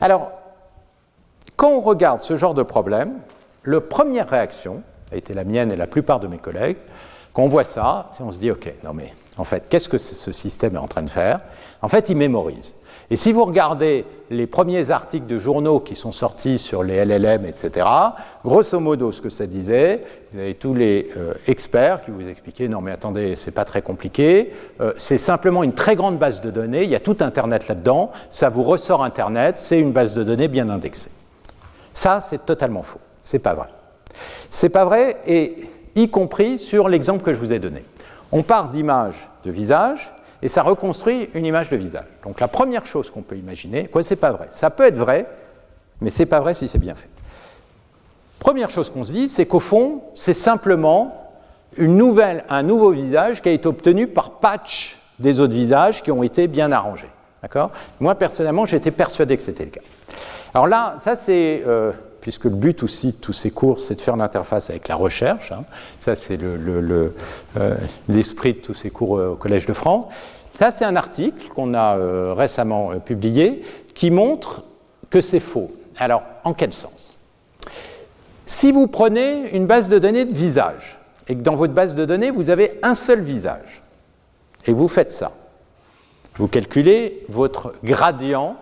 [0.00, 0.32] Alors,
[1.56, 3.14] quand on regarde ce genre de problème,
[3.64, 4.82] la première réaction,
[5.12, 6.78] a été la mienne et la plupart de mes collègues,
[7.32, 10.32] quand on voit ça, on se dit, OK, non mais en fait, qu'est-ce que ce
[10.32, 11.40] système est en train de faire?
[11.80, 12.74] En fait, il mémorise.
[13.10, 17.44] Et si vous regardez les premiers articles de journaux qui sont sortis sur les LLM,
[17.44, 17.86] etc.,
[18.44, 20.02] grosso modo, ce que ça disait,
[20.32, 23.82] vous avez tous les euh, experts qui vous expliquaient non mais attendez, c'est pas très
[23.82, 27.68] compliqué, euh, c'est simplement une très grande base de données, il y a tout Internet
[27.68, 31.10] là-dedans, ça vous ressort Internet, c'est une base de données bien indexée.
[31.92, 33.00] Ça, c'est totalement faux.
[33.22, 33.68] C'est pas vrai.
[34.50, 35.56] C'est pas vrai, et
[35.94, 37.84] y compris sur l'exemple que je vous ai donné.
[38.32, 42.06] On part d'images de visage et ça reconstruit une image de visage.
[42.24, 44.46] Donc la première chose qu'on peut imaginer, quoi, c'est pas vrai.
[44.50, 45.26] Ça peut être vrai,
[46.00, 47.08] mais c'est pas vrai si c'est bien fait.
[48.40, 51.30] Première chose qu'on se dit, c'est qu'au fond, c'est simplement
[51.76, 56.10] une nouvelle, un nouveau visage qui a été obtenu par patch des autres visages qui
[56.10, 57.08] ont été bien arrangés.
[57.40, 57.70] D'accord?
[58.00, 59.80] Moi, personnellement, j'étais persuadé que c'était le cas.
[60.54, 61.92] Alors là, ça c'est, euh,
[62.22, 65.52] puisque le but aussi de tous ces cours, c'est de faire l'interface avec la recherche,
[65.52, 65.64] hein.
[66.00, 66.96] ça c'est euh,
[68.08, 70.06] l'esprit le, de tous ces cours euh, au Collège de France.
[70.58, 73.62] Ça c'est un article qu'on a récemment publié
[73.94, 74.64] qui montre
[75.10, 75.70] que c'est faux.
[75.98, 77.18] Alors, en quel sens?
[78.46, 82.04] Si vous prenez une base de données de visage, et que dans votre base de
[82.04, 83.82] données, vous avez un seul visage,
[84.66, 85.32] et vous faites ça,
[86.36, 88.56] vous calculez votre gradient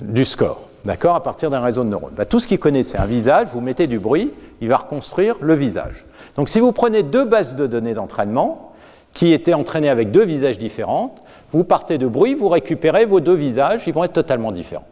[0.00, 2.14] du score, d'accord, à partir d'un réseau de neurones.
[2.16, 5.36] Bah, tout ce qu'il connaît, c'est un visage, vous mettez du bruit, il va reconstruire
[5.40, 6.04] le visage.
[6.36, 8.72] Donc si vous prenez deux bases de données d'entraînement,
[9.12, 11.14] qui étaient entraînées avec deux visages différents,
[11.50, 14.86] vous partez de bruit, vous récupérez vos deux visages, ils vont être totalement différents.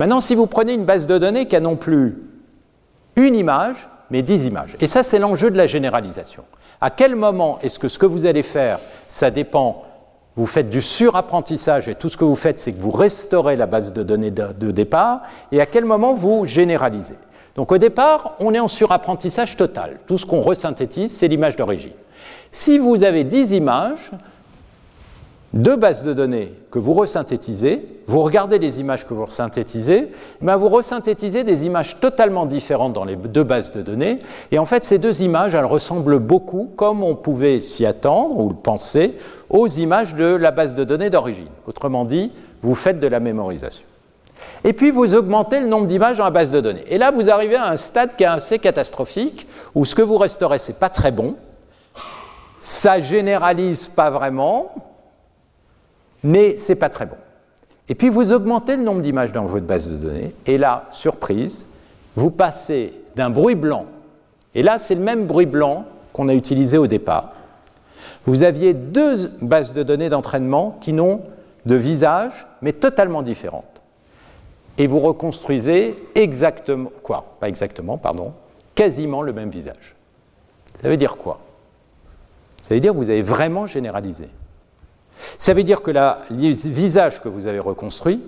[0.00, 2.18] Maintenant, si vous prenez une base de données qui a non plus
[3.14, 4.76] une image, mais 10 images.
[4.80, 6.42] Et ça, c'est l'enjeu de la généralisation.
[6.80, 9.84] À quel moment est-ce que ce que vous allez faire, ça dépend,
[10.36, 13.66] vous faites du surapprentissage et tout ce que vous faites, c'est que vous restaurez la
[13.66, 17.16] base de données de, départ, et à quel moment vous généralisez?
[17.54, 19.98] Donc au départ, on est en surapprentissage total.
[20.06, 21.92] Tout ce qu'on resynthétise, c'est l'image d'origine.
[22.50, 24.10] Si vous avez 10 images,
[25.52, 30.10] deux bases de données que vous resynthétisez, vous regardez les images que vous resynthétisez,
[30.40, 34.18] ben vous resynthétisez des images totalement différentes dans les deux bases de données,
[34.50, 38.48] et en fait ces deux images, elles ressemblent beaucoup, comme on pouvait s'y attendre ou
[38.48, 39.12] le penser,
[39.52, 41.48] aux images de la base de données d'origine.
[41.66, 43.84] Autrement dit, vous faites de la mémorisation.
[44.64, 46.84] Et puis vous augmentez le nombre d'images dans la base de données.
[46.88, 50.16] Et là, vous arrivez à un stade qui est assez catastrophique, où ce que vous
[50.16, 51.36] restaurez, c'est pas très bon,
[52.60, 54.72] ça généralise pas vraiment,
[56.22, 57.16] mais c'est pas très bon.
[57.88, 61.66] Et puis vous augmentez le nombre d'images dans votre base de données, et là, surprise,
[62.14, 63.86] vous passez d'un bruit blanc,
[64.54, 67.32] et là c'est le même bruit blanc qu'on a utilisé au départ.
[68.26, 71.20] Vous aviez deux bases de données d'entraînement qui n'ont
[71.66, 73.80] de visage, mais totalement différentes.
[74.78, 78.32] Et vous reconstruisez exactement, quoi Pas exactement, pardon,
[78.74, 79.94] quasiment le même visage.
[80.80, 81.40] Ça veut dire quoi?
[82.62, 84.28] Ça veut dire que vous avez vraiment généralisé.
[85.38, 88.20] Ça veut dire que le visage que vous avez reconstruit,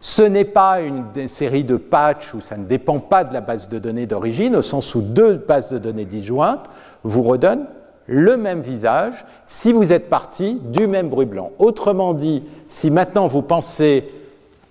[0.00, 3.68] ce n'est pas une série de patchs où ça ne dépend pas de la base
[3.68, 6.66] de données d'origine, au sens où deux bases de données disjointes
[7.04, 7.66] vous redonnent
[8.06, 11.52] le même visage si vous êtes parti du même bruit blanc.
[11.58, 14.04] Autrement dit, si maintenant vous pensez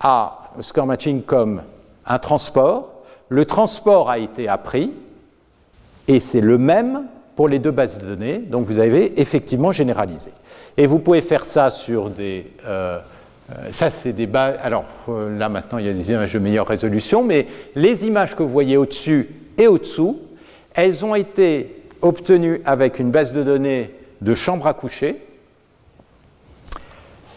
[0.00, 1.62] à score matching comme
[2.06, 4.92] un transport, le transport a été appris
[6.06, 7.04] et c'est le même
[7.34, 10.30] pour les deux bases de données, donc vous avez effectivement généralisé.
[10.76, 12.46] Et vous pouvez faire ça sur des...
[12.66, 13.00] Euh,
[13.72, 14.56] ça, c'est des bases...
[14.62, 18.36] Alors euh, là, maintenant, il y a des images de meilleure résolution, mais les images
[18.36, 20.20] que vous voyez au-dessus et au-dessous,
[20.74, 25.26] elles ont été obtenues avec une base de données de chambre à coucher,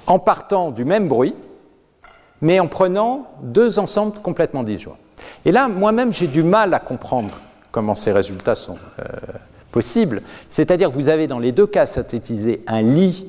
[0.06, 1.36] en partant du même bruit,
[2.42, 4.98] mais en prenant deux ensembles complètement disjoints.
[5.46, 7.42] Et là, moi-même, j'ai du mal à comprendre
[7.72, 8.78] comment ces résultats sont
[9.72, 10.22] possible.
[10.50, 13.28] C'est-à-dire que vous avez dans les deux cas synthétisé un lit,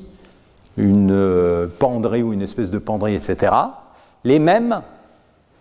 [0.77, 3.53] une euh, penderie ou une espèce de penderie, etc.
[4.23, 4.81] Les mêmes.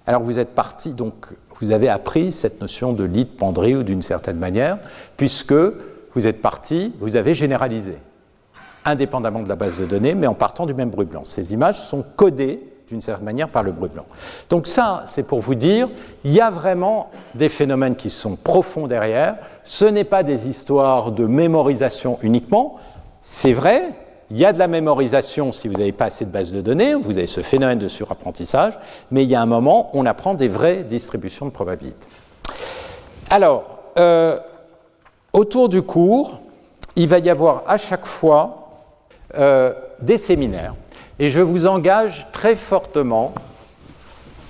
[0.06, 1.26] Alors vous êtes parti, donc
[1.60, 4.78] vous avez appris cette notion de lit, de penderie ou d'une certaine manière,
[5.16, 5.55] puisque
[6.14, 7.97] vous êtes parti, vous avez généralisé,
[8.85, 11.24] indépendamment de la base de données, mais en partant du même bruit blanc.
[11.24, 14.06] Ces images sont codées d'une certaine manière par le bruit blanc.
[14.48, 15.89] Donc ça, c'est pour vous dire,
[16.24, 19.36] il y a vraiment des phénomènes qui sont profonds derrière.
[19.64, 22.76] Ce n'est pas des histoires de mémorisation uniquement.
[23.20, 23.93] C'est vrai,
[24.30, 26.94] il y a de la mémorisation si vous n'avez pas assez de bases de données,
[26.94, 28.78] vous avez ce phénomène de surapprentissage,
[29.10, 32.06] mais il y a un moment, on apprend des vraies distributions de probabilité.
[33.30, 34.38] Alors, euh,
[35.32, 36.40] autour du cours,
[36.96, 38.68] il va y avoir à chaque fois
[39.36, 40.74] euh, des séminaires
[41.18, 43.34] et je vous engage très fortement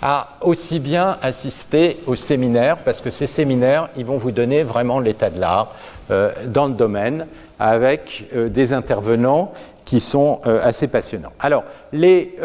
[0.02, 5.00] à aussi bien assister aux séminaires, parce que ces séminaires, ils vont vous donner vraiment
[5.00, 5.74] l'état de l'art
[6.10, 7.26] euh, dans le domaine,
[7.58, 9.52] avec euh, des intervenants
[9.84, 11.32] qui sont euh, assez passionnants.
[11.40, 12.36] Alors, les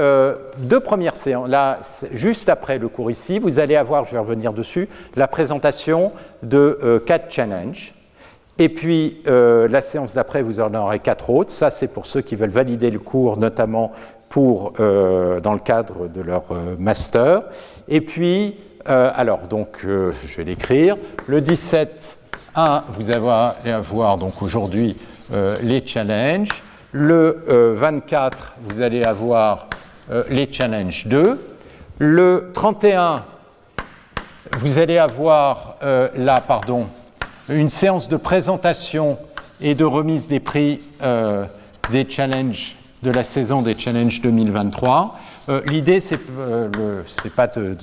[0.60, 1.80] deux premières séances, là,
[2.14, 4.88] juste après le cours ici, vous allez avoir, je vais revenir dessus,
[5.18, 6.14] la présentation
[6.44, 7.94] de quatre challenges.
[8.60, 11.52] Et puis, euh, la séance d'après, vous en aurez quatre autres.
[11.52, 13.92] Ça, c'est pour ceux qui veulent valider le cours, notamment
[14.30, 17.44] pour, euh, dans le cadre de leur euh, master.
[17.88, 20.98] Et puis, alors, donc, je vais l'écrire.
[21.28, 22.18] Le 17,
[22.56, 24.96] 1, vous allez avoir donc aujourd'hui
[25.62, 26.50] les challenges.
[26.92, 29.68] Le 24, vous allez avoir
[30.30, 31.40] les challenges 2.
[32.00, 33.24] Le 31,
[34.58, 36.88] vous allez avoir là, pardon,
[37.50, 39.18] une séance de présentation
[39.62, 41.46] et de remise des prix euh,
[41.92, 45.20] des challenges de la saison des challenges 2023.
[45.50, 46.70] Euh, l'idée, c'est euh,
[47.36, 47.78] pas de,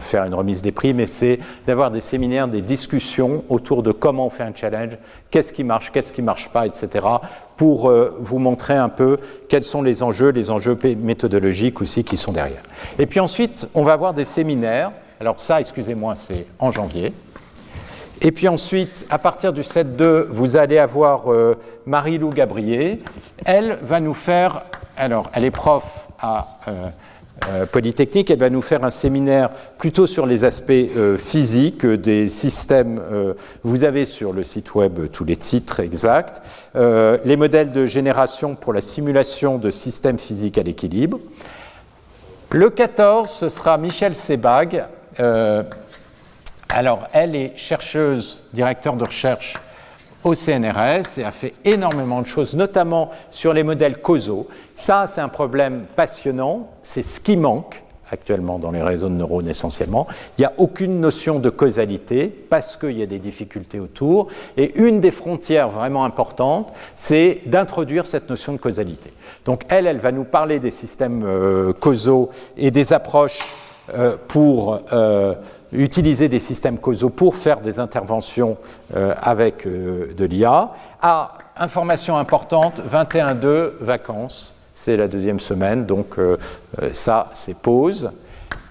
[0.00, 4.26] faire une remise des prix, mais c'est d'avoir des séminaires, des discussions autour de comment
[4.26, 4.98] on fait un challenge,
[5.30, 7.06] qu'est-ce qui marche, qu'est-ce qui ne marche pas, etc.,
[7.56, 9.18] pour vous montrer un peu
[9.48, 12.62] quels sont les enjeux, les enjeux méthodologiques aussi qui sont derrière.
[12.98, 14.92] Et puis ensuite, on va avoir des séminaires.
[15.20, 17.14] Alors ça, excusez-moi, c'est en janvier.
[18.22, 22.98] Et puis ensuite, à partir du 7-2, vous allez avoir euh, Marie-Lou Gabriel.
[23.44, 24.64] Elle va nous faire,
[24.96, 26.88] alors elle est prof à euh, euh,
[27.70, 30.72] Polytechnique, elle va nous faire un séminaire plutôt sur les aspects
[31.18, 33.00] physiques des systèmes.
[33.62, 36.42] vous avez sur le site web tous les titres exacts.
[36.74, 41.20] les modèles de génération pour la simulation de systèmes physiques à l'équilibre.
[42.50, 44.86] Le 14, ce sera Michel Sebag
[46.68, 49.54] Alors, elle est chercheuse, directeur de recherche
[50.26, 54.48] au CNRS et a fait énormément de choses, notamment sur les modèles causaux.
[54.74, 59.48] Ça, c'est un problème passionnant, c'est ce qui manque actuellement dans les réseaux de neurones
[59.48, 60.08] essentiellement.
[60.36, 64.28] Il n'y a aucune notion de causalité parce qu'il y a des difficultés autour.
[64.56, 69.12] Et une des frontières vraiment importantes, c'est d'introduire cette notion de causalité.
[69.44, 73.40] Donc elle, elle va nous parler des systèmes euh, causaux et des approches
[73.94, 75.34] euh, pour euh,
[75.76, 78.56] utiliser des systèmes causaux pour faire des interventions
[78.94, 80.70] avec de l'IA.
[81.02, 86.36] Ah, information importante, 21.2, vacances c'est la deuxième semaine, donc euh,
[86.82, 88.12] euh, ça, c'est pause.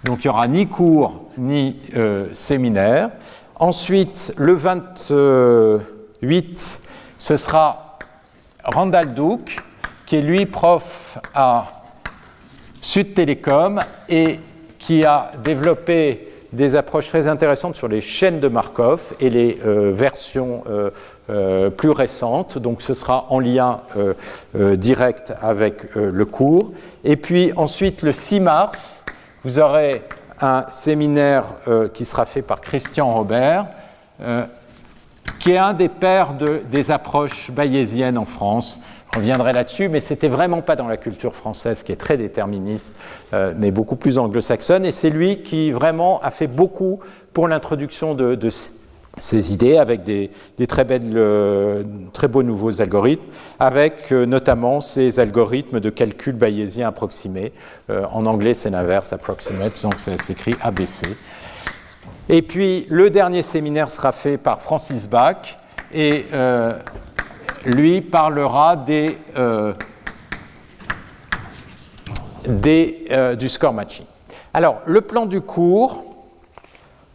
[0.04, 3.10] Donc il n'y aura ni cours ni euh, séminaire.
[3.56, 6.82] Ensuite, le 28,
[7.18, 7.98] ce sera
[8.64, 9.60] Randall Duke,
[10.06, 11.82] qui est lui prof à
[12.82, 14.40] Sud Télécom et
[14.78, 20.64] qui a développé des approches très intéressantes sur les chaînes de Markov et les versions
[21.28, 24.14] euh, plus récente, donc ce sera en lien euh,
[24.56, 26.72] euh, direct avec le cours.
[27.04, 29.04] Et puis ensuite, le 6 mars,
[29.44, 30.04] vous aurez
[30.40, 31.46] un séminaire
[31.94, 33.68] qui sera fait par Christian Robert,
[35.40, 38.80] qui est un des pères de, des approches bayésiennes en France.
[39.14, 42.96] On reviendrait là-dessus, mais c'était vraiment pas dans la culture française, qui est très déterministe,
[43.56, 44.86] mais beaucoup plus anglo-saxonne.
[44.86, 47.00] Et c'est lui qui vraiment a fait beaucoup
[47.32, 48.36] pour l'introduction de,
[49.18, 51.84] ces idées avec des, euh,
[52.14, 53.24] très beaux nouveaux algorithmes,
[53.60, 57.54] avec euh, notamment ces algorithmes de calcul bayésien approximé.
[57.90, 61.08] Euh, en anglais, c'est l'inverse, approximate, donc ça s'écrit ABC.
[62.28, 65.58] Et puis, le dernier séminaire sera fait par Francis Bach,
[65.94, 66.26] et
[67.66, 69.18] lui parlera des,
[72.48, 74.06] des du score matching.
[74.54, 76.04] Alors, le plan du cours,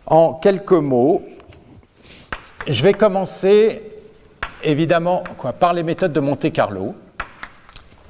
[0.06, 1.22] en quelques mots,
[2.66, 3.82] je vais commencer
[4.62, 5.22] évidemment
[5.59, 6.94] par les méthodes de Monte Carlo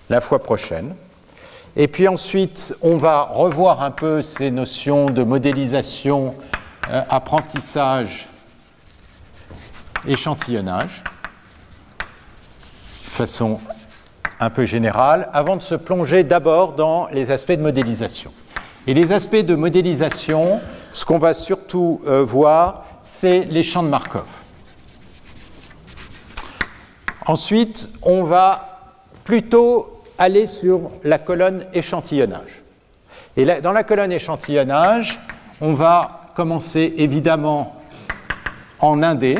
[0.08, 0.96] la fois prochaine.
[1.76, 6.34] Et puis ensuite, on va revoir un peu ces notions de modélisation,
[6.90, 8.28] euh, apprentissage,
[10.06, 11.04] échantillonnage,
[13.10, 13.58] façon
[14.40, 18.32] un peu générale, avant de se plonger d'abord dans les aspects de modélisation.
[18.86, 20.60] Et les aspects de modélisation,
[20.92, 24.24] ce qu'on va surtout euh, voir, c'est les champs de Markov.
[27.26, 32.62] Ensuite, on va plutôt aller sur la colonne échantillonnage.
[33.36, 35.20] Et dans la colonne échantillonnage,
[35.60, 37.76] on va commencer évidemment
[38.80, 39.36] en indé,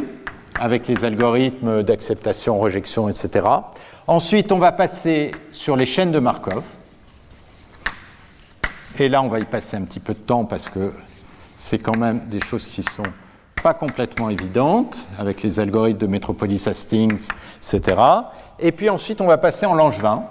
[0.61, 3.47] avec les algorithmes d'acceptation, rejection, etc.
[4.07, 6.63] Ensuite, on va passer sur les chaînes de Markov.
[8.99, 10.93] Et là, on va y passer un petit peu de temps parce que
[11.59, 13.03] c'est quand même des choses qui sont
[13.63, 17.29] pas complètement évidente, avec les algorithmes de Metropolis Hastings,
[17.59, 18.01] etc.
[18.59, 20.23] Et puis ensuite, on va passer en Langevin,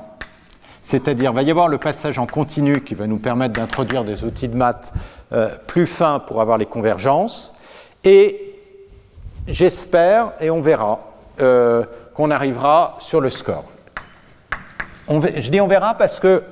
[0.81, 4.47] c'est-à-dire, va y avoir le passage en continu qui va nous permettre d'introduire des outils
[4.47, 4.93] de maths
[5.33, 7.59] euh, plus fins pour avoir les convergences.
[8.03, 8.48] Et
[9.49, 10.99] j'espère, et on verra,
[11.41, 13.65] euh, qu'on arrivera sur le score.
[15.09, 16.43] je dis on verra parce que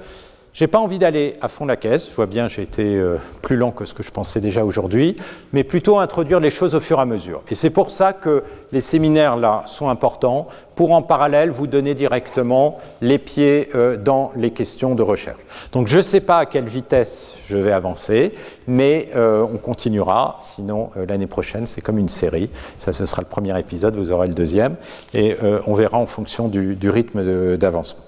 [0.57, 3.57] j'ai pas envie d'aller à fond la caisse, je vois bien j'ai été euh, plus
[3.57, 5.15] lent que ce que je pensais déjà aujourd'hui,
[5.53, 7.43] mais plutôt introduire les choses au fur et à mesure.
[7.51, 11.93] Et c'est pour ça que les séminaires là sont importants, pour en parallèle vous donner
[11.93, 15.39] directement les pieds euh, dans les questions de recherche.
[15.73, 18.33] Donc je ne sais pas à quelle vitesse je vais avancer,
[18.65, 23.27] mais euh, on continuera, sinon l'année prochaine c'est comme une série, ça ce sera le
[23.27, 24.75] premier épisode, vous aurez le deuxième,
[25.13, 25.35] et
[25.67, 28.01] on verra en fonction du, du rythme d'avancement.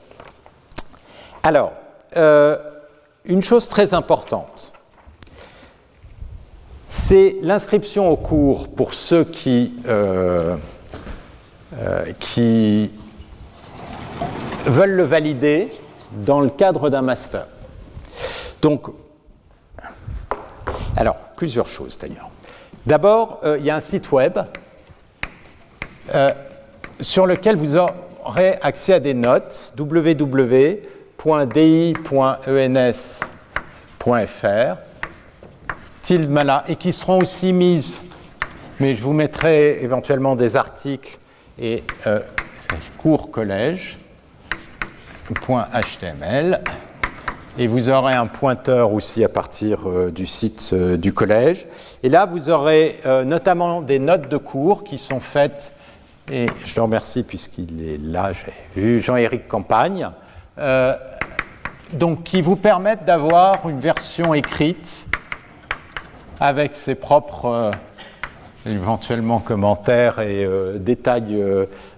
[1.44, 1.74] Alors,
[2.18, 2.58] euh,
[3.26, 4.74] une chose très importante.
[6.88, 10.56] C'est l'inscription au cours pour ceux qui, euh,
[11.78, 12.92] euh, qui
[14.66, 15.70] veulent le valider
[16.26, 17.46] dans le cadre d'un master.
[18.62, 18.88] Donc,
[20.98, 22.32] alors, plusieurs choses d'ailleurs.
[22.86, 24.40] D'abord, il y a un site web
[27.00, 30.82] sur lequel vous aurez accès à des notes www
[31.26, 31.96] .di.ens.fr
[36.04, 38.00] tilde mala et qui seront aussi mises,
[38.80, 41.20] mais je vous mettrai éventuellement des articles
[41.60, 42.20] et euh,
[42.98, 43.98] cours collège
[45.30, 46.62] .html
[47.58, 51.68] et vous aurez un pointeur aussi à partir euh, du site euh, du collège.
[52.02, 55.74] Et là, vous aurez notamment des notes de cours qui sont faites,
[56.32, 60.10] et je le remercie puisqu'il est là, j'ai vu Jean-Éric Campagne,
[60.60, 60.96] euh,
[61.94, 65.06] donc qui vous permettent d'avoir une version écrite
[66.40, 67.72] avec ses propres euh,
[68.66, 70.46] éventuellement commentaires et
[70.76, 71.42] détails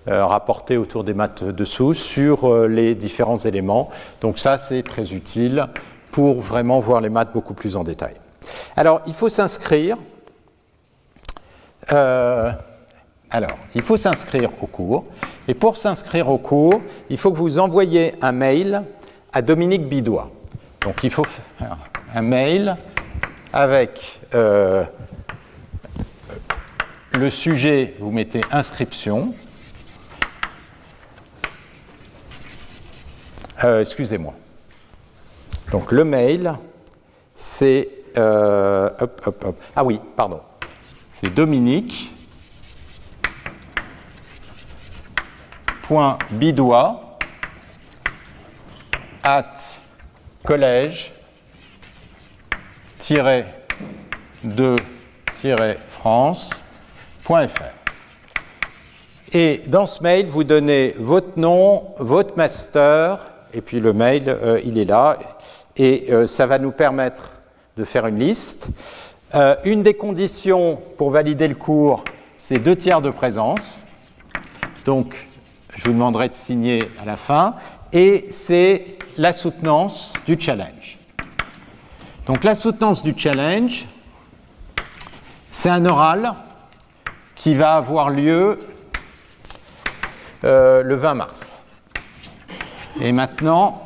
[0.05, 3.89] rapportés autour des maths dessous sur les différents éléments.
[4.21, 5.67] Donc ça, c'est très utile
[6.11, 8.13] pour vraiment voir les maths beaucoup plus en détail.
[8.77, 9.97] Alors, il faut s'inscrire.
[11.89, 15.05] alors, il faut s'inscrire au cours.
[15.47, 18.83] Et pour s'inscrire au cours, il faut que vous envoyiez un mail
[19.33, 20.31] à Dominique Bidois.
[20.81, 21.77] Donc, il faut faire
[22.13, 22.75] un mail
[23.53, 24.83] avec euh,
[27.13, 29.33] le sujet, vous mettez inscription.
[33.63, 34.33] Euh, excusez-moi.
[35.71, 36.53] Donc le mail,
[37.35, 37.87] c'est...
[38.17, 38.89] Euh,
[39.75, 40.41] ah oui, pardon.
[41.13, 42.11] C'est Dominique.
[46.31, 47.10] Bidois
[49.23, 49.55] at
[50.43, 51.11] collège
[54.43, 54.75] de
[55.89, 56.61] francefr
[59.33, 64.59] Et dans ce mail, vous donnez votre nom, votre master, et puis le mail, euh,
[64.63, 65.17] il est là,
[65.77, 67.31] et euh, ça va nous permettre
[67.77, 68.69] de faire une liste.
[69.33, 72.03] Euh, une des conditions pour valider le cours,
[72.37, 73.83] c'est deux tiers de présence.
[74.85, 75.15] Donc,
[75.75, 77.55] je vous demanderai de signer à la fin.
[77.93, 80.97] Et c'est la soutenance du challenge.
[82.27, 83.87] Donc la soutenance du challenge,
[85.51, 86.33] c'est un oral
[87.35, 88.59] qui va avoir lieu
[90.43, 91.63] euh, le 20 mars.
[92.99, 93.81] Et maintenant,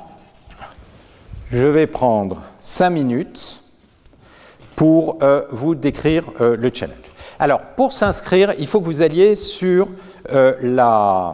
[1.51, 3.63] je vais prendre 5 minutes
[4.75, 6.97] pour euh, vous décrire euh, le challenge.
[7.39, 9.89] Alors, pour s'inscrire, il faut que vous alliez sur
[10.31, 11.33] le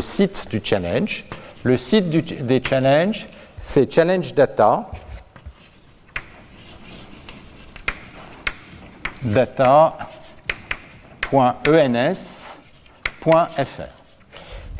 [0.00, 1.24] site du challenge.
[1.64, 3.26] Le site des challenges,
[3.58, 4.90] c'est Challenge Data.
[9.22, 10.04] data.ens.fr.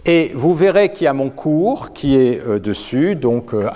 [0.04, 3.70] Et vous verrez qu'il y a mon cours qui est euh, dessus, donc euh.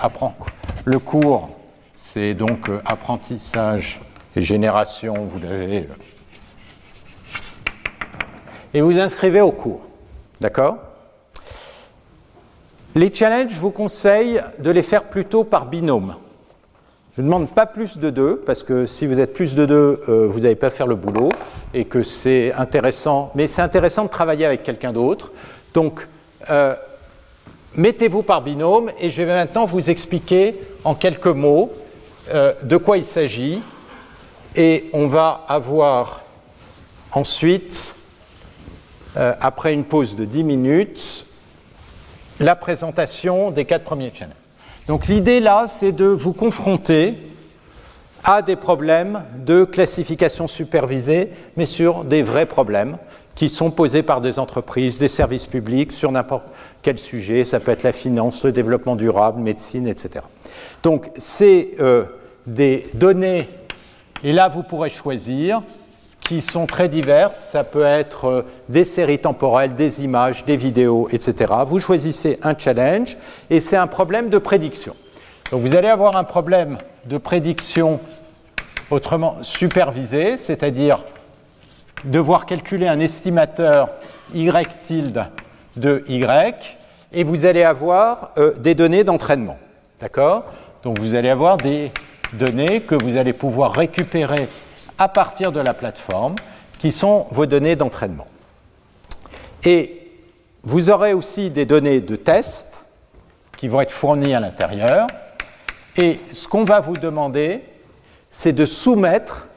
[0.85, 1.49] Le cours,
[1.95, 4.01] c'est donc euh, apprentissage
[4.35, 5.87] et génération, vous l'avez.
[8.75, 9.81] Et vous inscrivez au cours.
[10.39, 10.88] D'accord?
[12.95, 16.15] Les challenges, je vous conseille de les faire plutôt par binôme.
[17.15, 20.01] Je ne demande pas plus de deux, parce que si vous êtes plus de deux,
[20.09, 21.29] euh, vous n'allez pas faire le boulot,
[21.73, 25.31] et que c'est intéressant, mais c'est intéressant de travailler avec quelqu'un d'autre.
[25.73, 26.07] Donc,
[26.49, 26.75] euh,
[27.75, 31.71] mettez-vous par binôme, et je vais maintenant vous expliquer en quelques mots
[32.33, 33.61] euh, de quoi il s'agit,
[34.55, 36.21] et on va avoir
[37.11, 37.93] ensuite,
[39.15, 41.25] après une pause de 10 minutes,
[42.39, 44.35] la présentation des quatre premiers channels.
[44.87, 47.15] Donc l'idée là, c'est de vous confronter
[48.23, 52.97] à des problèmes de classification supervisée, mais sur des vrais problèmes
[53.35, 56.45] qui sont posés par des entreprises, des services publics, sur n'importe
[56.81, 57.45] quel sujet.
[57.45, 60.25] Ça peut être la finance, le développement durable, médecine, etc.
[60.83, 62.03] Donc c'est euh,
[62.45, 63.47] des données,
[64.23, 65.61] et là vous pourrez choisir
[66.21, 67.39] qui sont très diverses.
[67.39, 71.53] Ça peut être euh, des séries temporelles, des images, des vidéos, etc.
[71.65, 73.17] Vous choisissez un challenge
[73.49, 74.95] et c'est un problème de prédiction.
[75.51, 77.99] Donc vous allez avoir un problème de prédiction
[78.91, 81.03] autrement supervisé, c'est-à-dire
[82.03, 83.89] devoir calculer un estimateur
[84.33, 85.25] y tilde
[85.75, 86.25] de y,
[87.11, 89.57] et vous allez avoir euh, des données d'entraînement.
[89.99, 90.45] D'accord?
[90.83, 91.91] Donc vous allez avoir des
[92.33, 94.47] données que vous allez pouvoir récupérer
[94.99, 96.35] à partir de la plateforme,
[96.77, 98.27] qui sont vos données d'entraînement.
[99.63, 100.13] Et
[100.63, 102.85] vous aurez aussi des données de test
[103.57, 105.07] qui vont être fournies à l'intérieur.
[105.97, 107.63] Et ce qu'on va vous demander,
[108.29, 109.47] c'est de soumettre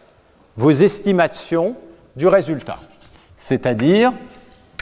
[0.56, 1.76] vos estimations
[2.16, 2.78] du résultat.
[3.36, 4.12] C'est-à-dire,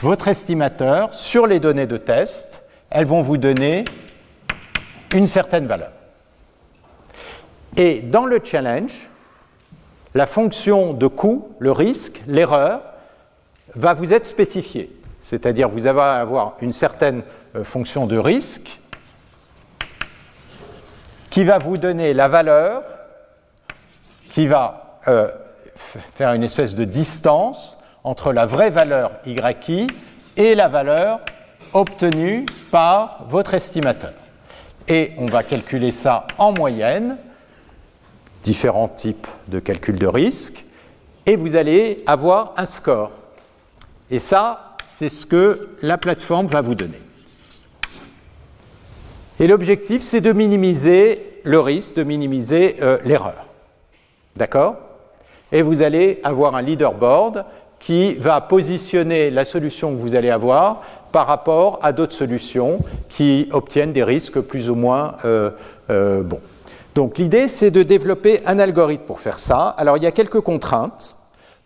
[0.01, 3.85] votre estimateur, sur les données de test, elles vont vous donner
[5.13, 5.91] une certaine valeur.
[7.77, 9.10] Et dans le challenge,
[10.13, 12.81] la fonction de coût, le risque, l'erreur,
[13.75, 14.91] va vous être spécifiée.
[15.21, 17.23] C'est-à-dire vous allez avoir une certaine
[17.55, 18.79] euh, fonction de risque
[21.29, 22.83] qui va vous donner la valeur,
[24.29, 25.29] qui va euh,
[26.15, 29.87] faire une espèce de distance entre la vraie valeur YI
[30.35, 31.19] et la valeur
[31.73, 34.13] obtenue par votre estimateur.
[34.87, 37.17] Et on va calculer ça en moyenne
[38.43, 40.65] différents types de calculs de risque,
[41.25, 43.11] et vous allez avoir un score.
[44.09, 46.99] Et ça, c'est ce que la plateforme va vous donner.
[49.39, 53.49] Et l'objectif, c'est de minimiser le risque, de minimiser euh, l'erreur.
[54.35, 54.75] D'accord?
[55.51, 57.45] Et vous allez avoir un leaderboard
[57.79, 63.49] qui va positionner la solution que vous allez avoir par rapport à d'autres solutions qui
[63.51, 65.49] obtiennent des risques plus ou moins euh,
[65.89, 66.39] euh, bons.
[66.95, 69.67] Donc l'idée, c'est de développer un algorithme pour faire ça.
[69.77, 71.17] Alors il y a quelques contraintes.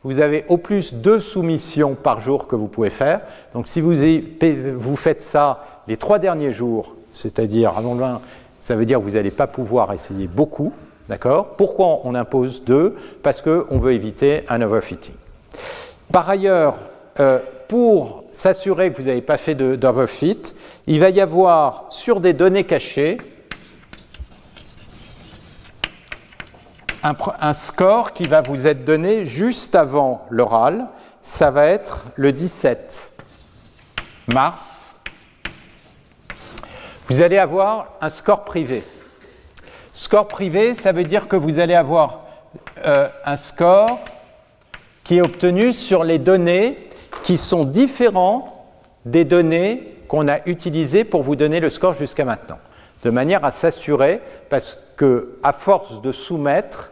[0.04, 3.22] Vous avez au plus deux soumissions par jour que vous pouvez faire.
[3.54, 8.22] Donc si vous, faites ça les trois derniers jours, c'est-à-dire avant le 20,
[8.60, 10.74] ça veut dire que vous n'allez pas pouvoir essayer beaucoup.
[11.08, 11.56] D'accord?
[11.56, 12.96] Pourquoi on impose deux?
[13.24, 15.16] Parce qu'on veut éviter un overfitting.
[16.12, 16.78] Par ailleurs,
[17.20, 20.54] euh, pour s'assurer que vous n'avez pas fait d'overfit,
[20.86, 23.18] il va y avoir sur des données cachées
[27.06, 30.88] un, score qui va vous être donné juste avant l'oral.
[31.22, 33.12] Ça va être le 17
[34.28, 34.96] mars.
[37.08, 38.84] Vous allez avoir un score privé.
[39.94, 42.22] Score privé, ça veut dire que vous allez avoir
[42.84, 44.00] euh, un score
[45.04, 46.90] qui est obtenu sur les données
[47.22, 48.66] qui sont différents
[49.06, 52.58] des données qu'on a utilisées pour vous donner le score jusqu'à maintenant,
[53.04, 56.92] de manière à s'assurer, parce que à force de soumettre,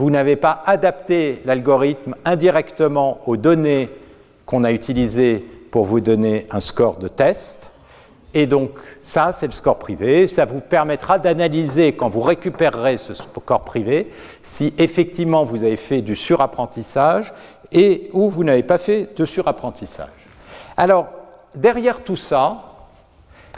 [0.00, 3.90] vous n'avez pas adapté l'algorithme indirectement aux données
[4.46, 7.70] qu'on a utilisées pour vous donner un score de test.
[8.32, 8.70] Et donc
[9.02, 10.26] ça, c'est le score privé.
[10.26, 14.10] Ça vous permettra d'analyser, quand vous récupérerez ce score privé,
[14.40, 17.34] si effectivement vous avez fait du surapprentissage
[17.70, 20.08] et où vous n'avez pas fait de surapprentissage.
[20.78, 21.08] Alors,
[21.54, 22.69] derrière tout ça,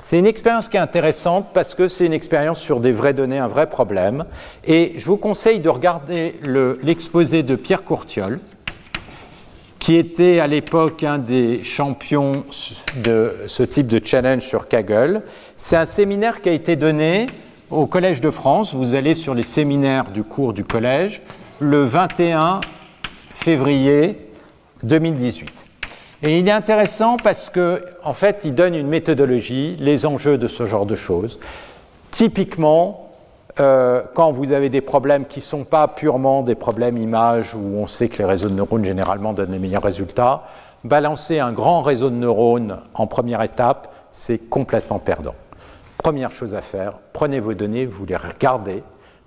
[0.03, 3.39] c'est une expérience qui est intéressante parce que c'est une expérience sur des vraies données,
[3.39, 4.25] un vrai problème.
[4.65, 6.41] Et je vous conseille de regarder
[6.83, 8.41] l'exposé de Pierre Courtiol,
[9.79, 12.45] qui était à l'époque un des champions
[12.97, 15.23] de ce type de challenge sur Kaggle.
[15.57, 17.27] C'est un séminaire qui a été donné
[17.71, 18.75] au Collège de France.
[18.75, 21.23] Vous allez sur les séminaires du cours du collège
[21.61, 22.61] le 21
[23.35, 24.19] février
[24.83, 25.62] 2018.
[26.23, 30.47] Et il est intéressant parce que, en fait, il donne une méthodologie, les enjeux de
[30.47, 31.41] ce genre de choses.
[32.13, 33.11] Typiquement,
[33.59, 37.77] euh, quand vous avez des problèmes qui ne sont pas purement des problèmes images où
[37.77, 40.45] on sait que les réseaux de neurones généralement donnent les meilleurs résultats,
[40.85, 45.35] balancer un grand réseau de neurones en première étape, c'est complètement perdant.
[45.99, 48.83] Première chose à faire, prenez vos données, vous les regardez,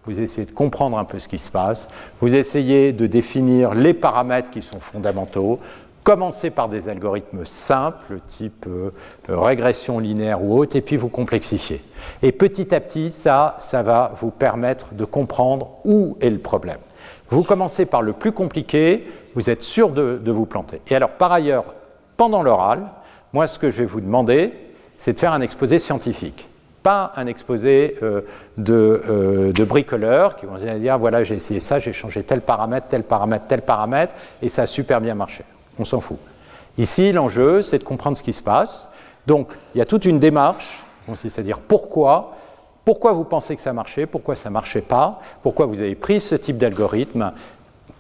[0.06, 1.88] vous essayez de comprendre un peu ce qui se passe,
[2.22, 5.60] vous essayez de définir les paramètres qui sont fondamentaux,
[6.06, 8.92] Commencez par des algorithmes simples, type euh,
[9.28, 11.82] régression linéaire ou autre, et puis vous complexifiez.
[12.22, 16.78] Et petit à petit, ça, ça va vous permettre de comprendre où est le problème.
[17.30, 19.04] Vous commencez par le plus compliqué,
[19.34, 20.80] vous êtes sûr de, vous planter.
[20.92, 21.74] Et alors, par ailleurs,
[22.18, 22.84] pendant l'oral,
[23.34, 24.54] moi, ce que je vais vous demander,
[25.00, 26.48] c'est de faire un exposé scientifique
[26.84, 28.22] pas un exposé euh,
[28.58, 32.86] de, euh, de, bricoleurs qui vont dire voilà j'ai essayé ça, j'ai changé tel paramètre,
[32.90, 34.14] tel paramètre, tel paramètre
[34.44, 35.44] et ça a super bien marché
[35.80, 36.18] on s'en fout.
[36.78, 38.90] Ici, l'enjeu, c'est de comprendre ce qui se passe.
[39.28, 40.84] Donc, il y a toute une démarche,
[41.14, 42.36] c'est-à-dire pourquoi,
[42.84, 46.22] pourquoi vous pensez que ça marchait, pourquoi ça ne marchait pas, pourquoi vous avez pris
[46.22, 47.34] ce type d'algorithme,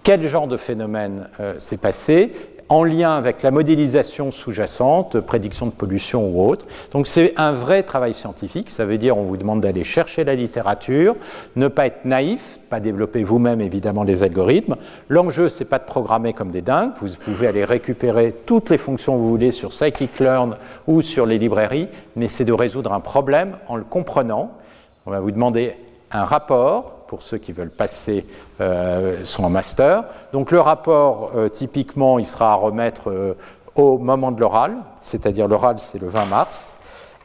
[0.03, 2.31] quel genre de phénomène euh, s'est passé,
[2.69, 6.65] en lien avec la modélisation sous-jacente, prédiction de pollution ou autre.
[6.91, 10.35] Donc c'est un vrai travail scientifique, ça veut dire on vous demande d'aller chercher la
[10.35, 11.15] littérature,
[11.55, 14.77] ne pas être naïf, pas développer vous-même évidemment les algorithmes.
[15.09, 19.13] L'enjeu c'est pas de programmer comme des dingues, vous pouvez aller récupérer toutes les fonctions
[19.13, 20.55] que vous voulez sur scikit-learn
[20.87, 24.51] ou sur les librairies, mais c'est de résoudre un problème en le comprenant.
[25.05, 25.75] On va vous demander
[26.11, 28.25] un rapport pour ceux qui veulent passer
[28.61, 30.03] euh, son master.
[30.33, 33.33] Donc le rapport, euh, typiquement, il sera à remettre euh,
[33.75, 36.77] au moment de l'oral, c'est-à-dire l'oral c'est le 20 mars,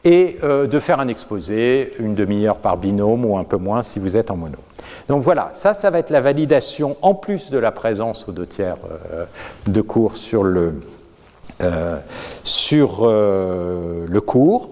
[0.03, 4.17] et de faire un exposé, une demi-heure par binôme ou un peu moins si vous
[4.17, 4.57] êtes en mono.
[5.07, 8.47] Donc voilà, ça, ça va être la validation en plus de la présence aux deux
[8.47, 8.77] tiers
[9.67, 10.81] de cours sur le,
[12.43, 14.71] sur, le cours.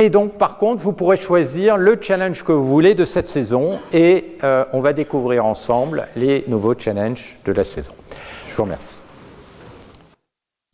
[0.00, 3.78] Et donc, par contre, vous pourrez choisir le challenge que vous voulez de cette saison
[3.92, 7.92] et euh, on va découvrir ensemble les nouveaux challenges de la saison.
[8.48, 8.96] Je vous remercie.